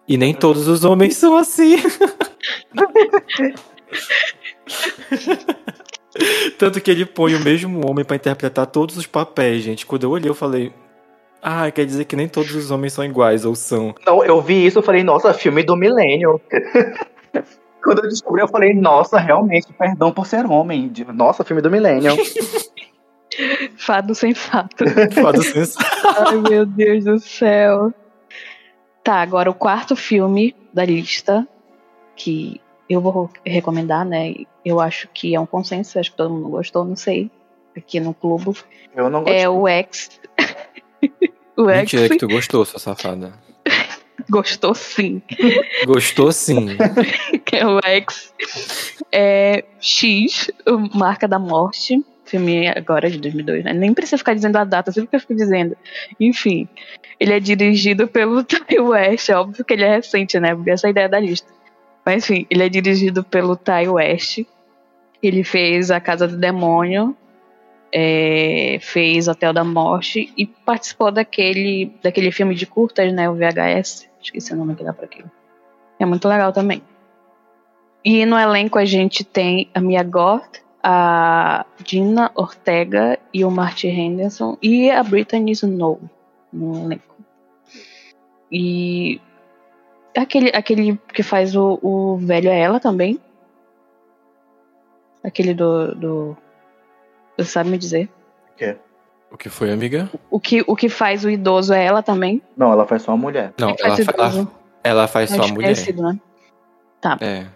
E 0.09 0.17
nem 0.17 0.33
todos 0.33 0.67
os 0.69 0.85
homens 0.85 1.19
são 1.19 1.37
assim. 1.37 1.77
Tanto 6.59 6.81
que 6.81 6.91
ele 6.91 7.05
põe 7.05 7.35
o 7.35 7.41
mesmo 7.41 7.89
homem 7.89 8.05
pra 8.05 8.17
interpretar 8.17 8.67
todos 8.67 8.97
os 8.97 9.07
papéis, 9.07 9.63
gente. 9.63 9.87
Quando 9.87 10.05
eu 10.05 10.11
olhei, 10.11 10.31
eu 10.31 10.35
falei. 10.35 10.73
Ah, 11.43 11.69
quer 11.73 11.85
dizer 11.85 12.05
que 12.05 12.15
nem 12.15 12.29
todos 12.29 12.55
os 12.55 12.71
homens 12.71 12.93
são 12.93 13.05
iguais, 13.05 13.45
ou 13.45 13.55
são. 13.57 13.93
Não, 14.07 14.25
eu 14.25 14.41
vi 14.41 14.65
isso, 14.65 14.79
eu 14.79 14.83
falei, 14.83 15.03
nossa, 15.03 15.35
filme 15.35 15.65
do 15.65 15.77
milênio. 15.77 16.41
Quando 17.83 18.05
eu 18.05 18.09
descobri, 18.09 18.41
eu 18.41 18.47
falei, 18.49 18.73
nossa, 18.73 19.19
realmente, 19.19 19.73
perdão 19.73 20.13
por 20.13 20.25
ser 20.25 20.47
homem. 20.47 20.89
De- 20.89 21.05
Nossa, 21.05 21.43
filme 21.43 21.61
do 21.61 21.69
milênio. 21.69 22.13
fado 23.77 24.15
sem 24.15 24.35
fato 24.35 24.85
Fado 25.21 25.43
sensato. 25.43 25.85
Ai, 26.29 26.37
meu 26.37 26.65
Deus 26.65 27.05
do 27.05 27.19
céu. 27.19 27.93
Tá, 29.03 29.17
agora 29.17 29.51
o 29.51 29.55
quarto 29.55 29.97
filme 29.97 30.55
da 30.73 30.85
lista, 30.85 31.47
que 32.15 32.61
eu 32.89 33.01
vou 33.01 33.29
recomendar, 33.45 34.05
né? 34.05 34.33
Eu 34.65 34.79
acho 34.79 35.09
que 35.13 35.35
é 35.35 35.41
um 35.41 35.47
consenso, 35.47 35.99
acho 35.99 36.13
que 36.13 36.17
todo 36.17 36.33
mundo 36.33 36.51
gostou, 36.51 36.85
não 36.85 36.95
sei. 36.95 37.29
Aqui 37.77 37.99
no 37.99 38.15
clube. 38.15 38.57
Eu 38.95 39.11
não 39.11 39.25
gostei. 39.25 39.41
É 39.43 39.49
o 39.49 39.67
X. 39.67 40.21
o 41.57 41.69
X 41.69 41.79
Mentira 41.79 42.09
que 42.09 42.17
tu 42.19 42.29
gostou, 42.29 42.65
sua 42.65 42.79
safada. 42.79 43.33
gostou 44.29 44.75
sim. 44.75 45.23
Gostou 45.87 46.33
sim. 46.33 46.77
Que 47.45 47.57
é 47.57 47.67
o 47.67 47.79
X. 47.85 48.35
É 49.11 49.65
X, 49.81 50.51
Marca 50.95 51.27
da 51.29 51.39
Morte. 51.39 52.03
Filme 52.25 52.69
agora 52.69 53.11
de 53.11 53.19
2002, 53.19 53.65
né? 53.65 53.73
Nem 53.75 53.93
precisa 53.93 54.17
ficar 54.17 54.33
dizendo 54.33 54.57
a 54.57 54.65
data, 54.65 54.91
sempre 54.91 55.11
que 55.11 55.17
eu 55.17 55.21
fico 55.21 55.35
dizendo. 55.35 55.77
Enfim, 56.19 56.67
ele 57.21 57.35
é 57.35 57.41
dirigido 57.41 58.09
pelo 58.09 58.43
Ty 58.45 58.79
West. 58.79 59.29
É 59.29 59.37
óbvio 59.37 59.65
que 59.65 59.75
ele 59.75 59.85
é 59.85 59.97
recente, 59.97 60.41
né? 60.41 60.57
Essa 60.67 60.87
é 60.87 60.89
a 60.89 60.91
ideia 60.91 61.09
da 61.09 61.21
lista. 61.21 61.49
Mas 62.05 62.25
enfim, 62.25 62.47
ele 62.51 62.65
é 62.65 62.69
dirigido 62.69 63.23
pelo 63.23 63.55
Ty 63.55 63.89
West. 63.89 64.45
Ele 65.23 65.45
fez 65.45 65.91
A 65.91 66.01
Casa 66.01 66.27
do 66.27 66.37
Demônio, 66.37 67.17
é, 67.93 68.79
fez 68.81 69.29
Hotel 69.29 69.53
da 69.53 69.63
Morte 69.63 70.33
e 70.37 70.47
participou 70.47 71.11
daquele, 71.11 71.93
daquele 72.03 72.33
filme 72.33 72.55
de 72.55 72.67
curtas, 72.67 73.13
né? 73.13 73.29
O 73.29 73.35
VHS. 73.35 74.09
Esqueci 74.21 74.53
o 74.53 74.57
nome 74.57 74.75
que 74.75 74.85
dá 74.85 74.93
pra 74.93 75.05
aquilo. 75.05 75.31
É 75.99 76.07
muito 76.07 76.27
legal 76.27 76.53
também. 76.53 76.83
E 78.05 78.25
no 78.27 78.39
elenco 78.39 78.79
a 78.79 78.85
gente 78.85 79.25
tem 79.25 79.69
a 79.75 79.81
Mia 79.81 80.03
Goth, 80.03 80.61
a 80.83 81.65
Dina 81.85 82.31
Ortega 82.35 83.19
e 83.33 83.45
o 83.45 83.51
Marty 83.51 83.87
Henderson 83.87 84.57
e 84.61 84.91
a 84.91 85.03
Brittany 85.03 85.53
Snow 85.53 86.01
no 86.53 86.85
elenco. 86.85 87.15
E 88.51 89.21
aquele, 90.17 90.51
aquele 90.55 90.99
que 91.15 91.23
faz 91.23 91.55
o, 91.55 91.79
o 91.83 92.17
velho 92.17 92.51
é 92.51 92.59
ela 92.59 92.81
também. 92.81 93.19
Aquele 95.23 95.55
do, 95.55 95.95
do. 95.95 96.37
Você 97.45 97.51
sabe 97.53 97.71
me 97.71 97.79
dizer? 97.79 98.09
O 99.31 99.37
que 99.39 99.49
foi, 99.49 99.73
amiga? 99.73 100.11
O 100.31 100.39
que, 100.39 100.63
o 100.67 100.77
que 100.77 100.91
faz 100.91 101.25
o 101.25 101.31
idoso 101.31 101.73
é 101.73 101.83
ela 101.83 102.03
tambem? 102.03 102.43
Não, 102.55 102.71
ela 102.71 102.87
faz 102.87 103.01
só 103.03 103.13
uma 103.13 103.17
mulher. 103.17 103.55
Não, 103.59 103.71
ela, 103.71 103.97
faz 103.97 103.99
o 104.01 104.05
fa- 104.05 104.13
ela, 104.19 104.49
ela 104.85 105.09
faz 105.09 105.31
É 105.31 105.35
um 105.35 105.37
só 105.39 105.43
a 105.45 105.49
mulher. 105.49 105.69
desconhecido, 105.73 106.03
né? 106.03 106.21
É. 107.21 107.47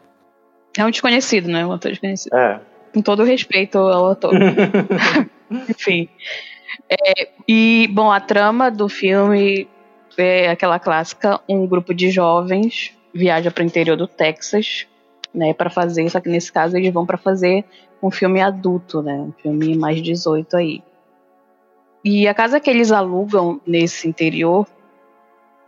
É 0.78 0.84
um 0.86 0.90
desconhecido, 0.90 1.48
né? 1.48 1.66
Um 1.66 1.72
ator 1.72 1.90
desconhecido. 1.90 2.34
É. 2.34 2.60
Com 2.94 3.02
todo 3.02 3.20
o 3.20 3.24
respeito 3.26 3.76
ao 3.78 4.10
ator. 4.10 4.32
Enfim. 5.68 6.08
É, 6.88 7.28
e, 7.46 7.88
bom, 7.92 8.10
a 8.10 8.20
trama 8.20 8.70
do 8.70 8.88
filme 8.88 9.68
é 10.16 10.48
aquela 10.50 10.78
clássica: 10.78 11.40
um 11.48 11.66
grupo 11.66 11.92
de 11.92 12.10
jovens 12.10 12.92
viaja 13.14 13.50
para 13.50 13.62
o 13.62 13.66
interior 13.66 13.96
do 13.96 14.06
Texas, 14.06 14.86
né, 15.34 15.52
para 15.54 15.68
fazer, 15.70 16.08
só 16.10 16.20
que 16.20 16.28
nesse 16.28 16.50
caso 16.50 16.76
eles 16.76 16.92
vão 16.92 17.04
para 17.06 17.16
fazer 17.18 17.64
um 18.02 18.10
filme 18.10 18.40
adulto, 18.40 19.02
né, 19.02 19.14
um 19.14 19.32
filme 19.32 19.76
mais 19.76 20.02
18 20.02 20.56
aí. 20.56 20.82
E 22.04 22.28
a 22.28 22.34
casa 22.34 22.60
que 22.60 22.70
eles 22.70 22.92
alugam 22.92 23.60
nesse 23.66 24.08
interior 24.08 24.66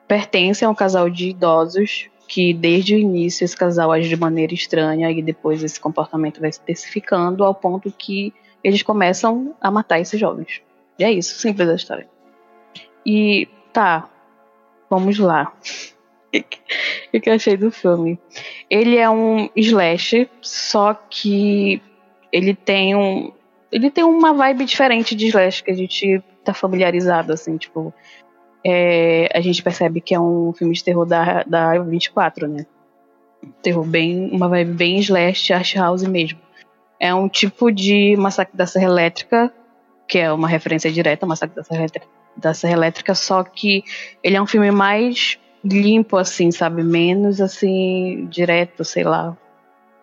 pertence 0.06 0.64
a 0.64 0.70
um 0.70 0.74
casal 0.74 1.10
de 1.10 1.30
idosos 1.30 2.08
que 2.28 2.52
desde 2.52 2.94
o 2.94 2.98
início 2.98 3.44
esse 3.44 3.56
casal 3.56 3.90
age 3.90 4.08
de 4.08 4.16
maneira 4.16 4.52
estranha 4.52 5.10
e 5.10 5.22
depois 5.22 5.64
esse 5.64 5.80
comportamento 5.80 6.40
vai 6.40 6.52
se 6.52 6.60
intensificando 6.60 7.42
ao 7.42 7.54
ponto 7.54 7.90
que 7.90 8.34
eles 8.62 8.82
começam 8.82 9.56
a 9.60 9.70
matar 9.70 9.98
esses 9.98 10.20
jovens. 10.20 10.60
E 10.98 11.04
é 11.04 11.10
isso, 11.10 11.38
simples 11.38 11.68
a 11.68 11.74
história. 11.74 12.08
E 13.04 13.48
tá, 13.72 14.08
vamos 14.90 15.18
lá. 15.18 15.52
O 17.10 17.18
que 17.18 17.30
eu 17.30 17.34
achei 17.34 17.56
do 17.56 17.70
filme? 17.70 18.18
Ele 18.68 18.98
é 18.98 19.08
um 19.08 19.48
slash, 19.56 20.28
só 20.42 20.92
que 20.92 21.80
ele 22.32 22.54
tem 22.54 22.94
um. 22.94 23.32
Ele 23.70 23.90
tem 23.90 24.04
uma 24.04 24.32
vibe 24.32 24.64
diferente 24.64 25.14
de 25.14 25.26
slash 25.28 25.62
que 25.62 25.70
a 25.70 25.74
gente 25.74 26.22
tá 26.44 26.54
familiarizado, 26.54 27.32
assim, 27.32 27.56
tipo. 27.56 27.92
É, 28.64 29.30
a 29.34 29.40
gente 29.40 29.62
percebe 29.62 30.00
que 30.00 30.14
é 30.14 30.20
um 30.20 30.52
filme 30.52 30.74
de 30.74 30.82
terror 30.82 31.06
da, 31.06 31.44
da 31.44 31.78
24, 31.78 32.48
né? 32.48 32.66
Terror 33.62 33.84
bem. 33.84 34.30
Uma 34.32 34.48
vibe 34.48 34.72
bem 34.72 34.98
slash, 34.98 35.52
art 35.52 35.74
house 35.76 36.02
mesmo. 36.02 36.40
É 37.00 37.14
um 37.14 37.28
tipo 37.28 37.70
de 37.70 38.16
massacre 38.16 38.56
da 38.56 38.66
Serra 38.66 38.86
Elétrica, 38.86 39.52
que 40.08 40.18
é 40.18 40.32
uma 40.32 40.48
referência 40.48 40.90
direta 40.90 41.24
ao 41.24 41.28
massacre 41.28 41.54
da 41.54 41.62
Serra 41.62 41.86
da 42.38 42.54
Serra 42.54 42.74
Elétrica, 42.74 43.14
só 43.14 43.42
que 43.42 43.82
ele 44.22 44.36
é 44.36 44.42
um 44.42 44.46
filme 44.46 44.70
mais 44.70 45.38
limpo, 45.64 46.16
assim, 46.16 46.50
sabe? 46.50 46.82
Menos, 46.82 47.40
assim, 47.40 48.26
direto, 48.30 48.84
sei 48.84 49.02
lá, 49.02 49.36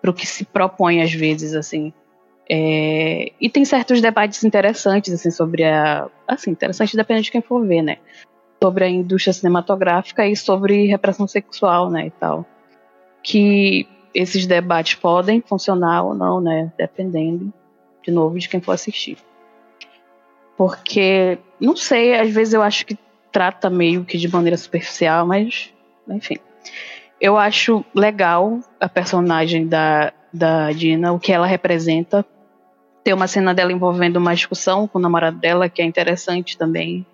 pro 0.01 0.13
que 0.13 0.27
se 0.27 0.43
propõe 0.43 1.01
às 1.01 1.13
vezes, 1.13 1.53
assim. 1.53 1.93
É... 2.49 3.31
E 3.39 3.49
tem 3.49 3.65
certos 3.65 4.01
debates 4.01 4.43
interessantes, 4.43 5.13
assim, 5.13 5.31
sobre 5.31 5.63
a... 5.63 6.07
Assim, 6.27 6.51
interessante 6.51 6.95
depende 6.95 7.23
de 7.23 7.31
quem 7.31 7.41
for 7.41 7.65
ver, 7.65 7.81
né? 7.81 7.97
Sobre 8.61 8.85
a 8.85 8.89
indústria 8.89 9.33
cinematográfica 9.33 10.27
e 10.27 10.35
sobre 10.35 10.87
repressão 10.87 11.27
sexual, 11.27 11.89
né, 11.89 12.07
e 12.07 12.11
tal. 12.11 12.45
Que 13.23 13.87
esses 14.13 14.45
debates 14.45 14.95
podem 14.95 15.41
funcionar 15.41 16.03
ou 16.03 16.13
não, 16.13 16.39
né? 16.39 16.71
Dependendo, 16.77 17.51
de 18.03 18.11
novo, 18.11 18.39
de 18.39 18.47
quem 18.47 18.61
for 18.61 18.71
assistir. 18.71 19.17
Porque, 20.57 21.37
não 21.59 21.75
sei, 21.75 22.17
às 22.17 22.31
vezes 22.31 22.53
eu 22.53 22.61
acho 22.61 22.85
que 22.85 22.97
trata 23.31 23.69
meio 23.69 24.05
que 24.05 24.17
de 24.17 24.29
maneira 24.29 24.55
superficial, 24.55 25.27
mas, 25.27 25.73
enfim. 26.07 26.37
Eu 27.19 27.37
acho 27.37 27.83
legal 27.93 28.59
a 28.79 28.87
personagem 28.87 29.67
da, 29.67 30.13
da 30.31 30.71
Dina, 30.71 31.11
o 31.11 31.19
que 31.19 31.33
ela 31.33 31.45
representa. 31.45 32.25
Tem 33.05 33.13
uma 33.13 33.27
cena 33.27 33.53
dela 33.53 33.71
envolvendo 33.71 34.17
uma 34.17 34.35
discussão 34.35 34.87
com 34.87 34.97
o 34.97 35.01
namorado 35.01 35.37
dela, 35.37 35.69
que 35.69 35.81
é 35.81 35.85
interessante 35.85 36.57
também. 36.57 37.05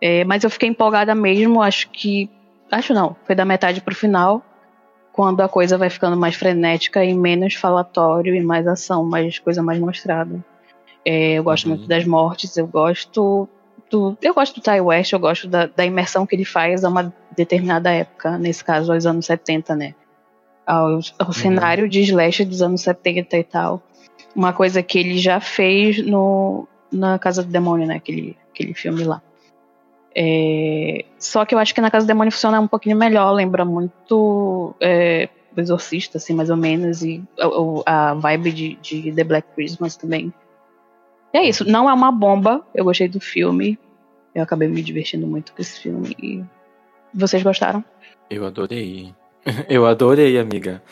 É, 0.00 0.24
mas 0.24 0.42
eu 0.44 0.48
fiquei 0.48 0.68
empolgada 0.68 1.14
mesmo, 1.14 1.60
acho 1.60 1.90
que. 1.90 2.30
Acho 2.70 2.94
não, 2.94 3.14
foi 3.26 3.34
da 3.34 3.44
metade 3.44 3.82
pro 3.82 3.94
final 3.94 4.42
quando 5.12 5.40
a 5.40 5.48
coisa 5.48 5.78
vai 5.78 5.88
ficando 5.88 6.16
mais 6.16 6.34
frenética 6.34 7.02
e 7.02 7.14
menos 7.14 7.54
falatório 7.54 8.34
e 8.34 8.40
mais 8.40 8.68
ação, 8.68 9.02
mais 9.02 9.38
coisa 9.38 9.62
mais 9.62 9.80
mostrada. 9.80 10.44
É, 11.02 11.32
eu 11.32 11.42
gosto 11.42 11.64
uhum. 11.64 11.70
muito 11.70 11.88
das 11.88 12.04
mortes, 12.04 12.56
eu 12.56 12.66
gosto 12.66 13.48
do. 13.90 14.16
Eu 14.20 14.34
gosto 14.34 14.56
do 14.56 14.60
Ty 14.60 14.80
West, 14.80 15.12
eu 15.12 15.18
gosto 15.18 15.48
da, 15.48 15.66
da, 15.66 15.86
imersão 15.86 16.26
que 16.26 16.36
ele 16.36 16.44
faz 16.44 16.84
a 16.84 16.88
uma 16.88 17.14
determinada 17.34 17.90
época, 17.90 18.36
nesse 18.36 18.62
caso 18.62 18.92
aos 18.92 19.06
anos 19.06 19.24
70, 19.26 19.74
né? 19.74 19.94
Ao, 20.66 20.86
ao 20.86 21.26
uhum. 21.26 21.32
cenário 21.32 21.88
de 21.88 22.00
slash 22.02 22.44
dos 22.44 22.60
anos 22.60 22.82
70 22.82 23.38
e 23.38 23.44
tal. 23.44 23.82
Uma 24.36 24.52
coisa 24.52 24.82
que 24.82 24.98
ele 24.98 25.18
já 25.18 25.40
fez 25.40 26.04
no, 26.04 26.68
na 26.92 27.18
Casa 27.18 27.42
do 27.42 27.50
Demônio, 27.50 27.86
né? 27.86 27.96
Aquele, 27.96 28.36
aquele 28.52 28.74
filme 28.74 29.02
lá. 29.02 29.22
É, 30.18 31.04
só 31.18 31.44
que 31.44 31.54
eu 31.54 31.58
acho 31.58 31.74
que 31.74 31.80
na 31.80 31.90
Casa 31.90 32.06
do 32.06 32.08
Demônio 32.08 32.32
funciona 32.32 32.58
um 32.60 32.68
pouquinho 32.68 32.96
melhor, 32.96 33.32
lembra 33.32 33.64
muito 33.64 34.74
é, 34.80 35.28
o 35.54 35.60
Exorcista, 35.60 36.16
assim, 36.16 36.34
mais 36.34 36.48
ou 36.48 36.56
menos, 36.56 37.02
e 37.02 37.22
a, 37.86 38.10
a 38.10 38.14
vibe 38.14 38.52
de, 38.52 38.74
de, 38.76 39.12
The 39.12 39.24
Black 39.24 39.48
Christmas 39.54 39.94
também. 39.94 40.32
E 41.34 41.38
é 41.38 41.46
isso, 41.46 41.68
não 41.68 41.88
é 41.88 41.92
uma 41.92 42.10
bomba, 42.10 42.66
eu 42.74 42.84
gostei 42.84 43.08
do 43.08 43.20
filme, 43.20 43.78
eu 44.34 44.42
acabei 44.42 44.68
me 44.68 44.82
divertindo 44.82 45.26
muito 45.26 45.52
com 45.52 45.60
esse 45.60 45.80
filme. 45.80 46.16
E 46.22 46.42
vocês 47.12 47.42
gostaram? 47.42 47.84
Eu 48.30 48.46
adorei. 48.46 49.14
eu 49.68 49.84
adorei, 49.84 50.38
amiga. 50.38 50.82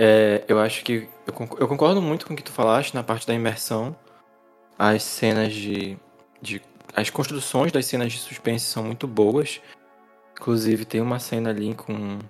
É, 0.00 0.44
eu 0.46 0.60
acho 0.60 0.84
que. 0.84 1.08
Eu 1.58 1.66
concordo 1.66 2.00
muito 2.00 2.24
com 2.24 2.32
o 2.32 2.36
que 2.36 2.42
tu 2.42 2.52
falaste 2.52 2.94
na 2.94 3.02
parte 3.02 3.26
da 3.26 3.34
imersão. 3.34 3.96
As 4.78 5.02
cenas 5.02 5.52
de, 5.52 5.98
de 6.40 6.62
as 6.94 7.10
construções 7.10 7.72
das 7.72 7.84
cenas 7.86 8.12
de 8.12 8.18
suspense 8.20 8.64
são 8.64 8.84
muito 8.84 9.08
boas. 9.08 9.60
Inclusive, 10.40 10.84
tem 10.84 11.00
uma 11.00 11.18
cena 11.18 11.50
ali 11.50 11.74
com 11.74 12.20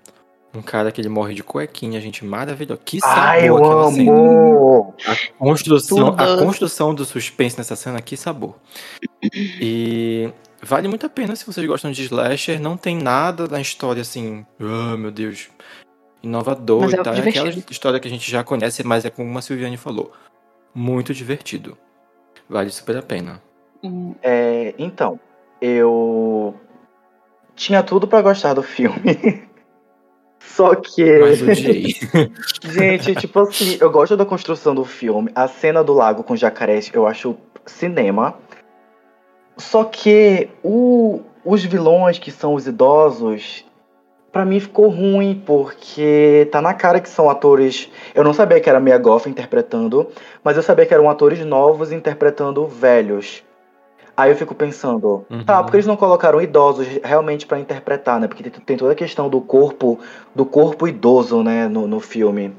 um 0.55 0.63
cara 0.63 0.91
que 0.91 0.99
ele 0.99 1.11
morre 1.11 1.35
de 1.35 1.43
cuequinha, 1.43 2.01
gente, 2.01 2.25
maravilhoso. 2.25 2.81
Que 2.83 3.01
sabor 3.01 3.19
Ai, 3.19 3.49
eu 3.51 3.63
amo! 3.63 4.95
Cena. 4.99 5.13
A 5.13 5.39
construção, 5.39 6.09
a 6.09 6.39
construção 6.39 6.95
do 6.95 7.05
suspense 7.05 7.59
nessa 7.59 7.77
cena, 7.77 8.01
que 8.01 8.17
sabor. 8.17 8.57
E 9.61 10.33
vale 10.63 10.89
muito 10.89 11.05
a 11.05 11.11
pena 11.11 11.37
se 11.37 11.45
vocês 11.45 11.67
gostam 11.67 11.93
de 11.93 12.03
slasher. 12.03 12.59
Não 12.59 12.79
tem 12.79 12.97
nada 12.97 13.47
na 13.47 13.61
história 13.61 14.01
assim, 14.01 14.47
oh 14.59 14.97
meu 14.97 15.11
Deus, 15.11 15.51
inovador 16.23 16.83
mas 16.83 16.93
e 16.93 16.97
é 16.97 17.03
tal. 17.03 17.15
É 17.15 17.29
aquela 17.29 17.49
história 17.49 18.01
que 18.01 18.09
a 18.09 18.11
gente 18.11 18.31
já 18.31 18.43
conhece, 18.45 18.85
mas 18.85 19.05
é 19.05 19.11
como 19.11 19.37
a 19.39 19.43
Silviane 19.43 19.77
falou. 19.77 20.13
Muito 20.75 21.15
divertido. 21.15 21.77
Vale 22.49 22.71
super 22.71 22.97
a 22.97 23.03
pena. 23.03 23.43
Uhum. 23.83 24.15
É, 24.23 24.75
então, 24.79 25.19
eu 25.61 26.55
tinha 27.55 27.83
tudo 27.83 28.07
para 28.07 28.23
gostar 28.23 28.55
do 28.55 28.63
filme. 28.63 29.49
Só 30.39 30.75
que. 30.75 31.19
Mas 31.21 31.43
odiei. 31.43 31.95
Gente, 32.63 33.15
tipo 33.17 33.41
assim, 33.41 33.77
eu 33.81 33.91
gosto 33.91 34.17
da 34.17 34.25
construção 34.25 34.75
do 34.75 34.85
filme. 34.85 35.31
A 35.35 35.47
cena 35.47 35.85
do 35.85 35.93
lago 35.93 36.23
com 36.23 36.37
jacarés 36.37 36.91
eu 36.93 37.07
acho 37.07 37.37
cinema. 37.67 38.37
Só 39.57 39.85
que 39.85 40.49
o, 40.63 41.21
os 41.45 41.65
vilões, 41.65 42.19
que 42.19 42.31
são 42.31 42.55
os 42.55 42.67
idosos, 42.67 43.65
para 44.39 44.45
mim 44.45 44.61
ficou 44.61 44.89
ruim, 44.89 45.43
porque 45.45 46.49
tá 46.53 46.63
na 46.63 46.73
cara 46.73 47.01
que 47.01 47.09
são 47.09 47.29
atores. 47.29 47.91
Eu 48.15 48.23
não 48.23 48.33
sabia 48.33 48.61
que 48.61 48.71
era 48.71 48.79
Mia 48.79 48.97
Goff 48.97 49.29
interpretando, 49.29 50.07
mas 50.45 50.57
eu 50.57 50.63
sabia 50.63 50.87
que 50.87 50.95
eram 50.95 51.11
atores 51.11 51.45
novos 51.45 51.91
interpretando 51.91 52.65
velhos. 52.65 53.43
Aí 54.17 54.31
eu 54.31 54.37
fico 54.37 54.55
pensando, 54.55 55.27
uhum. 55.29 55.45
tá, 55.45 55.61
porque 55.61 55.77
eles 55.77 55.87
não 55.89 55.97
colocaram 55.97 56.41
idosos 56.41 56.87
realmente 57.03 57.47
para 57.47 57.59
interpretar, 57.59 58.21
né? 58.21 58.29
Porque 58.29 58.49
tem, 58.49 58.77
toda 58.77 58.93
a 58.93 58.95
questão 58.95 59.29
do 59.29 59.41
corpo, 59.41 59.99
do 60.33 60.47
corpo 60.47 60.87
idoso, 60.87 61.43
né, 61.43 61.67
no, 61.67 61.89
no 61.89 61.99
filme. 61.99 62.55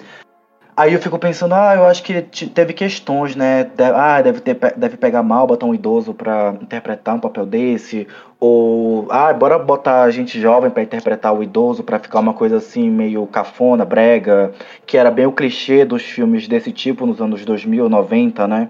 Aí 0.79 0.93
eu 0.93 1.01
fico 1.01 1.19
pensando, 1.19 1.53
ah, 1.55 1.75
eu 1.75 1.85
acho 1.85 2.01
que 2.01 2.21
teve 2.21 2.71
questões, 2.71 3.35
né? 3.35 3.69
Ah, 3.93 4.21
deve, 4.21 4.39
ter, 4.39 4.55
deve 4.77 4.95
pegar 4.95 5.21
mal 5.21 5.45
botar 5.45 5.65
um 5.65 5.75
idoso 5.75 6.13
para 6.13 6.55
interpretar 6.61 7.15
um 7.15 7.19
papel 7.19 7.45
desse. 7.45 8.07
Ou, 8.39 9.05
ah, 9.09 9.33
bora 9.33 9.59
botar 9.59 10.09
gente 10.09 10.39
jovem 10.39 10.71
para 10.71 10.83
interpretar 10.83 11.33
o 11.33 11.43
idoso 11.43 11.83
para 11.83 11.99
ficar 11.99 12.19
uma 12.19 12.33
coisa 12.33 12.57
assim, 12.57 12.89
meio 12.89 13.27
cafona, 13.27 13.83
brega. 13.83 14.53
Que 14.85 14.97
era 14.97 15.11
bem 15.11 15.25
o 15.25 15.33
clichê 15.33 15.83
dos 15.83 16.03
filmes 16.03 16.47
desse 16.47 16.71
tipo 16.71 17.05
nos 17.05 17.19
anos 17.19 17.43
2000, 17.43 17.89
90, 17.89 18.47
né? 18.47 18.69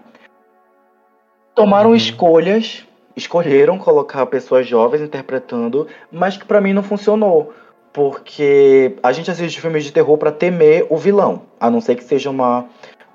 tomaram 1.60 1.89
uhum. 1.89 1.95
escolhas, 1.95 2.86
escolheram 3.18 3.78
colocar 3.78 4.26
pessoas 4.28 4.66
jovens 4.66 5.01
interpretando, 5.01 5.88
mas 6.10 6.38
que 6.38 6.45
para 6.45 6.62
mim 6.62 6.72
não 6.72 6.82
funcionou. 6.82 7.53
Porque 8.00 8.95
a 9.04 9.12
gente 9.12 9.30
assiste 9.30 9.60
filmes 9.60 9.84
de 9.84 9.91
terror 9.91 10.18
para 10.18 10.32
temer 10.32 10.88
o 10.89 10.95
vilão, 10.95 11.41
a 11.60 11.70
não 11.70 11.82
ser 11.82 11.95
que 11.95 12.04
seja 12.06 12.30
uma, 12.30 12.66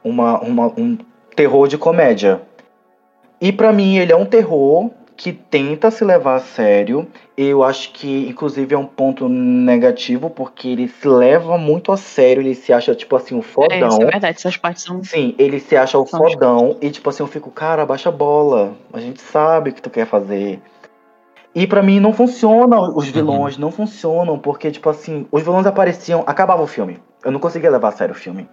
uma, 0.05 0.39
uma 0.41 0.67
um 0.77 0.99
terror 1.35 1.67
de 1.67 1.79
comédia. 1.79 2.43
E 3.41 3.51
para 3.51 3.73
mim 3.73 3.97
ele 3.97 4.13
é 4.13 4.17
um 4.17 4.27
terror 4.27 4.91
que 5.17 5.33
tenta 5.33 5.91
se 5.91 6.05
levar 6.05 6.35
a 6.35 6.41
sério. 6.41 7.09
Eu 7.35 7.63
acho 7.63 7.95
que, 7.95 8.29
inclusive, 8.29 8.75
é 8.75 8.79
um 8.79 8.85
ponto 8.85 9.27
negativo, 9.27 10.29
porque 10.29 10.69
ele 10.69 10.87
se 10.87 11.09
leva 11.09 11.57
muito 11.57 11.91
a 11.91 11.97
sério, 11.97 12.43
ele 12.43 12.55
se 12.55 12.71
acha, 12.71 12.95
tipo 12.95 13.17
assim, 13.17 13.35
o 13.35 13.39
um 13.39 13.43
fodão. 13.43 13.79
É, 13.79 13.89
isso 13.89 14.03
é 14.03 14.05
verdade, 14.05 14.37
essas 14.37 14.59
partes 14.59 14.83
são. 14.83 15.03
Sim, 15.03 15.35
ele 15.39 15.61
se 15.61 15.79
acha 15.79 15.97
o 15.97 16.05
fodão, 16.05 16.77
e, 16.83 16.91
tipo 16.91 17.09
assim, 17.09 17.23
eu 17.23 17.27
fico, 17.27 17.51
cara, 17.51 17.87
baixa 17.87 18.11
a 18.11 18.13
bola. 18.13 18.75
A 18.93 19.01
gente 19.01 19.23
sabe 19.23 19.71
o 19.71 19.73
que 19.73 19.81
tu 19.81 19.89
quer 19.89 20.05
fazer. 20.05 20.61
E 21.55 21.67
para 21.67 21.83
mim 21.83 22.01
não 22.01 22.13
funciona, 22.13 22.81
os 22.81 23.09
vilões 23.09 23.55
uhum. 23.55 23.61
não 23.61 23.71
funcionam, 23.71 24.39
porque, 24.39 24.71
tipo 24.73 24.91
assim, 24.91 25.27
os 25.31 25.43
vilões 25.43 25.67
apareciam, 25.67 26.25
acabava 26.27 26.63
o 26.63 26.67
filme. 26.67 27.01
Eu 27.25 27.31
não 27.31 27.39
conseguia 27.39 27.71
levar 27.71 27.89
a 27.89 27.93
sério 27.93 28.15
o 28.15 28.19
filme. 28.19 28.49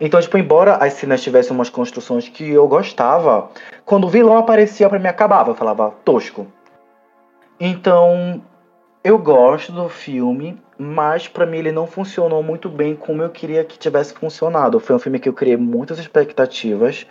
Então, 0.00 0.20
tipo, 0.20 0.36
embora 0.36 0.76
as 0.76 0.94
cenas 0.94 1.22
tivessem 1.22 1.54
umas 1.54 1.70
construções 1.70 2.28
que 2.28 2.48
eu 2.50 2.66
gostava, 2.68 3.48
quando 3.84 4.04
o 4.04 4.10
vilão 4.10 4.36
aparecia 4.36 4.88
para 4.88 4.98
mim 4.98 5.08
acabava, 5.08 5.50
eu 5.50 5.54
falava 5.54 5.90
tosco. 6.04 6.46
Então, 7.58 8.42
eu 9.02 9.18
gosto 9.18 9.72
do 9.72 9.88
filme, 9.88 10.60
mas 10.76 11.28
para 11.28 11.46
mim 11.46 11.58
ele 11.58 11.72
não 11.72 11.86
funcionou 11.86 12.42
muito 12.42 12.68
bem 12.68 12.94
como 12.94 13.22
eu 13.22 13.30
queria 13.30 13.64
que 13.64 13.78
tivesse 13.78 14.12
funcionado. 14.12 14.80
Foi 14.80 14.96
um 14.96 14.98
filme 14.98 15.18
que 15.18 15.28
eu 15.28 15.32
criei 15.32 15.56
muitas 15.56 15.98
expectativas. 15.98 17.06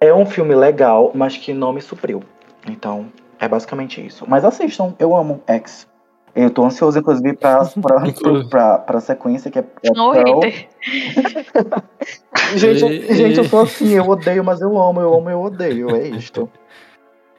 É 0.00 0.12
um 0.12 0.26
filme 0.26 0.54
legal, 0.54 1.12
mas 1.14 1.36
que 1.36 1.54
não 1.54 1.72
me 1.72 1.80
supriu. 1.80 2.22
Então, 2.68 3.06
é 3.44 3.48
basicamente 3.48 4.04
isso. 4.04 4.24
Mas 4.28 4.44
assistam, 4.44 4.94
eu 4.98 5.14
amo 5.14 5.42
X. 5.46 5.86
Eu 6.34 6.50
tô 6.50 6.64
ansioso, 6.64 6.98
inclusive, 6.98 7.36
pra, 7.36 7.64
pra, 7.64 8.00
pra, 8.50 8.78
pra, 8.78 9.00
sequência 9.00 9.50
que 9.50 9.58
é. 9.60 9.64
é 9.84 9.90
não, 9.94 10.10
hater. 10.10 10.68
gente, 12.56 12.84
e... 12.84 13.14
gente, 13.14 13.38
eu 13.38 13.44
sou 13.44 13.60
assim, 13.60 13.90
eu 13.92 14.08
odeio, 14.08 14.42
mas 14.42 14.60
eu 14.60 14.76
amo, 14.80 15.00
eu 15.00 15.14
amo, 15.14 15.30
eu 15.30 15.40
odeio. 15.40 15.94
É 15.94 16.08
isto. 16.08 16.50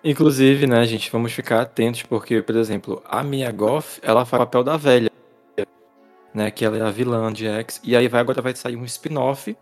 Inclusive, 0.01 0.67
né, 0.67 0.85
gente, 0.85 1.11
vamos 1.11 1.33
ficar 1.33 1.61
atentos, 1.61 2.03
porque, 2.03 2.41
por 2.41 2.55
exemplo, 2.55 3.01
a 3.09 3.23
Mia 3.23 3.51
Goff, 3.51 3.99
ela 4.01 4.23
faz 4.23 4.41
o 4.41 4.45
papel 4.45 4.63
da 4.63 4.77
velha. 4.77 5.11
né? 6.33 6.51
Que 6.51 6.63
ela 6.63 6.77
é 6.77 6.81
a 6.81 6.91
vilã 6.91 7.33
de 7.33 7.47
X. 7.47 7.81
E 7.83 7.97
aí 7.97 8.07
vai, 8.07 8.21
agora 8.21 8.41
vai 8.41 8.55
sair 8.55 8.77
um 8.77 8.85
spin-off, 8.85 9.57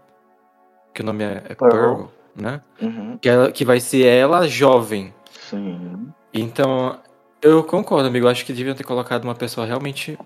que 0.94 1.02
o 1.02 1.06
nome 1.06 1.24
é, 1.24 1.42
é 1.50 1.56
Pearl. 1.56 1.72
Pearl, 1.72 2.04
né? 2.36 2.62
Uhum. 2.82 3.18
Que, 3.20 3.30
ela, 3.30 3.52
que 3.52 3.66
vai 3.66 3.80
ser 3.80 4.06
ela 4.06 4.48
jovem. 4.48 5.14
Sim. 5.50 6.03
Então, 6.34 7.00
eu 7.42 7.64
concordo, 7.64 8.08
amigo. 8.08 8.28
Acho 8.28 8.46
que 8.46 8.54
deviam 8.54 8.76
ter 8.76 8.84
colocado 8.84 9.26
uma 9.26 9.36
pessoa 9.36 9.68
realmente 9.68 10.18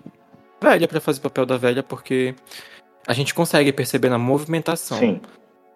velha 0.60 0.88
pra 0.88 1.00
fazer 1.00 1.18
o 1.18 1.22
papel 1.22 1.44
da 1.44 1.56
velha, 1.56 1.82
porque 1.82 2.34
a 3.06 3.12
gente 3.12 3.34
consegue 3.34 3.72
perceber 3.72 4.08
na 4.08 4.18
movimentação 4.18 4.98
Sim. 4.98 5.20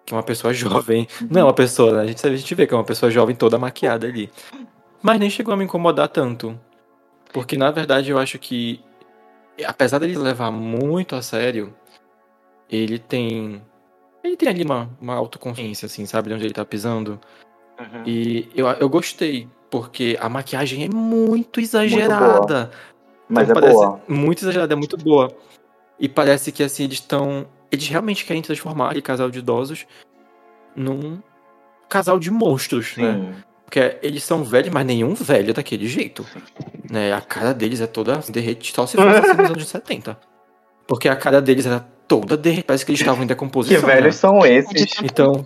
que 0.05 0.13
é 0.13 0.17
uma 0.17 0.23
pessoa 0.23 0.53
jovem. 0.53 1.07
Não 1.29 1.41
é 1.41 1.43
uma 1.43 1.53
pessoa, 1.53 1.93
né? 1.93 2.01
A 2.01 2.05
gente, 2.07 2.27
a 2.27 2.35
gente 2.35 2.55
vê 2.55 2.65
que 2.65 2.73
é 2.73 2.77
uma 2.77 2.83
pessoa 2.83 3.11
jovem 3.11 3.35
toda 3.35 3.57
maquiada 3.57 4.07
ali. 4.07 4.31
Mas 5.01 5.19
nem 5.19 5.29
chegou 5.29 5.53
a 5.53 5.57
me 5.57 5.65
incomodar 5.65 6.07
tanto. 6.07 6.59
Porque, 7.33 7.57
na 7.57 7.71
verdade, 7.71 8.11
eu 8.11 8.17
acho 8.17 8.39
que, 8.39 8.79
apesar 9.65 9.99
dele 9.99 10.17
levar 10.17 10.51
muito 10.51 11.15
a 11.15 11.21
sério, 11.21 11.75
ele 12.69 12.99
tem. 12.99 13.61
Ele 14.23 14.37
tem 14.37 14.47
ali 14.47 14.63
uma, 14.63 14.89
uma 15.01 15.15
autoconsciência, 15.15 15.87
assim, 15.87 16.05
sabe? 16.05 16.29
De 16.29 16.35
onde 16.35 16.45
ele 16.45 16.53
tá 16.53 16.63
pisando. 16.63 17.19
Uhum. 17.79 18.03
E 18.05 18.49
eu, 18.55 18.67
eu 18.67 18.87
gostei, 18.87 19.49
porque 19.73 20.15
a 20.21 20.29
maquiagem 20.29 20.83
é 20.83 20.87
muito 20.87 21.59
exagerada. 21.59 22.69
Mas 23.27 23.49
é 23.49 23.51
Então, 23.51 23.59
parece 23.59 23.73
boa. 23.73 24.01
Muito 24.07 24.43
exagerada, 24.43 24.71
é 24.71 24.75
muito 24.75 24.95
boa. 24.97 25.35
E 25.99 26.07
parece 26.07 26.51
que 26.51 26.61
assim, 26.61 26.83
eles 26.83 26.99
estão. 26.99 27.47
Eles 27.71 27.87
realmente 27.87 28.23
querem 28.23 28.43
transformar 28.43 28.85
aquele 28.85 29.01
casal 29.01 29.31
de 29.31 29.39
idosos 29.39 29.87
num 30.75 31.19
casal 31.89 32.19
de 32.19 32.29
monstros, 32.29 32.95
né? 32.97 33.13
Sim. 33.13 33.33
Porque 33.65 33.97
eles 34.03 34.23
são 34.23 34.43
velhos, 34.43 34.71
mas 34.71 34.85
nenhum 34.85 35.15
velho 35.15 35.49
é 35.49 35.53
daquele 35.53 35.87
jeito. 35.87 36.23
Né? 36.87 37.11
A 37.11 37.21
cara 37.21 37.51
deles 37.51 37.81
é 37.81 37.87
toda 37.87 38.19
derretida, 38.29 38.75
só 38.75 38.85
se 38.85 38.95
fosse 38.95 39.07
assim 39.07 39.37
nos 39.41 39.49
anos 39.49 39.67
70. 39.67 40.19
Porque 40.87 41.09
a 41.09 41.15
cara 41.15 41.41
deles 41.41 41.65
era 41.65 41.79
toda 42.07 42.37
derretida, 42.37 42.67
parece 42.67 42.85
que 42.85 42.91
eles 42.91 43.01
estavam 43.01 43.23
em 43.23 43.27
Que 43.27 43.33
decomposição. 43.33 43.81
velhos 43.81 44.05
né? 44.05 44.11
são 44.11 44.45
esses? 44.45 45.01
É 45.01 45.05
Então, 45.05 45.43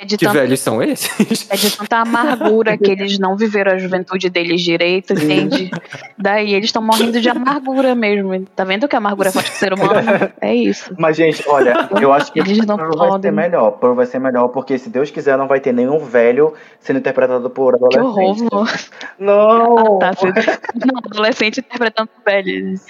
É 0.00 0.06
de, 0.06 0.16
que 0.16 0.24
tanto, 0.24 0.38
velhos 0.38 0.60
são 0.60 0.82
esses? 0.82 1.46
é 1.50 1.56
de 1.56 1.76
tanta 1.76 1.98
amargura 1.98 2.78
que 2.78 2.90
eles 2.90 3.18
não 3.18 3.36
viveram 3.36 3.72
a 3.72 3.78
juventude 3.78 4.30
deles 4.30 4.62
direito, 4.62 5.12
entende? 5.12 5.70
Daí 6.16 6.54
eles 6.54 6.68
estão 6.68 6.80
morrendo 6.80 7.20
de 7.20 7.28
amargura 7.28 7.94
mesmo. 7.94 8.46
Tá 8.56 8.64
vendo 8.64 8.88
que 8.88 8.96
a 8.96 8.98
amargura 8.98 9.30
faz 9.30 9.50
com 9.50 9.54
o 9.54 9.58
ser 9.58 9.74
humano? 9.74 9.90
É 10.40 10.54
isso. 10.54 10.94
Mas, 10.98 11.18
gente, 11.18 11.46
olha, 11.46 11.88
eu 12.00 12.12
acho 12.14 12.32
que 12.32 12.38
Eles 12.38 12.64
não 12.64 12.78
vai 12.78 13.20
ser 13.20 13.30
melhor. 13.30 13.72
Pearl 13.72 13.94
vai 13.94 14.06
ser 14.06 14.18
melhor, 14.18 14.48
porque 14.48 14.78
se 14.78 14.88
Deus 14.88 15.10
quiser, 15.10 15.36
não 15.36 15.46
vai 15.46 15.60
ter 15.60 15.72
nenhum 15.72 15.98
velho 15.98 16.54
sendo 16.78 16.98
interpretado 16.98 17.50
por 17.50 17.76
Que 17.90 17.98
horror, 17.98 18.30
adolescente. 18.30 18.90
Não! 19.18 19.98
Tá 19.98 20.14
sendo 20.14 20.94
um 20.94 20.98
adolescente 20.98 21.60
interpretando 21.60 22.08
velhos. 22.24 22.86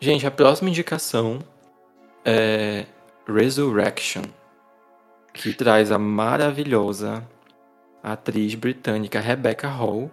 Gente, 0.00 0.26
a 0.26 0.30
próxima 0.30 0.70
indicação 0.70 1.40
é 2.24 2.86
Resurrection, 3.28 4.22
que 5.32 5.52
traz 5.52 5.92
a 5.92 5.98
maravilhosa 5.98 7.26
atriz 8.02 8.54
britânica 8.54 9.20
Rebecca 9.20 9.68
Hall, 9.68 10.10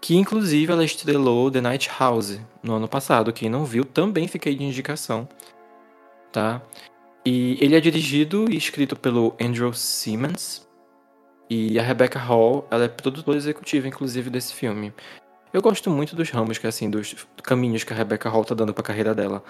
que 0.00 0.16
inclusive 0.16 0.72
ela 0.72 0.84
estrelou 0.84 1.50
The 1.50 1.60
Night 1.60 1.90
House 1.98 2.40
no 2.62 2.74
ano 2.74 2.88
passado. 2.88 3.32
Quem 3.32 3.48
não 3.48 3.64
viu, 3.64 3.84
também 3.84 4.28
fiquei 4.28 4.54
de 4.54 4.64
indicação, 4.64 5.28
tá? 6.32 6.62
E 7.24 7.58
ele 7.60 7.76
é 7.76 7.80
dirigido 7.80 8.50
e 8.50 8.56
escrito 8.56 8.94
pelo 8.94 9.34
Andrew 9.40 9.72
Simmons. 9.72 10.66
E 11.48 11.78
a 11.78 11.82
Rebecca 11.82 12.18
Hall, 12.18 12.66
ela 12.70 12.84
é 12.84 12.88
produtora 12.88 13.36
executiva, 13.36 13.86
inclusive, 13.86 14.30
desse 14.30 14.52
filme. 14.52 14.92
Eu 15.52 15.62
gosto 15.62 15.90
muito 15.90 16.14
dos 16.14 16.30
ramos, 16.30 16.58
que 16.58 16.66
assim, 16.66 16.90
dos 16.90 17.26
caminhos 17.42 17.84
que 17.84 17.92
a 17.92 17.96
Rebecca 17.96 18.28
Hall 18.28 18.44
tá 18.44 18.54
dando 18.54 18.74
pra 18.74 18.82
carreira 18.82 19.14
dela. 19.14 19.42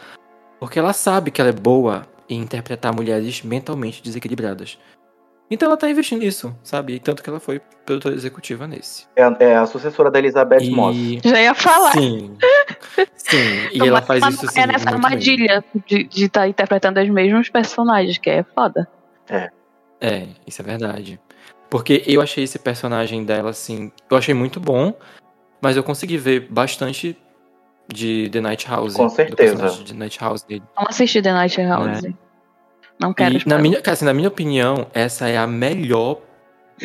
Porque 0.61 0.79
ela 0.79 0.93
sabe 0.93 1.31
que 1.31 1.41
ela 1.41 1.51
é 1.51 1.55
boa 1.55 2.07
em 2.29 2.41
interpretar 2.41 2.95
mulheres 2.95 3.43
mentalmente 3.43 4.03
desequilibradas. 4.03 4.79
Então 5.51 5.69
ela 5.69 5.77
tá 5.77 5.89
investindo 5.89 6.21
nisso, 6.21 6.55
sabe? 6.63 6.95
E 6.95 6.99
tanto 6.99 7.23
que 7.23 7.31
ela 7.31 7.39
foi 7.39 7.61
produtora 7.85 8.15
executiva 8.15 8.67
nesse. 8.67 9.07
É, 9.15 9.23
é 9.45 9.57
a 9.57 9.65
sucessora 9.65 10.11
da 10.11 10.19
Elizabeth 10.19 10.69
Moss. 10.71 10.97
E... 10.97 11.21
Já 11.25 11.41
ia 11.41 11.55
falar. 11.55 11.93
Sim. 11.93 12.37
Sim. 13.15 13.39
E 13.73 13.77
Então, 13.77 13.87
ela 13.87 14.03
faz 14.03 14.23
ela 14.23 14.33
isso 14.33 14.43
não 14.43 14.51
assim. 14.51 14.61
É 14.61 14.67
nessa 14.67 14.91
muito 14.91 15.03
bem. 15.03 15.11
armadilha 15.11 15.65
de 15.87 16.25
estar 16.25 16.49
interpretando 16.49 17.01
os 17.01 17.09
mesmos 17.09 17.49
personagens, 17.49 18.19
que 18.19 18.29
é 18.29 18.43
foda. 18.43 18.89
É, 20.01 20.27
isso 20.47 20.63
é 20.63 20.65
verdade. 20.65 21.21
Porque 21.71 22.03
eu 22.07 22.21
achei 22.21 22.45
esse 22.45 22.59
personagem 22.59 23.25
dela, 23.25 23.51
assim, 23.51 23.91
eu 24.11 24.17
achei 24.17 24.35
muito 24.35 24.61
bom, 24.61 24.95
mas 25.61 25.77
eu 25.77 25.83
consegui 25.83 26.17
ver 26.17 26.49
bastante 26.51 27.17
de 27.89 28.29
The 28.31 28.41
Night 28.41 28.67
House. 28.69 28.95
Com 28.95 29.09
certeza. 29.09 29.71
de 29.71 29.93
The 29.93 29.95
Night 29.95 30.19
House 30.21 30.43
dele. 30.43 30.63
Não 30.77 30.87
assisti 30.89 31.23
The 31.23 31.33
Night 31.33 31.61
House. 31.63 32.03
Não 32.99 33.13
quero 33.13 33.37
É. 33.37 33.39
E, 33.39 33.49
na 33.49 33.59
minha, 33.59 33.81
assim, 33.85 34.05
na 34.05 34.15
minha 34.15 34.29
opinião, 34.29 34.87
essa 34.93 35.29
é 35.29 35.37
a 35.37 35.47
melhor 35.47 36.21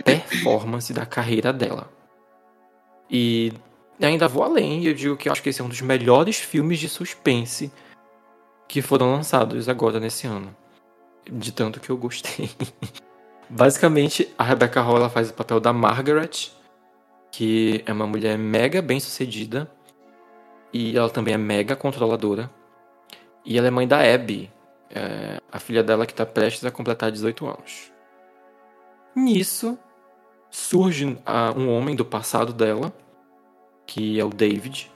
performance 0.04 0.94
da 0.94 1.06
carreira 1.06 1.52
dela. 1.52 1.90
E 3.10 3.52
ainda 4.02 4.28
vou 4.28 4.44
além, 4.44 4.86
eu 4.86 4.94
digo 4.94 5.18
que 5.18 5.28
eu 5.28 5.34
acho 5.34 5.44
que 5.44 5.50
esse 5.50 5.62
é 5.62 5.64
um 5.64 5.70
dos 5.70 5.82
melhores 5.82 6.38
filmes 6.38 6.80
de 6.80 6.88
suspense 6.88 7.72
que 8.68 8.82
foram 8.82 9.12
lançados 9.12 9.68
agora 9.68 10.00
nesse 10.00 10.26
ano. 10.28 10.56
De 11.30 11.52
tanto 11.52 11.80
que 11.80 11.90
eu 11.90 11.98
gostei. 11.98 12.50
Basicamente, 13.50 14.30
a 14.38 14.44
Rebecca 14.46 14.82
Hall 14.82 14.96
ela 14.96 15.10
faz 15.10 15.30
o 15.30 15.34
papel 15.34 15.60
da 15.60 15.74
Margaret, 15.74 16.52
que 17.32 17.84
é 17.86 17.92
uma 17.92 18.08
mulher 18.08 18.38
mega 18.38 18.82
bem 18.82 19.00
sucedida. 19.00 19.70
E 20.74 20.98
ela 20.98 21.10
também 21.10 21.34
é 21.34 21.38
mega 21.38 21.76
controladora. 21.76 22.50
E 23.46 23.58
ela 23.58 23.68
é 23.68 23.72
mãe 23.72 23.88
da 23.88 24.00
Abby, 24.00 24.52
é, 24.90 25.40
a 25.52 25.60
filha 25.60 25.84
dela 25.84 26.06
que 26.06 26.14
está 26.14 26.26
prestes 26.26 26.64
a 26.66 26.72
completar 26.72 27.12
18 27.12 27.48
anos. 27.48 27.92
Nisso, 29.16 29.78
surge 30.50 31.18
ah, 31.26 31.54
um 31.56 31.70
homem 31.70 31.96
do 31.96 32.06
passado 32.06 32.54
dela, 32.54 32.94
que 33.86 34.20
é 34.20 34.24
o 34.24 34.30
David, 34.30 34.92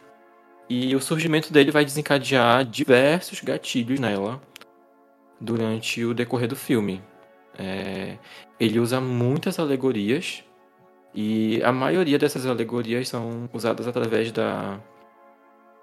e 0.69 0.95
o 0.95 1.01
surgimento 1.01 1.51
dele 1.51 1.71
vai 1.71 1.85
desencadear 1.85 2.65
diversos 2.65 3.41
gatilhos 3.41 3.99
nela 3.99 4.41
durante 5.39 6.03
o 6.03 6.13
decorrer 6.13 6.47
do 6.47 6.55
filme. 6.55 7.01
É, 7.57 8.17
ele 8.59 8.79
usa 8.79 8.99
muitas 8.99 9.59
alegorias, 9.59 10.43
e 11.13 11.61
a 11.63 11.71
maioria 11.71 12.19
dessas 12.19 12.45
alegorias 12.45 13.07
são 13.07 13.49
usadas 13.53 13.87
através 13.87 14.31
da, 14.31 14.79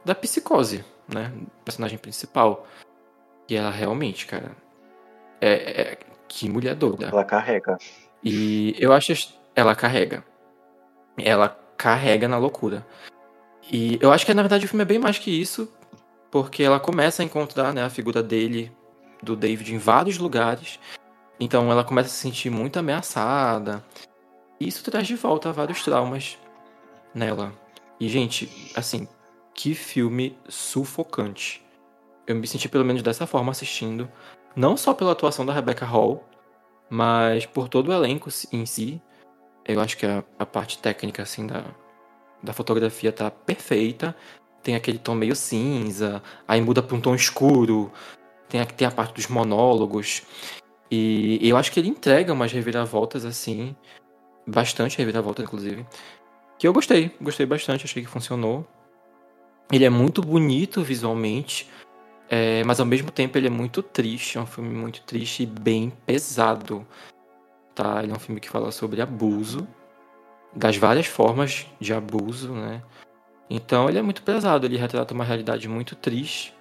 da 0.05 0.14
psicose, 0.14 0.84
né? 1.09 1.32
Personagem 1.64 1.98
principal. 1.98 2.66
E 3.48 3.57
ela 3.57 3.70
realmente, 3.70 4.26
cara. 4.26 4.53
É, 5.40 5.80
é- 5.82 5.98
que 6.28 6.48
mulher 6.48 6.74
doida. 6.74 7.09
Ela 7.09 7.24
carrega. 7.24 7.76
E 8.24 8.74
eu 8.78 8.92
acho. 8.92 9.12
Ela 9.55 9.74
carrega. 9.74 10.24
Ela 11.18 11.48
carrega 11.76 12.26
na 12.26 12.38
loucura. 12.38 12.86
E 13.70 13.98
eu 14.00 14.11
acho 14.12 14.24
que 14.24 14.32
na 14.32 14.42
verdade 14.42 14.64
o 14.64 14.68
filme 14.68 14.82
é 14.82 14.86
bem 14.86 14.98
mais 14.98 15.18
que 15.18 15.30
isso. 15.30 15.70
Porque 16.30 16.62
ela 16.62 16.80
começa 16.80 17.22
a 17.22 17.24
encontrar 17.24 17.74
né, 17.74 17.84
a 17.84 17.90
figura 17.90 18.22
dele, 18.22 18.72
do 19.22 19.36
David, 19.36 19.74
em 19.74 19.78
vários 19.78 20.16
lugares. 20.16 20.80
Então 21.38 21.70
ela 21.70 21.84
começa 21.84 22.09
a 22.09 22.11
se 22.12 22.16
sentir 22.16 22.48
muito 22.48 22.78
ameaçada. 22.78 23.84
E 24.59 24.66
isso 24.66 24.82
traz 24.84 25.07
de 25.07 25.16
volta 25.16 25.53
vários 25.53 25.82
traumas 25.84 26.38
nela. 27.14 27.53
E, 28.00 28.09
gente, 28.09 28.72
assim, 28.74 29.07
que 29.55 29.74
filme 29.74 30.36
sufocante. 30.48 31.64
Eu 32.26 32.36
me 32.36 32.46
senti 32.46 32.68
pelo 32.68 32.84
menos 32.84 33.03
dessa 33.03 33.26
forma 33.26 33.50
assistindo. 33.50 34.09
Não 34.55 34.76
só 34.76 34.94
pela 34.94 35.12
atuação 35.12 35.44
da 35.44 35.53
Rebecca 35.53 35.84
Hall, 35.84 36.24
mas 36.88 37.46
por 37.46 37.68
todo 37.68 37.88
o 37.88 37.92
elenco 37.92 38.28
em 38.53 38.66
si. 38.66 39.00
Eu 39.64 39.80
acho 39.80 39.96
que 39.96 40.07
a, 40.07 40.22
a 40.38 40.46
parte 40.46 40.78
técnica, 40.78 41.22
assim, 41.22 41.46
da, 41.46 41.64
da 42.42 42.53
fotografia 42.53 43.12
tá 43.12 43.30
perfeita. 43.30 44.14
Tem 44.62 44.74
aquele 44.74 44.98
tom 44.98 45.14
meio 45.14 45.34
cinza, 45.34 46.22
aí 46.46 46.61
muda 46.61 46.82
pra 46.82 46.96
um 46.96 47.00
tom 47.00 47.14
escuro. 47.14 47.90
Tem 48.48 48.61
a, 48.61 48.66
tem 48.66 48.86
a 48.86 48.90
parte 48.90 49.14
dos 49.14 49.26
monólogos. 49.26 50.22
E 50.90 51.38
eu 51.48 51.57
acho 51.57 51.72
que 51.72 51.80
ele 51.80 51.88
entrega 51.88 52.32
umas 52.32 52.53
reviravoltas, 52.53 53.24
assim. 53.24 53.74
Bastante 54.46 54.98
reviravoltas, 54.98 55.44
inclusive. 55.44 55.86
Que 56.59 56.68
eu 56.68 56.72
gostei, 56.72 57.11
gostei 57.20 57.46
bastante, 57.46 57.84
achei 57.84 58.03
que 58.03 58.09
funcionou. 58.09 58.66
Ele 59.71 59.85
é 59.85 59.91
muito 59.91 60.21
bonito 60.23 60.83
visualmente, 60.83 61.69
é, 62.29 62.65
mas 62.65 62.81
ao 62.81 62.87
mesmo 62.87 63.11
tempo 63.11 63.37
ele 63.37 63.47
é 63.47 63.51
muito 63.51 63.83
triste. 63.83 64.39
É 64.39 64.41
um 64.41 64.47
filme 64.47 64.75
muito 64.75 65.03
triste 65.03 65.43
e 65.43 65.47
bem 65.47 65.93
pesado. 66.07 66.87
Tá? 67.75 68.03
Ele 68.03 68.13
é 68.13 68.15
um 68.15 68.19
filme 68.19 68.41
que 68.41 68.51
fala 68.51 68.71
sobre 68.71 69.01
abuso, 69.01 69.67
das 70.55 70.77
várias 70.77 71.07
formas 71.07 71.67
de 71.81 71.95
abuso, 71.95 72.53
né? 72.53 72.83
Então 73.49 73.89
ele 73.89 73.99
é 73.99 74.03
muito 74.03 74.23
pesado, 74.23 74.67
ele 74.67 74.77
retrata 74.77 75.13
uma 75.13 75.25
realidade 75.25 75.69
muito 75.69 75.95
triste, 75.95 76.55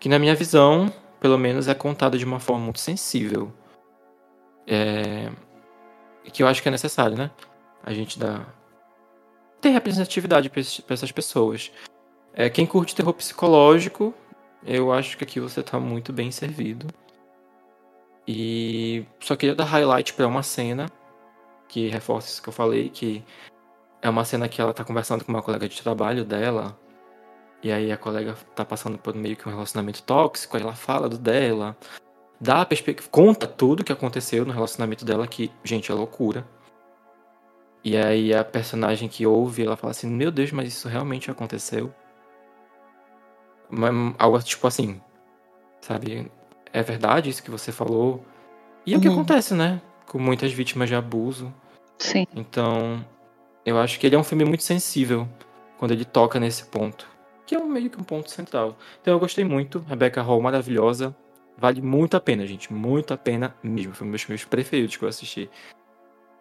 que 0.00 0.08
na 0.08 0.18
minha 0.18 0.34
visão, 0.34 0.92
pelo 1.20 1.38
menos, 1.38 1.68
é 1.68 1.74
contada 1.74 2.18
de 2.18 2.24
uma 2.24 2.40
forma 2.40 2.64
muito 2.64 2.80
sensível. 2.80 3.52
É, 4.66 5.30
que 6.32 6.42
eu 6.42 6.48
acho 6.48 6.62
que 6.62 6.68
é 6.68 6.70
necessário, 6.70 7.16
né? 7.16 7.30
A 7.84 7.92
gente 7.92 8.18
dar 8.18 8.46
ter 9.60 9.70
representatividade 9.70 10.50
para 10.50 10.60
essas 10.60 11.12
pessoas. 11.12 11.70
É, 12.34 12.48
quem 12.48 12.66
curte 12.66 12.94
terror 12.94 13.12
psicológico 13.14 14.14
Eu 14.64 14.92
acho 14.92 15.18
que 15.18 15.24
aqui 15.24 15.40
você 15.40 15.62
tá 15.62 15.78
muito 15.78 16.12
bem 16.12 16.30
servido. 16.30 16.86
E 18.26 19.04
só 19.20 19.34
queria 19.36 19.54
dar 19.54 19.64
highlight 19.64 20.14
para 20.14 20.26
uma 20.26 20.42
cena 20.42 20.86
que 21.68 21.88
reforça 21.88 22.28
isso 22.28 22.42
que 22.42 22.48
eu 22.48 22.52
falei, 22.52 22.90
que 22.90 23.24
é 24.02 24.08
uma 24.10 24.24
cena 24.24 24.48
que 24.48 24.60
ela 24.60 24.74
tá 24.74 24.84
conversando 24.84 25.24
com 25.24 25.32
uma 25.32 25.42
colega 25.42 25.68
de 25.68 25.82
trabalho 25.82 26.24
dela. 26.24 26.78
E 27.62 27.72
aí 27.72 27.90
a 27.92 27.96
colega 27.96 28.34
tá 28.54 28.64
passando 28.64 28.98
por 28.98 29.14
meio 29.14 29.36
que 29.36 29.48
um 29.48 29.52
relacionamento 29.52 30.02
tóxico, 30.02 30.56
aí 30.56 30.62
ela 30.62 30.74
fala 30.74 31.08
do 31.08 31.18
dela, 31.18 31.76
dá 32.40 32.64
perspectiva, 32.66 33.08
conta 33.10 33.46
tudo 33.46 33.84
que 33.84 33.92
aconteceu 33.92 34.44
no 34.44 34.52
relacionamento 34.52 35.04
dela, 35.04 35.26
que, 35.26 35.50
gente, 35.64 35.90
é 35.90 35.94
loucura. 35.94 36.46
E 37.84 37.96
aí 37.96 38.34
a 38.34 38.44
personagem 38.44 39.08
que 39.08 39.26
ouve, 39.26 39.64
ela 39.64 39.76
fala 39.76 39.92
assim, 39.92 40.08
meu 40.08 40.30
Deus, 40.30 40.52
mas 40.52 40.68
isso 40.68 40.88
realmente 40.88 41.30
aconteceu? 41.30 41.92
Algo 44.18 44.42
tipo 44.42 44.66
assim, 44.66 45.00
sabe? 45.80 46.30
É 46.72 46.82
verdade 46.82 47.30
isso 47.30 47.42
que 47.42 47.50
você 47.50 47.72
falou? 47.72 48.24
E 48.86 48.94
é 48.94 48.96
o 48.96 49.00
que 49.00 49.08
uhum. 49.08 49.14
acontece, 49.14 49.54
né? 49.54 49.80
Com 50.06 50.18
muitas 50.18 50.52
vítimas 50.52 50.88
de 50.88 50.94
abuso. 50.94 51.52
Sim. 51.98 52.26
Então, 52.34 53.04
eu 53.64 53.78
acho 53.78 53.98
que 53.98 54.06
ele 54.06 54.16
é 54.16 54.18
um 54.18 54.24
filme 54.24 54.44
muito 54.44 54.62
sensível 54.62 55.28
quando 55.78 55.92
ele 55.92 56.04
toca 56.04 56.40
nesse 56.40 56.64
ponto. 56.64 57.06
Que 57.46 57.54
é 57.54 57.58
um, 57.58 57.68
meio 57.68 57.90
que 57.90 58.00
um 58.00 58.04
ponto 58.04 58.30
central. 58.30 58.76
Então 59.00 59.14
eu 59.14 59.20
gostei 59.20 59.44
muito. 59.44 59.78
Rebecca 59.88 60.22
Hall, 60.22 60.40
maravilhosa. 60.40 61.14
Vale 61.56 61.80
muito 61.80 62.16
a 62.16 62.20
pena, 62.20 62.46
gente. 62.46 62.72
Muito 62.72 63.14
a 63.14 63.16
pena 63.16 63.54
mesmo. 63.62 63.94
Foi 63.94 64.06
um 64.06 64.10
dos 64.10 64.12
meus 64.12 64.22
filmes 64.22 64.44
preferidos 64.44 64.96
que 64.96 65.04
eu 65.04 65.08
assisti 65.08 65.50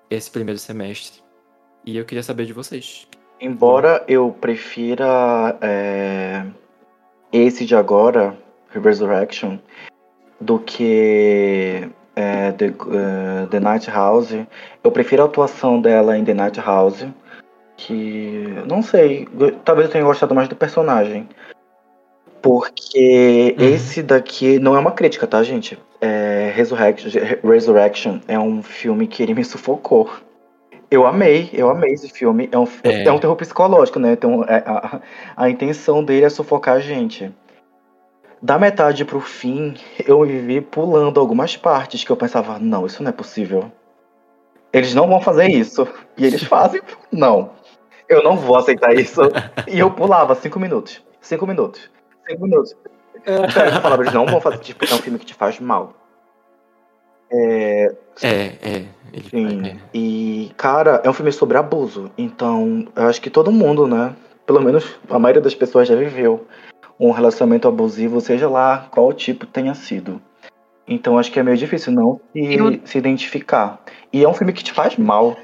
esse 0.10 0.30
primeiro 0.32 0.60
semestre. 0.60 1.22
E 1.86 1.98
eu 1.98 2.06
queria 2.06 2.24
saber 2.24 2.46
de 2.46 2.54
vocês. 2.54 3.08
Embora 3.40 4.04
eu 4.08 4.32
prefira 4.32 5.58
é, 5.62 6.46
esse 7.32 7.66
de 7.66 7.76
agora, 7.76 8.36
Resurrection, 8.70 9.58
do 10.40 10.60
que 10.60 11.88
é, 12.16 12.52
The, 12.52 12.68
uh, 12.68 13.48
The 13.48 13.60
Night 13.60 13.90
House, 13.90 14.36
eu 14.84 14.92
prefiro 14.92 15.24
a 15.24 15.26
atuação 15.26 15.82
dela 15.82 16.18
em 16.18 16.24
The 16.24 16.34
Night 16.34 16.60
House, 16.60 17.06
que 17.78 18.46
não 18.68 18.82
sei, 18.82 19.28
talvez 19.64 19.88
eu 19.88 19.94
tenha 19.94 20.04
gostado 20.04 20.36
mais 20.36 20.48
do 20.48 20.56
personagem. 20.56 21.28
Porque 22.42 23.56
uhum. 23.58 23.66
esse 23.66 24.02
daqui 24.02 24.58
não 24.58 24.76
é 24.76 24.80
uma 24.80 24.92
crítica, 24.92 25.28
tá, 25.28 25.44
gente? 25.44 25.78
É, 26.00 26.52
Resurrection, 26.56 27.12
Resurrection 27.44 28.20
é 28.28 28.40
um 28.40 28.64
filme 28.64 29.06
que 29.06 29.22
ele 29.22 29.36
me 29.36 29.44
sufocou. 29.44 30.10
Eu 30.92 31.08
amei, 31.08 31.50
eu 31.54 31.70
amei 31.70 31.94
esse 31.94 32.10
filme. 32.10 32.50
É 32.52 32.60
um, 32.60 32.68
é. 32.84 33.06
é 33.06 33.12
um 33.12 33.18
terror 33.18 33.38
psicológico, 33.38 33.98
né? 33.98 34.12
Então, 34.12 34.44
é, 34.44 34.58
a, 34.66 35.02
a 35.38 35.50
intenção 35.50 36.04
dele 36.04 36.26
é 36.26 36.30
sufocar 36.30 36.76
a 36.76 36.80
gente. 36.82 37.34
Da 38.42 38.60
metade 38.60 39.06
pro 39.06 39.22
fim, 39.22 39.76
eu 40.06 40.26
vivi 40.26 40.60
pulando 40.60 41.18
algumas 41.18 41.56
partes 41.56 42.04
que 42.04 42.12
eu 42.12 42.18
pensava, 42.18 42.60
não, 42.60 42.86
isso 42.86 43.02
não 43.02 43.10
é 43.10 43.14
possível. 43.14 43.72
Eles 44.74 44.94
não 44.94 45.08
vão 45.08 45.22
fazer 45.22 45.48
isso. 45.48 45.88
E 46.18 46.26
eles 46.26 46.44
fazem, 46.44 46.82
não. 47.10 47.52
Eu 48.10 48.22
não 48.22 48.36
vou 48.36 48.58
aceitar 48.58 48.94
isso. 48.94 49.22
e 49.72 49.80
eu 49.80 49.92
pulava 49.92 50.36
cinco 50.36 50.60
minutos. 50.60 51.02
Cinco 51.22 51.48
minutos. 51.48 51.90
Cinco 52.28 52.44
minutos. 52.44 52.76
É. 53.26 53.78
Eu 53.78 53.82
falava, 53.82 54.04
eles 54.04 54.14
não 54.14 54.26
vão 54.26 54.42
fazer, 54.42 54.58
tipo, 54.58 54.84
é 54.84 54.94
um 54.94 54.98
filme 54.98 55.20
que 55.20 55.26
te 55.26 55.36
faz 55.36 55.58
mal. 55.58 55.94
É, 57.32 57.96
é, 58.22 58.46
é. 58.62 58.86
Ele, 59.14 59.30
sim. 59.30 59.68
É. 59.68 59.78
E, 59.94 60.52
cara, 60.58 61.02
é 61.04 61.10
um 61.10 61.14
filme 61.14 61.32
sobre 61.32 61.58
abuso. 61.58 62.12
Então, 62.18 62.88
eu 62.96 63.08
acho 63.08 63.22
que 63.22 63.30
todo 63.30 63.52
mundo, 63.52 63.88
né? 63.88 64.16
Pelo 64.46 64.62
menos 64.62 64.96
a 65.10 65.20
maioria 65.20 65.42
das 65.42 65.56
pessoas 65.56 65.88
já 65.88 65.96
viveu 65.96 66.46
um 67.00 67.12
relacionamento 67.12 67.68
abusivo, 67.68 68.22
seja 68.22 68.48
lá 68.48 68.88
qual 68.92 69.12
tipo 69.12 69.46
tenha 69.46 69.74
sido. 69.74 70.22
Então, 70.88 71.18
acho 71.18 71.32
que 71.32 71.40
é 71.40 71.44
meio 71.44 71.58
difícil 71.58 71.94
não 71.94 72.20
se, 72.34 72.54
eu... 72.56 72.80
se 72.86 72.98
identificar. 72.98 73.82
E 74.12 74.24
é 74.24 74.28
um 74.28 74.34
filme 74.34 74.54
que 74.54 74.64
te 74.64 74.72
faz 74.72 74.98
mal. 74.98 75.36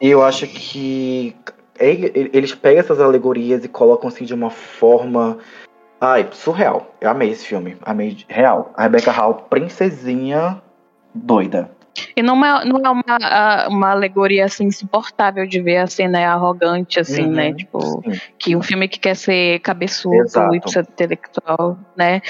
E 0.00 0.08
eu 0.08 0.22
acho 0.22 0.46
que 0.46 1.34
eles 1.78 2.54
pegam 2.54 2.80
essas 2.80 3.00
alegorias 3.00 3.64
e 3.64 3.68
colocam 3.68 4.08
assim 4.08 4.24
de 4.24 4.34
uma 4.34 4.50
forma. 4.50 5.38
Ai, 6.00 6.28
surreal. 6.32 6.94
Eu 7.00 7.10
amei 7.10 7.30
esse 7.30 7.46
filme. 7.46 7.76
Amei 7.82 8.16
real. 8.28 8.72
A 8.74 8.82
Rebecca 8.82 9.10
Hall, 9.10 9.46
princesinha 9.48 10.60
doida. 11.14 11.70
E 12.16 12.22
não 12.22 12.44
é, 12.44 12.64
não 12.64 12.80
é 12.84 12.90
uma, 12.90 13.68
uma 13.68 13.90
alegoria 13.90 14.44
assim 14.44 14.64
insuportável 14.64 15.46
de 15.46 15.60
ver 15.60 15.78
assim, 15.78 16.08
né? 16.08 16.26
Arrogante, 16.26 17.00
assim, 17.00 17.24
uhum, 17.24 17.32
né? 17.32 17.54
Tipo, 17.54 18.02
sim. 18.02 18.20
que 18.38 18.56
um 18.56 18.62
filme 18.62 18.88
que 18.88 18.98
quer 18.98 19.14
ser 19.14 19.60
cabeçudo 19.60 20.16
Exato. 20.16 20.54
e 20.54 20.58
intelectual, 20.58 21.78
né? 21.96 22.20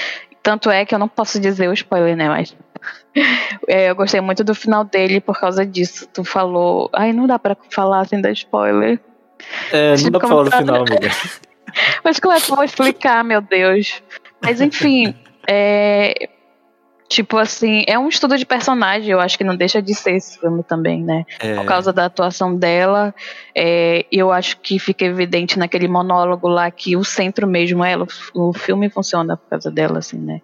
Tanto 0.41 0.69
é 0.69 0.85
que 0.85 0.95
eu 0.95 0.99
não 0.99 1.09
posso 1.09 1.39
dizer 1.39 1.67
o 1.67 1.73
spoiler, 1.73 2.15
né? 2.15 2.29
Mas 2.29 2.55
é, 3.67 3.89
eu 3.89 3.95
gostei 3.95 4.21
muito 4.21 4.43
do 4.43 4.55
final 4.55 4.83
dele 4.83 5.19
por 5.19 5.39
causa 5.39 5.65
disso. 5.65 6.07
Tu 6.13 6.23
falou. 6.23 6.89
Ai, 6.93 7.13
não 7.13 7.27
dá 7.27 7.37
pra 7.37 7.55
falar 7.69 8.05
sem 8.05 8.21
dar 8.21 8.31
spoiler. 8.31 8.99
É, 9.71 9.95
não 9.97 10.11
dá 10.11 10.19
pra 10.19 10.29
falar 10.29 10.43
do 10.43 10.51
final, 10.51 10.75
amiga. 10.77 11.09
Mas 12.03 12.19
como 12.19 12.33
é 12.33 12.39
que 12.39 12.51
eu 12.51 12.55
vou 12.55 12.63
explicar, 12.65 13.23
meu 13.23 13.41
Deus? 13.41 14.01
Mas 14.41 14.61
enfim, 14.61 15.13
é, 15.47 16.29
Tipo 17.09 17.37
assim, 17.37 17.83
é 17.87 17.97
um 17.97 18.09
estudo 18.09 18.37
de 18.37 18.45
personagem, 18.45 19.09
eu 19.09 19.19
acho 19.19 19.37
que 19.37 19.43
não 19.43 19.55
deixa 19.55 19.81
de 19.81 19.95
ser 19.95 20.15
esse 20.15 20.37
filme 20.39 20.61
também, 20.61 21.01
né? 21.01 21.25
É. 21.39 21.55
Por 21.55 21.65
causa 21.65 21.93
da 21.93 22.05
atuação 22.05 22.53
dela, 22.53 23.15
é, 23.55 24.05
eu 24.11 24.31
acho 24.31 24.59
que 24.59 24.77
fica 24.77 25.05
evidente 25.05 25.57
naquele 25.57 25.87
monólogo 25.87 26.49
lá 26.49 26.69
que 26.69 26.97
o 26.97 27.05
centro 27.05 27.47
mesmo 27.47 27.83
é 27.83 27.93
ela, 27.93 28.05
o 28.33 28.51
filme 28.51 28.89
funciona 28.89 29.37
por 29.37 29.49
causa 29.49 29.71
dela, 29.71 29.99
assim, 29.99 30.17
né? 30.17 30.41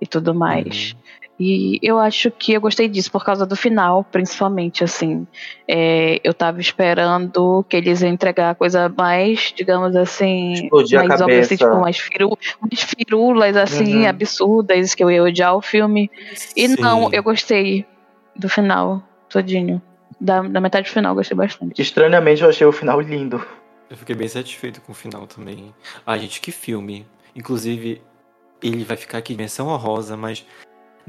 E 0.00 0.06
tudo 0.06 0.34
mais. 0.34 0.92
Uhum. 0.92 1.00
E 1.42 1.80
eu 1.82 1.98
acho 1.98 2.30
que 2.30 2.52
eu 2.52 2.60
gostei 2.60 2.86
disso 2.86 3.10
por 3.10 3.24
causa 3.24 3.46
do 3.46 3.56
final, 3.56 4.04
principalmente, 4.04 4.84
assim. 4.84 5.26
É, 5.66 6.20
eu 6.22 6.34
tava 6.34 6.60
esperando 6.60 7.64
que 7.66 7.78
eles 7.78 8.02
iam 8.02 8.12
entregar 8.12 8.50
a 8.50 8.54
coisa 8.54 8.90
mais, 8.90 9.50
digamos 9.56 9.96
assim, 9.96 10.52
Explodir 10.52 11.02
mais 11.02 11.18
óbvia, 11.18 11.40
assim, 11.40 11.56
tipo, 11.56 11.80
mais, 11.80 11.96
firu, 11.96 12.38
mais 12.60 12.82
firulas, 12.82 13.56
assim, 13.56 14.02
uhum. 14.02 14.08
absurdas, 14.08 14.94
que 14.94 15.02
eu 15.02 15.10
ia 15.10 15.22
odiar 15.22 15.56
o 15.56 15.62
filme. 15.62 16.10
E 16.54 16.68
Sim. 16.68 16.76
não, 16.78 17.10
eu 17.10 17.22
gostei 17.22 17.86
do 18.36 18.50
final, 18.50 19.02
todinho. 19.30 19.80
Da, 20.20 20.42
da 20.42 20.60
metade 20.60 20.90
do 20.90 20.92
final, 20.92 21.14
gostei 21.14 21.34
bastante. 21.34 21.80
Estranhamente, 21.80 22.42
eu 22.42 22.50
achei 22.50 22.66
o 22.66 22.72
final 22.72 23.00
lindo. 23.00 23.42
Eu 23.88 23.96
fiquei 23.96 24.14
bem 24.14 24.28
satisfeito 24.28 24.82
com 24.82 24.92
o 24.92 24.94
final 24.94 25.26
também. 25.26 25.74
Ah, 26.04 26.18
gente, 26.18 26.38
que 26.38 26.52
filme. 26.52 27.06
Inclusive, 27.34 28.02
ele 28.62 28.84
vai 28.84 28.98
ficar 28.98 29.16
aqui 29.16 29.34
menção 29.34 29.68
honrosa, 29.68 30.18
mas 30.18 30.44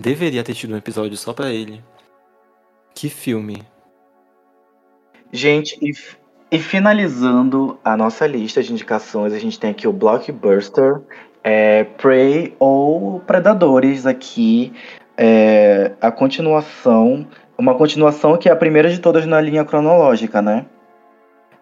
Deveria 0.01 0.43
ter 0.43 0.55
tido 0.55 0.73
um 0.73 0.77
episódio 0.77 1.15
só 1.15 1.31
para 1.31 1.51
ele. 1.51 1.79
Que 2.95 3.07
filme. 3.07 3.61
Gente, 5.31 5.77
e, 5.79 5.91
e, 6.51 6.59
finalizando 6.59 7.79
a 7.83 7.95
nossa 7.95 8.25
lista 8.25 8.63
de 8.63 8.73
indicações, 8.73 9.31
a 9.31 9.37
gente 9.37 9.59
tem 9.59 9.69
aqui 9.69 9.87
o 9.87 9.93
Blockbuster, 9.93 11.01
é, 11.43 11.83
Prey 11.83 12.55
ou 12.57 13.19
Predadores 13.19 14.07
aqui. 14.07 14.73
É, 15.15 15.91
a 16.01 16.11
continuação, 16.11 17.27
uma 17.55 17.75
continuação 17.75 18.35
que 18.37 18.49
é 18.49 18.51
a 18.51 18.55
primeira 18.55 18.89
de 18.89 18.99
todas 18.99 19.27
na 19.27 19.39
linha 19.39 19.63
cronológica, 19.63 20.41
né? 20.41 20.65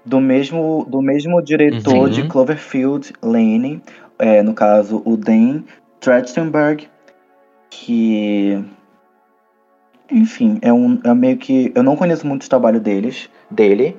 Do 0.05 0.21
mesmo, 0.21 0.85
do 0.89 1.01
mesmo 1.01 1.41
diretor 1.41 1.93
uhum. 1.93 2.09
de 2.09 2.25
Cloverfield 2.25 3.11
Lane, 3.21 3.83
é, 4.17 4.41
no 4.41 4.53
caso 4.53 5.01
o 5.05 5.17
Dan 5.17 5.63
Trachtenberg, 5.99 6.87
que 7.69 8.63
enfim, 10.11 10.57
é 10.61 10.73
um 10.73 10.99
é 11.03 11.13
meio 11.13 11.37
que 11.37 11.71
eu 11.75 11.83
não 11.83 11.95
conheço 11.95 12.25
muito 12.25 12.43
o 12.43 12.49
trabalho 12.49 12.79
deles, 12.79 13.29
dele. 13.49 13.97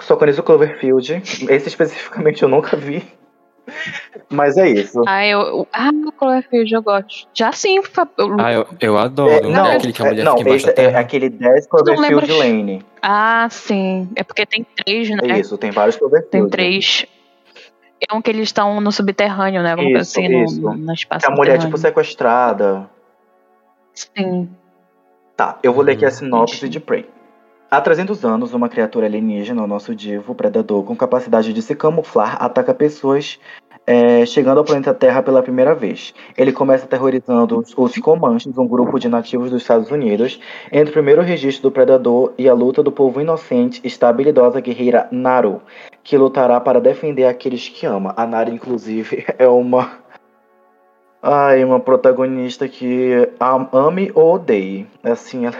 Só 0.00 0.16
conheço 0.16 0.40
o 0.40 0.44
Cloverfield. 0.44 1.22
Esse 1.48 1.68
especificamente 1.68 2.42
eu 2.42 2.48
nunca 2.48 2.76
vi. 2.76 3.02
Mas 4.28 4.56
é 4.56 4.68
isso. 4.68 5.02
Ah, 5.06 5.24
eu, 5.24 5.66
ah, 5.72 5.90
o 6.06 6.12
Cloverfield 6.12 6.74
eu 6.74 6.82
gosto. 6.82 7.28
Já 7.32 7.52
sim. 7.52 7.76
Eu, 7.76 8.36
ah, 8.38 8.52
eu, 8.52 8.66
eu 8.80 8.98
adoro. 8.98 9.32
É, 9.32 9.40
não, 9.42 9.66
é 9.66 9.76
aquele 9.76 9.92
que 9.92 10.02
a 10.02 10.06
mulher 10.06 10.22
é, 10.22 10.24
não, 10.24 10.36
esse, 10.38 10.70
é 10.76 10.96
aquele 10.96 11.28
10 11.28 11.66
Cloverfield 11.68 12.32
Lane. 12.32 12.84
Ah, 13.00 13.46
sim. 13.50 14.08
É 14.16 14.24
porque 14.24 14.44
tem 14.44 14.66
três, 14.76 15.08
né? 15.10 15.38
Isso, 15.38 15.56
tem 15.56 15.70
vários 15.70 15.96
Cloverfield. 15.96 16.30
Tem 16.30 16.48
três. 16.48 17.06
É 18.08 18.14
um 18.14 18.20
que 18.20 18.30
eles 18.30 18.48
estão 18.48 18.80
no 18.80 18.90
subterrâneo, 18.90 19.62
né? 19.62 19.72
Alguma 19.72 20.00
isso, 20.00 20.18
assim, 20.18 20.42
isso. 20.42 20.60
No, 20.60 20.74
no 20.74 20.92
espaço. 20.92 21.26
Que 21.26 21.32
a 21.32 21.34
mulher, 21.34 21.58
tipo, 21.58 21.76
sequestrada. 21.78 22.88
Sim. 23.94 24.50
Tá, 25.36 25.58
eu 25.62 25.72
vou 25.72 25.82
ler 25.84 25.92
aqui 25.92 26.04
a 26.04 26.10
sinopse 26.10 26.68
de 26.68 26.80
Prey. 26.80 27.08
Há 27.70 27.80
300 27.80 28.24
anos, 28.24 28.52
uma 28.52 28.68
criatura 28.68 29.06
alienígena, 29.06 29.62
o 29.62 29.66
nosso 29.66 29.94
divo, 29.94 30.34
predador, 30.34 30.84
com 30.84 30.94
capacidade 30.94 31.52
de 31.54 31.62
se 31.62 31.74
camuflar, 31.74 32.36
ataca 32.38 32.74
pessoas 32.74 33.40
é, 33.86 34.24
chegando 34.26 34.58
ao 34.58 34.64
planeta 34.64 34.94
Terra 34.94 35.22
pela 35.22 35.42
primeira 35.42 35.74
vez. 35.74 36.14
Ele 36.36 36.52
começa 36.52 36.84
aterrorizando 36.84 37.58
os, 37.58 37.72
os 37.76 37.96
Comanches, 37.98 38.56
um 38.56 38.66
grupo 38.66 38.98
de 38.98 39.08
nativos 39.08 39.50
dos 39.50 39.62
Estados 39.62 39.90
Unidos. 39.90 40.40
Entre 40.70 40.90
o 40.90 40.92
primeiro 40.92 41.22
registro 41.22 41.64
do 41.64 41.72
predador 41.72 42.32
e 42.38 42.48
a 42.48 42.54
luta 42.54 42.82
do 42.82 42.92
povo 42.92 43.20
inocente 43.20 43.80
está 43.84 44.06
a 44.06 44.10
habilidosa 44.10 44.60
guerreira 44.60 45.08
Naru, 45.10 45.60
que 46.02 46.16
lutará 46.16 46.60
para 46.60 46.80
defender 46.80 47.24
aqueles 47.26 47.68
que 47.68 47.86
ama. 47.86 48.14
A 48.16 48.26
Naru, 48.26 48.50
inclusive, 48.52 49.24
é 49.38 49.48
uma 49.48 50.00
Ai, 51.24 51.62
uma 51.62 51.78
protagonista 51.78 52.68
que 52.68 53.28
am- 53.38 53.68
ame 53.72 54.10
ou 54.14 54.34
odeie. 54.34 54.86
Assim, 55.04 55.46
ela... 55.46 55.56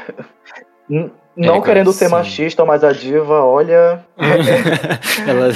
N- 1.37 1.47
não 1.47 1.57
É, 1.57 1.61
querendo 1.63 1.93
ser 1.93 2.07
sim. 2.07 2.11
machista, 2.11 2.65
mas 2.65 2.85
a 2.85 2.93
diva, 2.93 3.43
olha. 3.45 4.05
Ela 5.27 5.51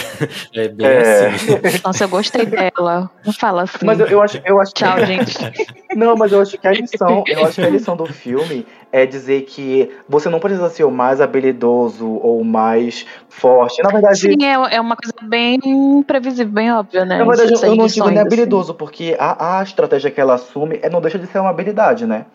é 0.55 0.69
bem 0.69 0.87
É. 0.87 1.27
assim. 1.29 1.81
Nossa, 1.85 2.05
eu 2.05 2.09
gostei 2.09 2.47
dela. 2.47 3.11
Não 3.25 3.33
fala 3.33 3.63
assim. 3.65 3.85
Mas 3.85 4.01
eu, 4.01 4.07
eu 4.07 4.23
acho, 4.23 4.41
eu 4.45 4.61
acho 4.61 4.73
Tchau, 4.73 5.05
gente. 5.05 5.37
Não, 5.95 6.15
mas 6.17 6.33
eu 6.33 6.41
acho 6.41 6.59
que 6.59 6.67
a 6.67 6.73
lição, 6.73 7.25
eu 7.27 7.45
acho 7.45 7.55
que 7.61 7.67
a 7.67 7.71
lição 7.71 7.97
do 7.97 8.07
filme 8.07 8.67
é 8.93 9.07
dizer 9.07 9.43
que 9.43 9.91
você 10.09 10.29
não 10.29 10.39
precisa 10.41 10.69
ser 10.69 10.85
o 10.85 10.91
mais 10.91 11.21
habilidoso 11.23 12.07
ou 12.07 12.41
o 12.41 12.45
mais 12.45 13.07
forte. 13.31 13.83
Na 13.83 13.91
verdade, 13.91 14.19
Sim, 14.19 14.45
é, 14.45 14.77
é 14.77 14.81
uma 14.81 14.95
coisa 14.97 15.15
bem 15.23 16.03
previsível, 16.07 16.53
bem 16.53 16.71
óbvia, 16.73 17.05
né? 17.07 17.19
na 17.19 17.25
verdade 17.25 17.53
Essas 17.55 17.63
eu 17.63 17.75
não 17.77 17.87
digo 17.87 18.07
nem 18.09 18.19
assim. 18.19 18.27
habilidoso, 18.27 18.75
porque 18.75 19.17
a, 19.19 19.59
a 19.61 19.63
estratégia 19.63 20.11
que 20.11 20.21
ela 20.21 20.35
assume 20.35 20.79
é, 20.83 20.91
não 20.91 21.01
deixa 21.01 21.19
de 21.19 21.27
ser 21.27 21.39
uma 21.39 21.51
habilidade, 21.51 22.05
né? 22.07 22.27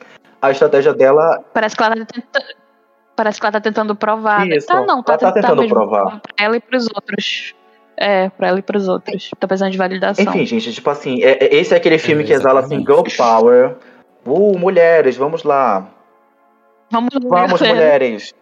A 0.41 0.49
estratégia 0.49 0.93
dela 0.93 1.43
Parece 1.53 1.75
que 1.75 1.83
ela 1.83 1.95
tá 1.95 2.05
tentando. 2.05 2.60
Parece 3.21 3.39
que 3.39 3.45
ela 3.45 3.51
tá 3.53 3.61
tentando 3.61 3.95
provar. 3.95 4.47
né? 4.47 4.55
Isso, 4.57 4.65
Tá, 4.65 4.81
não, 4.83 5.03
tá, 5.03 5.13
ela 5.13 5.19
tá 5.19 5.31
tentando 5.31 5.61
mesmo 5.61 5.75
provar. 5.75 6.19
Pra 6.21 6.33
ela 6.43 6.57
e 6.57 6.59
pros 6.59 6.87
outros. 6.87 7.53
É, 7.95 8.29
pra 8.29 8.47
ela 8.47 8.57
e 8.57 8.63
pros 8.63 8.87
outros. 8.87 9.29
Tá 9.39 9.47
precisando 9.47 9.71
de 9.71 9.77
validação. 9.77 10.23
Enfim, 10.25 10.43
gente, 10.43 10.73
tipo 10.73 10.89
assim, 10.89 11.21
é- 11.21 11.37
é- 11.45 11.55
esse 11.55 11.71
é 11.71 11.77
aquele 11.77 11.99
filme 11.99 12.23
É, 12.23 12.25
que 12.25 12.33
exala 12.33 12.61
assim, 12.61 12.79
girl 12.79 13.03
power. 13.15 13.75
Uh, 14.25 14.57
mulheres, 14.57 15.15
vamos 15.15 15.43
lá. 15.43 15.87
Vamos, 16.89 17.09
Vamos, 17.23 17.61
mulheres. 17.61 18.33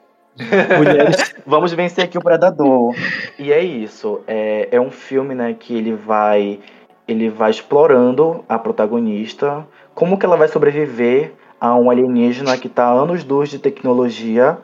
Mulheres. 0.77 1.35
Vamos 1.45 1.73
vencer 1.73 2.05
aqui 2.05 2.17
o 2.17 2.21
Predador. 2.21 2.95
e 3.37 3.51
é 3.51 3.61
isso. 3.61 4.21
É, 4.25 4.69
é 4.71 4.79
um 4.79 4.89
filme, 4.91 5.35
né, 5.35 5.53
que 5.59 5.75
ele 5.75 5.93
vai. 5.93 6.57
Ele 7.05 7.27
vai 7.29 7.51
explorando 7.51 8.45
a 8.47 8.57
protagonista. 8.57 9.67
Como 9.93 10.17
que 10.17 10.25
ela 10.25 10.37
vai 10.37 10.47
sobreviver 10.47 11.33
a 11.59 11.75
um 11.75 11.89
alienígena 11.89 12.57
que 12.57 12.69
tá 12.69 12.85
a 12.85 12.91
anos 12.91 13.25
luz 13.25 13.49
de 13.49 13.59
tecnologia. 13.59 14.57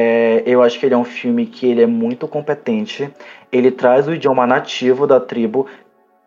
É, 0.00 0.44
eu 0.46 0.62
acho 0.62 0.78
que 0.78 0.86
ele 0.86 0.94
é 0.94 0.96
um 0.96 1.02
filme 1.02 1.44
que 1.44 1.66
ele 1.66 1.82
é 1.82 1.86
muito 1.86 2.28
competente. 2.28 3.12
Ele 3.50 3.68
traz 3.72 4.06
o 4.06 4.14
idioma 4.14 4.46
nativo 4.46 5.08
da 5.08 5.18
tribo. 5.18 5.66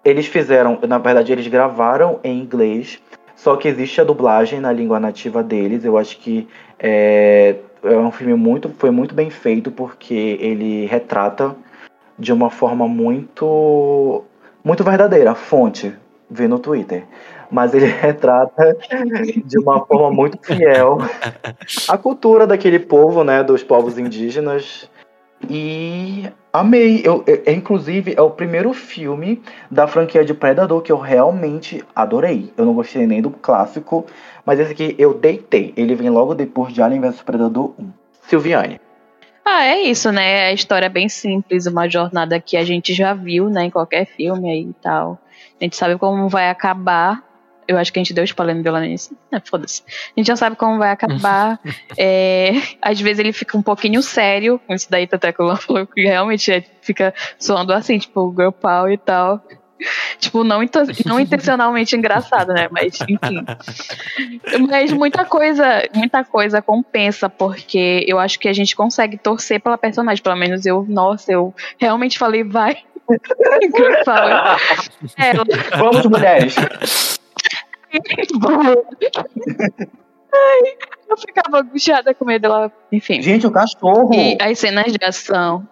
Eles 0.03 0.25
fizeram, 0.25 0.77
na 0.85 0.97
verdade, 0.97 1.31
eles 1.31 1.47
gravaram 1.47 2.19
em 2.21 2.37
inglês. 2.37 3.01
Só 3.33 3.55
que 3.55 3.69
existe 3.69 4.01
a 4.01 4.03
dublagem 4.03 4.59
na 4.59 4.73
língua 4.73 4.99
nativa 4.99 5.41
deles. 5.41 5.85
Eu 5.85 5.97
acho 5.97 6.17
que 6.19 6.49
é, 6.77 7.55
é 7.81 7.95
um 7.95 8.11
filme 8.11 8.33
muito, 8.33 8.67
foi 8.77 8.91
muito 8.91 9.15
bem 9.15 9.29
feito 9.29 9.71
porque 9.71 10.37
ele 10.41 10.85
retrata 10.87 11.55
de 12.19 12.33
uma 12.33 12.49
forma 12.49 12.89
muito, 12.89 14.21
muito 14.65 14.83
verdadeira. 14.83 15.33
Fonte, 15.33 15.95
vê 16.31 16.47
no 16.47 16.57
Twitter. 16.57 17.03
Mas 17.51 17.73
ele 17.73 17.85
retrata 17.91 18.77
de 19.45 19.59
uma 19.59 19.85
forma 19.85 20.09
muito 20.09 20.39
fiel 20.41 20.97
a 21.87 21.97
cultura 21.97 22.47
daquele 22.47 22.79
povo, 22.79 23.23
né, 23.23 23.43
dos 23.43 23.61
povos 23.61 23.97
indígenas. 23.97 24.89
E 25.49 26.29
amei. 26.53 27.01
Eu, 27.03 27.23
é, 27.27 27.51
inclusive, 27.51 28.13
é 28.15 28.21
o 28.21 28.29
primeiro 28.29 28.73
filme 28.73 29.41
da 29.69 29.87
franquia 29.87 30.23
de 30.23 30.33
Predador 30.33 30.81
que 30.81 30.91
eu 30.91 30.97
realmente 30.97 31.83
adorei. 31.95 32.53
Eu 32.55 32.65
não 32.65 32.73
gostei 32.73 33.05
nem 33.07 33.21
do 33.21 33.31
clássico, 33.31 34.05
mas 34.45 34.59
esse 34.59 34.71
aqui 34.71 34.95
eu 34.97 35.13
deitei. 35.13 35.73
Ele 35.75 35.95
vem 35.95 36.09
logo 36.09 36.35
depois 36.35 36.73
de 36.73 36.81
Alien 36.81 37.01
vs 37.01 37.21
Predador 37.23 37.73
1. 37.79 37.89
Silviane. 38.27 38.79
Ah, 39.45 39.65
é 39.65 39.81
isso, 39.81 40.11
né? 40.11 40.45
A 40.47 40.53
história 40.53 40.85
é 40.85 40.89
bem 40.89 41.09
simples, 41.09 41.65
uma 41.65 41.89
jornada 41.89 42.39
que 42.39 42.55
a 42.55 42.63
gente 42.63 42.93
já 42.93 43.13
viu, 43.13 43.49
né, 43.49 43.65
em 43.65 43.69
qualquer 43.69 44.05
filme 44.05 44.49
aí 44.49 44.61
e 44.69 44.73
tal. 44.81 45.19
A 45.59 45.63
gente 45.63 45.75
sabe 45.75 45.97
como 45.97 46.29
vai 46.29 46.49
acabar. 46.49 47.23
Eu 47.67 47.77
acho 47.77 47.91
que 47.93 47.99
a 47.99 48.01
gente 48.03 48.13
deu 48.13 48.23
spoiler 48.23 48.55
no 48.55 48.63
Violanice. 48.63 49.15
É, 49.31 49.39
foda-se. 49.39 49.83
A 49.87 50.19
gente 50.19 50.27
já 50.27 50.35
sabe 50.35 50.55
como 50.55 50.77
vai 50.77 50.89
acabar. 50.91 51.59
É, 51.97 52.51
às 52.81 52.99
vezes 52.99 53.19
ele 53.19 53.31
fica 53.33 53.57
um 53.57 53.61
pouquinho 53.61 54.01
sério 54.01 54.59
com 54.65 54.73
isso 54.73 54.89
daí, 54.89 55.07
até 55.11 55.31
que 55.31 55.41
o 55.41 55.45
Luan 55.45 55.55
falou 55.57 55.85
que 55.85 56.01
realmente 56.03 56.51
é- 56.51 56.63
fica 56.81 57.13
soando 57.37 57.71
assim, 57.73 57.97
tipo, 57.99 58.33
girl 58.35 58.51
power 58.51 58.91
e 58.91 58.97
tal. 58.97 59.41
Tipo, 60.19 60.43
não, 60.43 60.59
não 61.05 61.19
intencionalmente 61.21 61.95
engraçado, 61.95 62.53
né? 62.53 62.67
Mas, 62.71 62.99
enfim. 63.01 63.43
Mas 64.69 64.91
muita 64.91 65.25
coisa, 65.25 65.83
muita 65.93 66.23
coisa 66.23 66.61
compensa, 66.61 67.29
porque 67.29 68.05
eu 68.07 68.19
acho 68.19 68.39
que 68.39 68.47
a 68.47 68.53
gente 68.53 68.75
consegue 68.75 69.17
torcer 69.17 69.59
pela 69.59 69.77
personagem. 69.77 70.23
Pelo 70.23 70.35
menos 70.35 70.65
eu, 70.65 70.85
nossa, 70.87 71.31
eu 71.31 71.53
realmente 71.77 72.17
falei, 72.17 72.43
vai. 72.43 72.77
Ela. 75.17 75.43
Vamos, 75.77 76.05
mulheres! 76.05 76.55
Ai, 80.33 80.77
eu 81.09 81.17
ficava 81.17 81.59
angustiada 81.59 82.13
com 82.13 82.23
medo 82.23 82.43
dela. 82.43 82.71
Enfim. 82.91 83.21
Gente, 83.21 83.45
o 83.45 83.51
cachorro! 83.51 84.13
E 84.13 84.37
as 84.39 84.59
cenas 84.59 84.93
de 84.93 85.03
ação. 85.03 85.67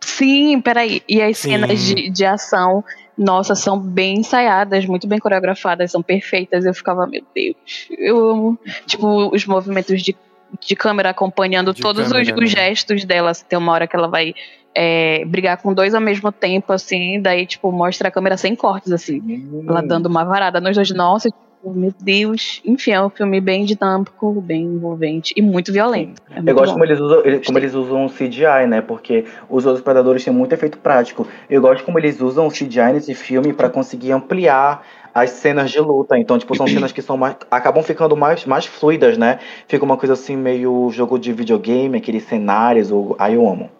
Sim, 0.00 0.60
peraí. 0.60 1.02
E 1.08 1.22
as 1.22 1.38
Sim. 1.38 1.50
cenas 1.50 1.80
de, 1.80 2.10
de 2.10 2.24
ação, 2.24 2.84
nossa, 3.16 3.54
são 3.54 3.78
bem 3.78 4.18
ensaiadas, 4.18 4.84
muito 4.86 5.06
bem 5.06 5.18
coreografadas, 5.18 5.90
são 5.90 6.02
perfeitas. 6.02 6.64
Eu 6.64 6.74
ficava, 6.74 7.06
meu 7.06 7.22
Deus. 7.34 7.88
Eu 7.96 8.30
amo. 8.30 8.58
Tipo, 8.86 9.34
os 9.34 9.46
movimentos 9.46 10.02
de, 10.02 10.16
de 10.60 10.76
câmera 10.76 11.10
acompanhando 11.10 11.72
De 11.72 11.80
todos 11.80 12.06
os, 12.06 12.12
câmera, 12.12 12.34
os 12.34 12.54
né? 12.54 12.60
gestos 12.68 13.04
dela. 13.04 13.30
Assim, 13.30 13.44
Tem 13.48 13.58
uma 13.58 13.72
hora 13.72 13.86
que 13.86 13.94
ela 13.94 14.08
vai 14.08 14.34
é, 14.74 15.24
brigar 15.24 15.56
com 15.58 15.72
dois 15.72 15.94
ao 15.94 16.00
mesmo 16.00 16.32
tempo, 16.32 16.72
assim, 16.72 17.20
daí, 17.20 17.46
tipo, 17.46 17.70
mostra 17.70 18.08
a 18.08 18.10
câmera 18.10 18.36
sem 18.36 18.56
cortes, 18.56 18.90
assim. 18.90 19.20
Hum. 19.20 19.64
Ela 19.68 19.80
dando 19.80 20.06
uma 20.06 20.24
varada 20.24 20.60
nos 20.60 20.74
dois. 20.74 20.90
Nossa, 20.90 21.30
meu 21.72 21.92
Deus. 22.00 22.60
Enfim, 22.64 22.90
é 22.92 23.00
um 23.02 23.08
filme 23.10 23.40
bem 23.40 23.64
dinâmico, 23.64 24.40
bem 24.40 24.62
envolvente 24.62 25.32
e 25.36 25.42
muito 25.42 25.72
violento. 25.72 26.20
É 26.30 26.34
muito 26.36 26.48
Eu 26.48 26.54
gosto 26.54 26.66
bom. 26.66 26.72
como 26.74 26.84
eles, 26.84 27.00
usam, 27.00 27.20
ele- 27.24 27.40
como 27.44 27.58
eles 27.58 27.74
usam 27.74 28.06
o 28.06 28.10
CGI, 28.10 28.66
né? 28.68 28.80
Porque 28.80 29.24
os 29.48 29.64
outros 29.66 29.82
predadores 29.84 30.24
têm 30.24 30.32
muito 30.32 30.52
efeito 30.52 30.78
prático. 30.78 31.26
Eu 31.48 31.60
gosto 31.60 31.84
como 31.84 31.98
eles 31.98 32.20
usam 32.20 32.46
o 32.46 32.50
CGI 32.50 32.92
nesse 32.92 33.14
filme 33.14 33.52
pra 33.52 33.68
conseguir 33.70 34.12
ampliar 34.12 34.84
as 35.14 35.30
cenas 35.30 35.70
de 35.70 35.78
luta. 35.80 36.18
Então, 36.18 36.36
tipo, 36.38 36.56
são 36.56 36.66
cenas 36.66 36.90
que 36.90 37.00
são 37.00 37.16
mais, 37.16 37.36
acabam 37.50 37.82
ficando 37.84 38.16
mais, 38.16 38.44
mais 38.44 38.66
fluidas, 38.66 39.16
né? 39.16 39.38
Fica 39.68 39.84
uma 39.84 39.96
coisa 39.96 40.14
assim, 40.14 40.36
meio 40.36 40.90
jogo 40.90 41.18
de 41.18 41.32
videogame, 41.32 41.96
aqueles 41.98 42.24
cenários. 42.24 42.90
Ou... 42.90 43.14
Aí 43.18 43.34
eu 43.34 43.48
amo. 43.48 43.70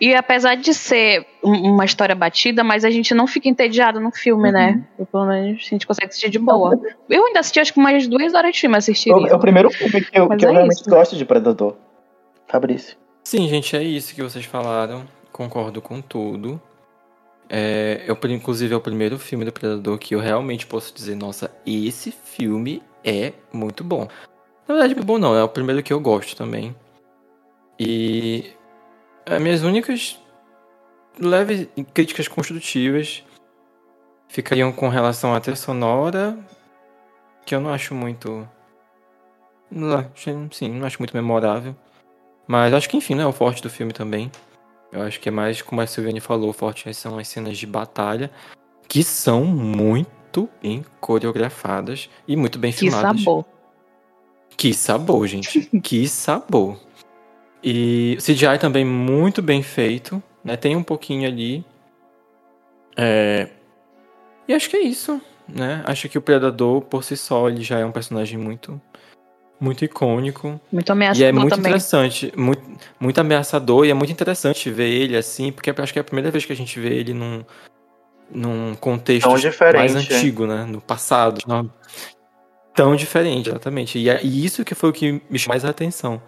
E 0.00 0.14
apesar 0.14 0.54
de 0.54 0.72
ser 0.72 1.26
um- 1.42 1.72
uma 1.72 1.84
história 1.84 2.14
batida, 2.14 2.62
mas 2.62 2.84
a 2.84 2.90
gente 2.90 3.12
não 3.14 3.26
fica 3.26 3.48
entediado 3.48 4.00
no 4.00 4.12
filme, 4.12 4.46
Uhum. 4.48 4.52
né? 4.52 4.84
Eu, 4.98 5.04
pelo 5.06 5.26
menos 5.26 5.60
a 5.66 5.68
gente 5.68 5.86
consegue 5.86 6.08
assistir 6.08 6.30
de 6.30 6.38
boa. 6.38 6.78
Eu 7.10 7.26
ainda 7.26 7.40
assisti 7.40 7.58
acho 7.60 7.72
que 7.72 7.78
umas 7.80 8.06
duas 8.06 8.34
horas 8.34 8.54
de 8.54 8.60
filme 8.60 8.74
É 8.74 8.76
o, 8.76 8.78
assistiria. 8.78 9.28
é 9.30 9.34
o 9.34 9.38
primeiro 9.38 9.70
filme 9.70 10.00
que 10.04 10.16
eu, 10.18 10.28
Mas 10.28 10.38
que 10.38 10.44
eu 10.44 10.48
é 10.50 10.52
realmente 10.52 10.80
isso. 10.80 10.88
gosto 10.90 11.16
de 11.16 11.24
Predador. 11.24 11.76
Fabrício. 12.46 12.96
Sim, 13.24 13.48
gente, 13.48 13.74
é 13.76 13.82
isso 13.82 14.14
que 14.14 14.22
vocês 14.22 14.44
falaram. 14.44 15.04
Concordo 15.32 15.82
com 15.82 16.00
tudo. 16.00 16.60
É, 17.50 18.02
eu, 18.06 18.16
inclusive, 18.30 18.72
é 18.72 18.76
o 18.76 18.80
primeiro 18.80 19.18
filme 19.18 19.44
do 19.44 19.52
Predador 19.52 19.98
que 19.98 20.14
eu 20.14 20.20
realmente 20.20 20.66
posso 20.66 20.94
dizer, 20.94 21.14
nossa, 21.16 21.50
esse 21.66 22.10
filme 22.12 22.82
é 23.02 23.32
muito 23.52 23.82
bom. 23.82 24.06
Na 24.68 24.74
verdade, 24.74 24.94
bom 24.94 25.18
não, 25.18 25.34
é 25.36 25.42
o 25.42 25.48
primeiro 25.48 25.82
que 25.82 25.92
eu 25.92 26.00
gosto 26.00 26.36
também. 26.36 26.74
E 27.78 28.44
as 29.26 29.40
minhas 29.40 29.62
únicas 29.62 30.18
leves 31.18 31.68
críticas 31.92 32.28
construtivas 32.28 33.22
ficariam 34.28 34.72
com 34.72 34.88
relação 34.88 35.34
à 35.34 35.40
trilha 35.40 35.56
sonora, 35.56 36.36
que 37.46 37.54
eu 37.54 37.60
não 37.60 37.72
acho 37.72 37.94
muito. 37.94 38.48
Não 39.70 40.04
Sim, 40.50 40.70
não 40.78 40.86
acho 40.86 40.98
muito 41.00 41.14
memorável. 41.16 41.74
Mas 42.46 42.74
acho 42.74 42.88
que, 42.88 42.96
enfim, 42.96 43.14
né, 43.14 43.22
é 43.22 43.26
o 43.26 43.32
forte 43.32 43.62
do 43.62 43.70
filme 43.70 43.92
também. 43.92 44.30
Eu 44.92 45.02
acho 45.02 45.18
que 45.18 45.28
é 45.28 45.32
mais, 45.32 45.62
como 45.62 45.80
a 45.80 45.86
Silviane 45.86 46.20
falou, 46.20 46.50
o 46.50 46.52
forte 46.52 46.92
são 46.94 47.18
as 47.18 47.26
cenas 47.26 47.56
de 47.58 47.66
batalha, 47.66 48.30
que 48.86 49.02
são 49.02 49.44
muito 49.44 50.48
bem 50.62 50.84
coreografadas 51.00 52.08
e 52.28 52.36
muito 52.36 52.58
bem 52.58 52.70
Que 52.72 52.78
filmadas. 52.78 53.20
sabor. 53.22 53.44
Que 54.56 54.74
sabor, 54.74 55.26
gente. 55.26 55.66
que 55.82 56.06
sabor. 56.08 56.78
E 57.64 58.16
o 58.18 58.22
CGI 58.22 58.58
também 58.60 58.84
muito 58.84 59.40
bem 59.40 59.62
feito, 59.62 60.22
né? 60.44 60.54
Tem 60.54 60.76
um 60.76 60.82
pouquinho 60.82 61.26
ali. 61.26 61.64
É... 62.94 63.48
E 64.46 64.52
acho 64.52 64.68
que 64.68 64.76
é 64.76 64.82
isso, 64.82 65.18
né? 65.48 65.82
Acho 65.86 66.06
que 66.10 66.18
o 66.18 66.22
Predador, 66.22 66.82
por 66.82 67.02
si 67.02 67.16
só, 67.16 67.48
ele 67.48 67.62
já 67.62 67.78
é 67.78 67.86
um 67.86 67.90
personagem 67.90 68.38
muito, 68.38 68.78
muito 69.58 69.82
icônico. 69.82 70.60
Muito 70.70 70.90
ameaçador 70.92 71.22
E 71.22 71.28
é 71.28 71.32
muito 71.32 71.48
também. 71.56 71.70
interessante, 71.70 72.30
muito, 72.36 72.62
muito 73.00 73.18
ameaçador, 73.18 73.86
e 73.86 73.90
é 73.90 73.94
muito 73.94 74.12
interessante 74.12 74.70
ver 74.70 74.90
ele 74.90 75.16
assim, 75.16 75.50
porque 75.50 75.70
acho 75.74 75.92
que 75.92 75.98
é 75.98 76.02
a 76.02 76.04
primeira 76.04 76.30
vez 76.30 76.44
que 76.44 76.52
a 76.52 76.56
gente 76.56 76.78
vê 76.78 76.94
ele 76.96 77.14
num, 77.14 77.42
num 78.30 78.74
contexto 78.74 79.26
Tão 79.26 79.36
diferente, 79.38 79.76
mais 79.78 79.96
é. 79.96 79.98
antigo, 80.00 80.46
né? 80.46 80.66
No 80.66 80.82
passado. 80.82 81.40
não- 81.46 81.72
Tão 82.74 82.94
diferente, 82.94 83.48
exatamente. 83.48 83.98
E, 83.98 84.10
é, 84.10 84.20
e 84.22 84.44
isso 84.44 84.64
que 84.64 84.74
foi 84.74 84.90
o 84.90 84.92
que 84.92 85.22
me 85.30 85.38
chamou 85.38 85.54
mais 85.54 85.64
a 85.64 85.70
atenção. 85.70 86.20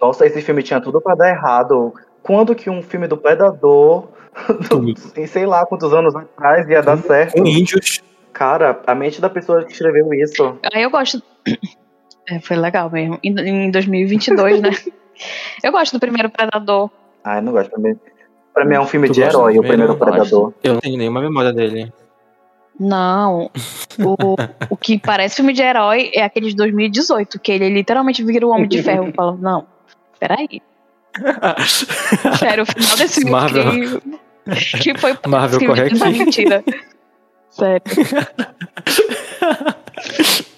Nossa, 0.00 0.26
esse 0.26 0.40
filme 0.42 0.62
tinha 0.62 0.80
tudo 0.80 1.00
pra 1.00 1.14
dar 1.14 1.30
errado. 1.30 1.92
Quando 2.22 2.54
que 2.54 2.70
um 2.70 2.82
filme 2.82 3.06
do 3.06 3.16
Predador, 3.16 4.08
em 5.16 5.26
sei 5.26 5.46
lá 5.46 5.64
quantos 5.66 5.92
anos 5.92 6.14
atrás, 6.14 6.68
ia 6.68 6.82
dar 6.82 6.98
certo? 6.98 7.34
Com 7.34 7.46
índios, 7.46 8.02
Cara, 8.34 8.80
a 8.84 8.94
mente 8.96 9.20
da 9.20 9.30
pessoa 9.30 9.64
que 9.64 9.72
escreveu 9.72 10.12
isso. 10.12 10.58
Aí 10.74 10.82
eu 10.82 10.90
gosto. 10.90 11.22
É, 12.26 12.40
foi 12.40 12.56
legal 12.56 12.90
mesmo. 12.90 13.18
Em, 13.22 13.66
em 13.66 13.70
2022, 13.70 14.62
né? 14.62 14.70
Eu 15.62 15.70
gosto 15.70 15.92
do 15.92 16.00
primeiro 16.00 16.30
Predador. 16.30 16.88
Ai, 17.22 17.42
não 17.42 17.52
gosto. 17.52 17.68
Pra 17.68 17.78
mim, 17.78 17.98
pra 18.54 18.64
mim 18.64 18.74
é 18.76 18.80
um 18.80 18.86
filme 18.86 19.08
Tu 19.08 19.12
de 19.12 19.20
herói, 19.20 19.58
o 19.58 19.60
primeiro 19.60 19.94
primeiro? 19.94 20.24
Predador. 20.24 20.54
Eu 20.62 20.72
não 20.72 20.80
tenho 20.80 20.96
nenhuma 20.96 21.20
memória 21.20 21.52
dele. 21.52 21.92
Não. 22.80 23.50
O, 23.98 24.36
o 24.70 24.76
que 24.78 24.98
parece 24.98 25.36
filme 25.36 25.52
de 25.52 25.60
herói 25.60 26.10
é 26.14 26.22
aquele 26.22 26.48
de 26.48 26.56
2018, 26.56 27.38
que 27.38 27.52
ele 27.52 27.68
literalmente 27.68 28.24
vira 28.24 28.46
o 28.46 28.50
Homem 28.50 28.68
de 28.68 28.82
Ferro. 28.82 29.08
Eu 29.08 29.12
falo, 29.12 29.36
não, 29.36 29.66
peraí. 30.18 30.62
Sério, 32.38 32.64
o 32.64 32.66
final 32.66 32.96
desse 32.96 33.20
filme 33.20 33.30
Marvel. 33.30 34.00
que, 34.44 34.78
que 34.78 34.98
foi 34.98 35.16
Marvel, 35.26 35.60
filme 35.60 35.74
corre 35.74 35.90
de 35.90 36.02
aqui. 36.02 36.18
mentira. 36.18 36.64
Sério. 37.50 37.82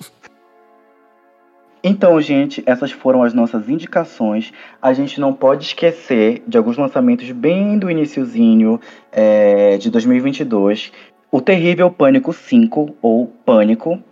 Então, 1.89 2.21
gente, 2.21 2.65
essas 2.67 2.91
foram 2.91 3.23
as 3.23 3.33
nossas 3.33 3.69
indicações. 3.69 4.53
A 4.83 4.93
gente 4.93 5.21
não 5.21 5.33
pode 5.33 5.67
esquecer 5.67 6.43
de 6.45 6.59
alguns 6.59 6.77
lançamentos 6.77 7.31
bem 7.31 7.79
do 7.79 7.89
iniciozinho 7.89 8.81
é, 9.13 9.79
de 9.79 9.89
2022. 9.89 10.91
O 11.31 11.41
Terrível 11.41 11.89
Pânico 11.89 12.33
5, 12.33 12.97
ou 13.01 13.29
Pânico. 13.45 14.03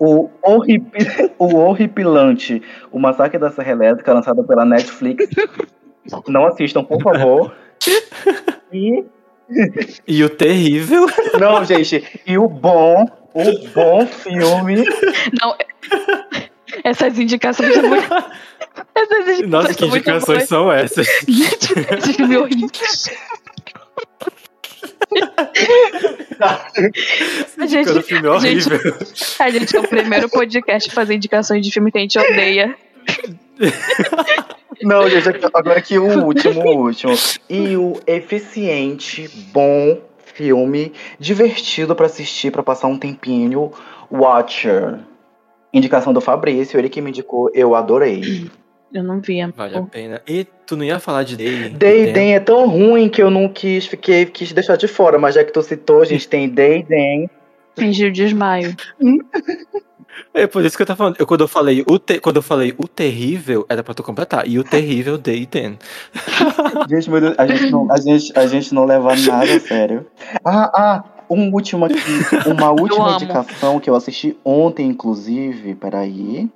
O, 0.00 0.30
horripi- 0.42 1.06
o 1.38 1.54
Horripilante, 1.56 2.62
O 2.90 2.98
Massacre 2.98 3.38
da 3.38 3.50
Serra 3.50 3.70
Elétrica, 3.72 4.12
lançado 4.14 4.42
pela 4.44 4.64
Netflix. 4.64 5.28
Não 6.26 6.46
assistam, 6.46 6.82
por 6.82 7.00
favor. 7.02 7.54
E 8.72 9.04
E 10.06 10.22
o 10.24 10.28
terrível. 10.30 11.06
Não, 11.40 11.64
gente, 11.64 12.04
e 12.26 12.38
o 12.38 12.48
bom, 12.48 13.04
o 13.34 13.68
bom 13.74 14.06
filme. 14.06 14.84
Não, 15.42 15.56
essas 16.84 17.18
indicações 17.18 17.74
são 17.74 17.82
muito. 17.88 18.08
Essas 18.94 19.18
indicações 19.40 19.48
Nossa, 19.50 19.68
que 19.74 19.80
são 19.80 19.88
indicações 19.88 20.38
boas. 20.38 20.48
são 20.48 20.72
essas? 20.72 21.06
Gente, 21.26 21.74
esse 21.98 22.12
filme 22.12 22.34
é 22.36 22.38
horrível. 22.38 22.68
A 27.58 27.66
gente, 27.66 27.88
Indicando 27.90 28.02
filme 28.02 28.28
a 28.28 28.38
gente- 28.38 28.72
horrível. 28.72 28.96
a 29.38 29.50
gente 29.50 29.76
é 29.76 29.80
o 29.80 29.88
primeiro 29.88 30.28
podcast 30.28 30.90
a 30.90 30.92
fazer 30.92 31.14
indicações 31.14 31.64
de 31.64 31.70
filme 31.72 31.90
que 31.92 31.98
a 31.98 32.00
gente 32.00 32.18
odeia. 32.18 32.74
Não, 34.82 35.08
gente, 35.08 35.28
agora 35.52 35.78
aqui 35.78 35.98
o 35.98 36.24
último, 36.24 36.62
o 36.62 36.84
último. 36.86 37.12
E 37.48 37.76
o 37.76 38.00
eficiente, 38.06 39.28
bom 39.52 40.00
filme, 40.34 40.92
divertido 41.18 41.94
pra 41.94 42.06
assistir, 42.06 42.50
pra 42.50 42.62
passar 42.62 42.86
um 42.88 42.96
tempinho, 42.98 43.70
Watcher. 44.10 44.98
Indicação 45.72 46.12
do 46.12 46.20
Fabrício, 46.20 46.78
ele 46.78 46.88
que 46.88 47.00
me 47.00 47.10
indicou, 47.10 47.50
eu 47.54 47.74
adorei. 47.74 48.50
Eu 48.92 49.02
não 49.04 49.20
via. 49.20 49.52
Vale 49.56 49.76
a 49.76 49.82
pena. 49.82 50.20
E 50.26 50.44
tu 50.66 50.76
não 50.76 50.84
ia 50.84 50.98
falar 50.98 51.22
de 51.22 51.36
Day? 51.36 51.68
Day 51.70 52.12
Den 52.12 52.34
é 52.34 52.40
tão 52.40 52.68
ruim 52.68 53.08
que 53.08 53.22
eu 53.22 53.30
não 53.30 53.48
quis, 53.48 53.86
fiquei, 53.86 54.26
quis 54.26 54.52
deixar 54.52 54.76
de 54.76 54.88
fora, 54.88 55.18
mas 55.18 55.34
já 55.36 55.44
que 55.44 55.52
tu 55.52 55.62
citou, 55.62 56.02
a 56.02 56.04
gente 56.04 56.28
tem 56.28 56.48
Day 56.48 56.82
Den. 56.82 57.30
Fingiu 57.78 58.10
desmaio. 58.10 58.74
É 60.34 60.46
por 60.46 60.64
isso 60.64 60.76
que 60.76 60.82
eu 60.82 60.86
tava 60.86 60.96
falando. 60.98 61.16
Eu, 61.18 61.26
quando, 61.26 61.40
eu 61.42 61.48
falei 61.48 61.84
o 61.88 61.98
te- 61.98 62.20
quando 62.20 62.36
eu 62.36 62.42
falei 62.42 62.74
o 62.76 62.86
terrível, 62.86 63.64
era 63.68 63.82
pra 63.82 63.94
tu 63.94 64.02
completar. 64.02 64.46
E 64.46 64.58
o 64.58 64.64
terrível 64.64 65.16
Day 65.16 65.46
10. 65.46 65.74
Gente, 66.88 67.10
meu 67.10 67.20
Deus, 67.20 67.34
a 67.38 67.46
gente 67.46 67.70
não, 67.70 67.90
a 67.90 68.00
gente, 68.00 68.32
a 68.38 68.46
gente 68.46 68.74
não 68.74 68.84
leva 68.84 69.14
nada 69.16 69.54
a 69.54 69.60
sério. 69.60 70.06
Ah, 70.44 70.70
ah, 70.74 71.04
um 71.30 71.52
último 71.52 71.84
aqui, 71.84 71.96
uma 72.46 72.70
última 72.78 73.12
indicação 73.12 73.78
que 73.78 73.88
eu 73.88 73.94
assisti 73.94 74.36
ontem, 74.44 74.88
inclusive, 74.88 75.74
peraí, 75.76 76.48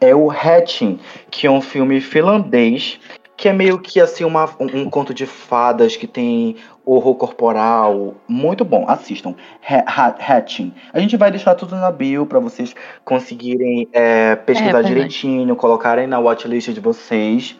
é 0.00 0.14
o 0.14 0.30
Hatching, 0.30 0.98
que 1.30 1.46
é 1.46 1.50
um 1.50 1.60
filme 1.60 2.00
finlandês, 2.00 2.98
que 3.36 3.48
é 3.48 3.52
meio 3.52 3.78
que 3.78 4.00
assim 4.00 4.24
uma, 4.24 4.48
um, 4.58 4.82
um 4.82 4.90
conto 4.90 5.12
de 5.12 5.26
fadas 5.26 5.96
que 5.96 6.06
tem 6.06 6.56
horror 6.86 7.14
corporal, 7.16 8.14
muito 8.28 8.64
bom, 8.64 8.84
assistam, 8.88 9.34
Ha- 9.68 9.84
Ha- 9.86 10.16
Hatching. 10.36 10.72
A 10.92 11.00
gente 11.00 11.16
vai 11.16 11.30
deixar 11.30 11.54
tudo 11.54 11.74
na 11.76 11.90
bio 11.90 12.26
pra 12.26 12.38
vocês 12.38 12.74
conseguirem 13.04 13.88
é, 13.92 14.36
pesquisar 14.36 14.72
verdade. 14.72 14.88
direitinho, 14.94 15.56
colocarem 15.56 16.06
na 16.06 16.18
watchlist 16.18 16.68
de 16.72 16.80
vocês. 16.80 17.56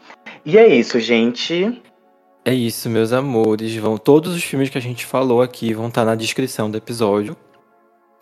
E 0.46 0.56
é 0.58 0.66
isso, 0.66 1.00
gente. 1.00 1.82
É 2.44 2.52
isso, 2.52 2.90
meus 2.90 3.12
amores. 3.12 3.74
Vão 3.76 3.96
todos 3.96 4.34
os 4.34 4.44
filmes 4.44 4.68
que 4.68 4.76
a 4.76 4.80
gente 4.80 5.06
falou 5.06 5.40
aqui 5.40 5.72
vão 5.72 5.88
estar 5.88 6.04
na 6.04 6.14
descrição 6.14 6.70
do 6.70 6.76
episódio 6.76 7.34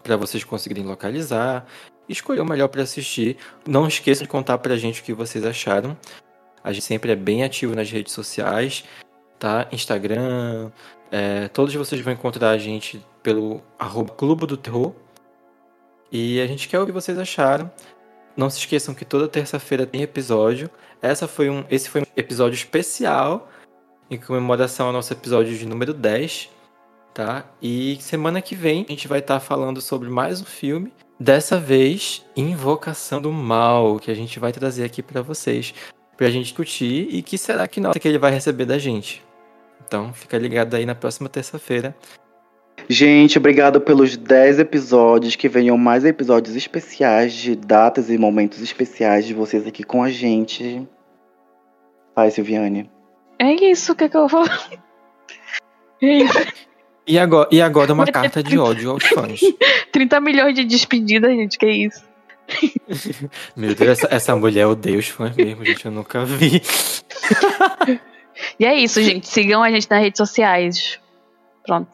Pra 0.02 0.16
vocês 0.16 0.42
conseguirem 0.42 0.84
localizar, 0.84 1.64
escolher 2.08 2.40
o 2.40 2.44
melhor 2.44 2.68
pra 2.68 2.82
assistir. 2.82 3.36
Não 3.66 3.86
esqueçam 3.86 4.24
de 4.24 4.28
contar 4.28 4.58
pra 4.58 4.76
gente 4.76 5.00
o 5.00 5.04
que 5.04 5.12
vocês 5.12 5.44
acharam. 5.46 5.96
A 6.62 6.72
gente 6.72 6.84
sempre 6.84 7.12
é 7.12 7.16
bem 7.16 7.44
ativo 7.44 7.74
nas 7.74 7.90
redes 7.90 8.12
sociais, 8.12 8.84
tá? 9.38 9.68
Instagram, 9.70 10.72
é, 11.10 11.48
todos 11.48 11.72
vocês 11.74 12.00
vão 12.00 12.12
encontrar 12.12 12.50
a 12.50 12.58
gente 12.58 13.04
pelo 13.22 13.62
arroba 13.78 14.12
Clube 14.12 14.46
do 14.46 14.56
Terror. 14.56 14.92
E 16.10 16.40
a 16.40 16.46
gente 16.46 16.68
quer 16.68 16.80
o 16.80 16.86
que 16.86 16.92
vocês 16.92 17.16
acharam. 17.16 17.70
Não 18.36 18.50
se 18.50 18.58
esqueçam 18.58 18.94
que 18.94 19.04
toda 19.04 19.28
terça-feira 19.28 19.86
tem 19.86 20.02
episódio. 20.02 20.68
Essa 21.00 21.28
foi 21.28 21.48
um, 21.48 21.64
esse 21.70 21.88
foi 21.88 22.02
um 22.02 22.06
episódio 22.16 22.56
especial 22.56 23.48
em 24.12 24.18
comemoração 24.18 24.88
ao 24.88 24.92
nosso 24.92 25.12
episódio 25.12 25.56
de 25.56 25.66
número 25.66 25.94
10, 25.94 26.50
tá? 27.14 27.46
E 27.62 27.96
semana 28.00 28.42
que 28.42 28.54
vem 28.54 28.84
a 28.86 28.92
gente 28.92 29.08
vai 29.08 29.20
estar 29.20 29.40
falando 29.40 29.80
sobre 29.80 30.10
mais 30.10 30.42
um 30.42 30.44
filme, 30.44 30.92
dessa 31.18 31.58
vez 31.58 32.22
Invocação 32.36 33.22
do 33.22 33.32
Mal, 33.32 33.98
que 33.98 34.10
a 34.10 34.14
gente 34.14 34.38
vai 34.38 34.52
trazer 34.52 34.84
aqui 34.84 35.02
pra 35.02 35.22
vocês, 35.22 35.74
pra 36.14 36.28
gente 36.28 36.44
discutir 36.44 37.08
e 37.10 37.22
que 37.22 37.38
será 37.38 37.66
que 37.66 37.80
nota 37.80 37.98
que 37.98 38.06
ele 38.06 38.18
vai 38.18 38.30
receber 38.30 38.66
da 38.66 38.78
gente. 38.78 39.24
Então, 39.86 40.12
fica 40.12 40.36
ligado 40.36 40.74
aí 40.74 40.84
na 40.84 40.94
próxima 40.94 41.28
terça-feira. 41.28 41.96
Gente, 42.88 43.38
obrigado 43.38 43.80
pelos 43.80 44.16
10 44.16 44.58
episódios. 44.58 45.36
Que 45.36 45.48
venham 45.48 45.76
mais 45.76 46.04
episódios 46.04 46.56
especiais 46.56 47.32
de 47.32 47.54
datas 47.54 48.08
e 48.10 48.16
momentos 48.16 48.60
especiais 48.60 49.26
de 49.26 49.34
vocês 49.34 49.66
aqui 49.66 49.84
com 49.84 50.02
a 50.02 50.10
gente. 50.10 50.86
Vai, 52.14 52.30
Silviane. 52.30 52.90
É 53.42 53.54
isso, 53.54 53.90
o 53.90 53.96
que, 53.96 54.08
que 54.08 54.16
eu 54.16 54.28
vou. 54.28 54.46
É 56.00 56.06
isso. 56.06 56.38
E 57.04 57.18
agora, 57.18 57.48
e 57.50 57.60
agora 57.60 57.92
uma 57.92 58.06
carta 58.06 58.40
de 58.40 58.56
ódio 58.56 58.92
aos 58.92 59.04
fãs. 59.04 59.40
30 59.90 60.20
milhões 60.20 60.54
de 60.54 60.64
despedidas, 60.64 61.32
gente, 61.32 61.58
que 61.58 61.66
isso. 61.66 62.04
Meu 63.56 63.74
Deus, 63.74 63.98
essa, 63.98 64.14
essa 64.14 64.36
mulher 64.36 64.66
odeia 64.66 64.96
os 64.96 65.08
fãs 65.08 65.34
mesmo, 65.34 65.64
gente. 65.64 65.84
Eu 65.84 65.90
nunca 65.90 66.24
vi. 66.24 66.62
E 68.60 68.64
é 68.64 68.76
isso, 68.76 69.02
gente. 69.02 69.26
Sigam 69.26 69.60
a 69.60 69.72
gente 69.72 69.90
nas 69.90 70.00
redes 70.00 70.18
sociais. 70.18 71.00
Pronto. 71.66 71.90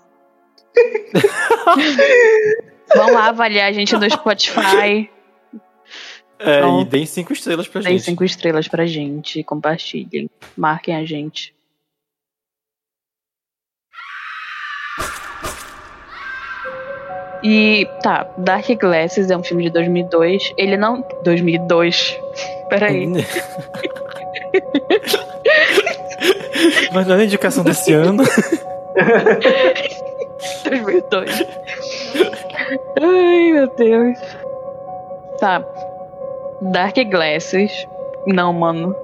Vão 2.95 3.13
lá 3.13 3.29
avaliar 3.29 3.71
a 3.71 3.73
gente 3.73 3.97
no 3.97 4.11
Spotify. 4.11 5.09
É, 6.41 6.59
Então, 6.59 6.81
e 6.83 6.85
deem 6.85 7.07
cinco 7.07 7.33
estrelas 7.33 7.67
pra 7.69 7.81
Deem 7.81 7.95
gente. 7.99 8.05
cinco 8.05 8.25
estrelas 8.25 8.69
pra 8.69 8.87
gente. 8.87 9.43
Compartilhem. 9.43 10.31
Marquem 10.57 10.95
a 10.97 11.05
gente. 11.05 11.55
E 17.43 17.87
tá, 18.03 18.29
Dark 18.37 18.67
Glasses 18.81 19.31
é 19.31 19.37
um 19.37 19.43
filme 19.45 19.63
de 19.65 19.71
2002. 19.71 20.53
Ele 20.57 20.77
não. 20.77 21.05
2002. 21.25 22.19
Peraí. 22.69 23.07
Mas 26.93 27.07
não 27.07 27.15
é 27.17 27.25
indicação 27.25 27.63
desse 27.65 27.93
ano. 27.93 28.25
2002. 30.69 31.31
Ai, 33.01 33.53
meu 33.53 33.69
Deus. 33.77 34.19
Tá. 35.39 35.65
Dark 36.61 36.97
Glasses. 37.11 37.87
Não, 38.27 38.53
mano. 38.53 38.95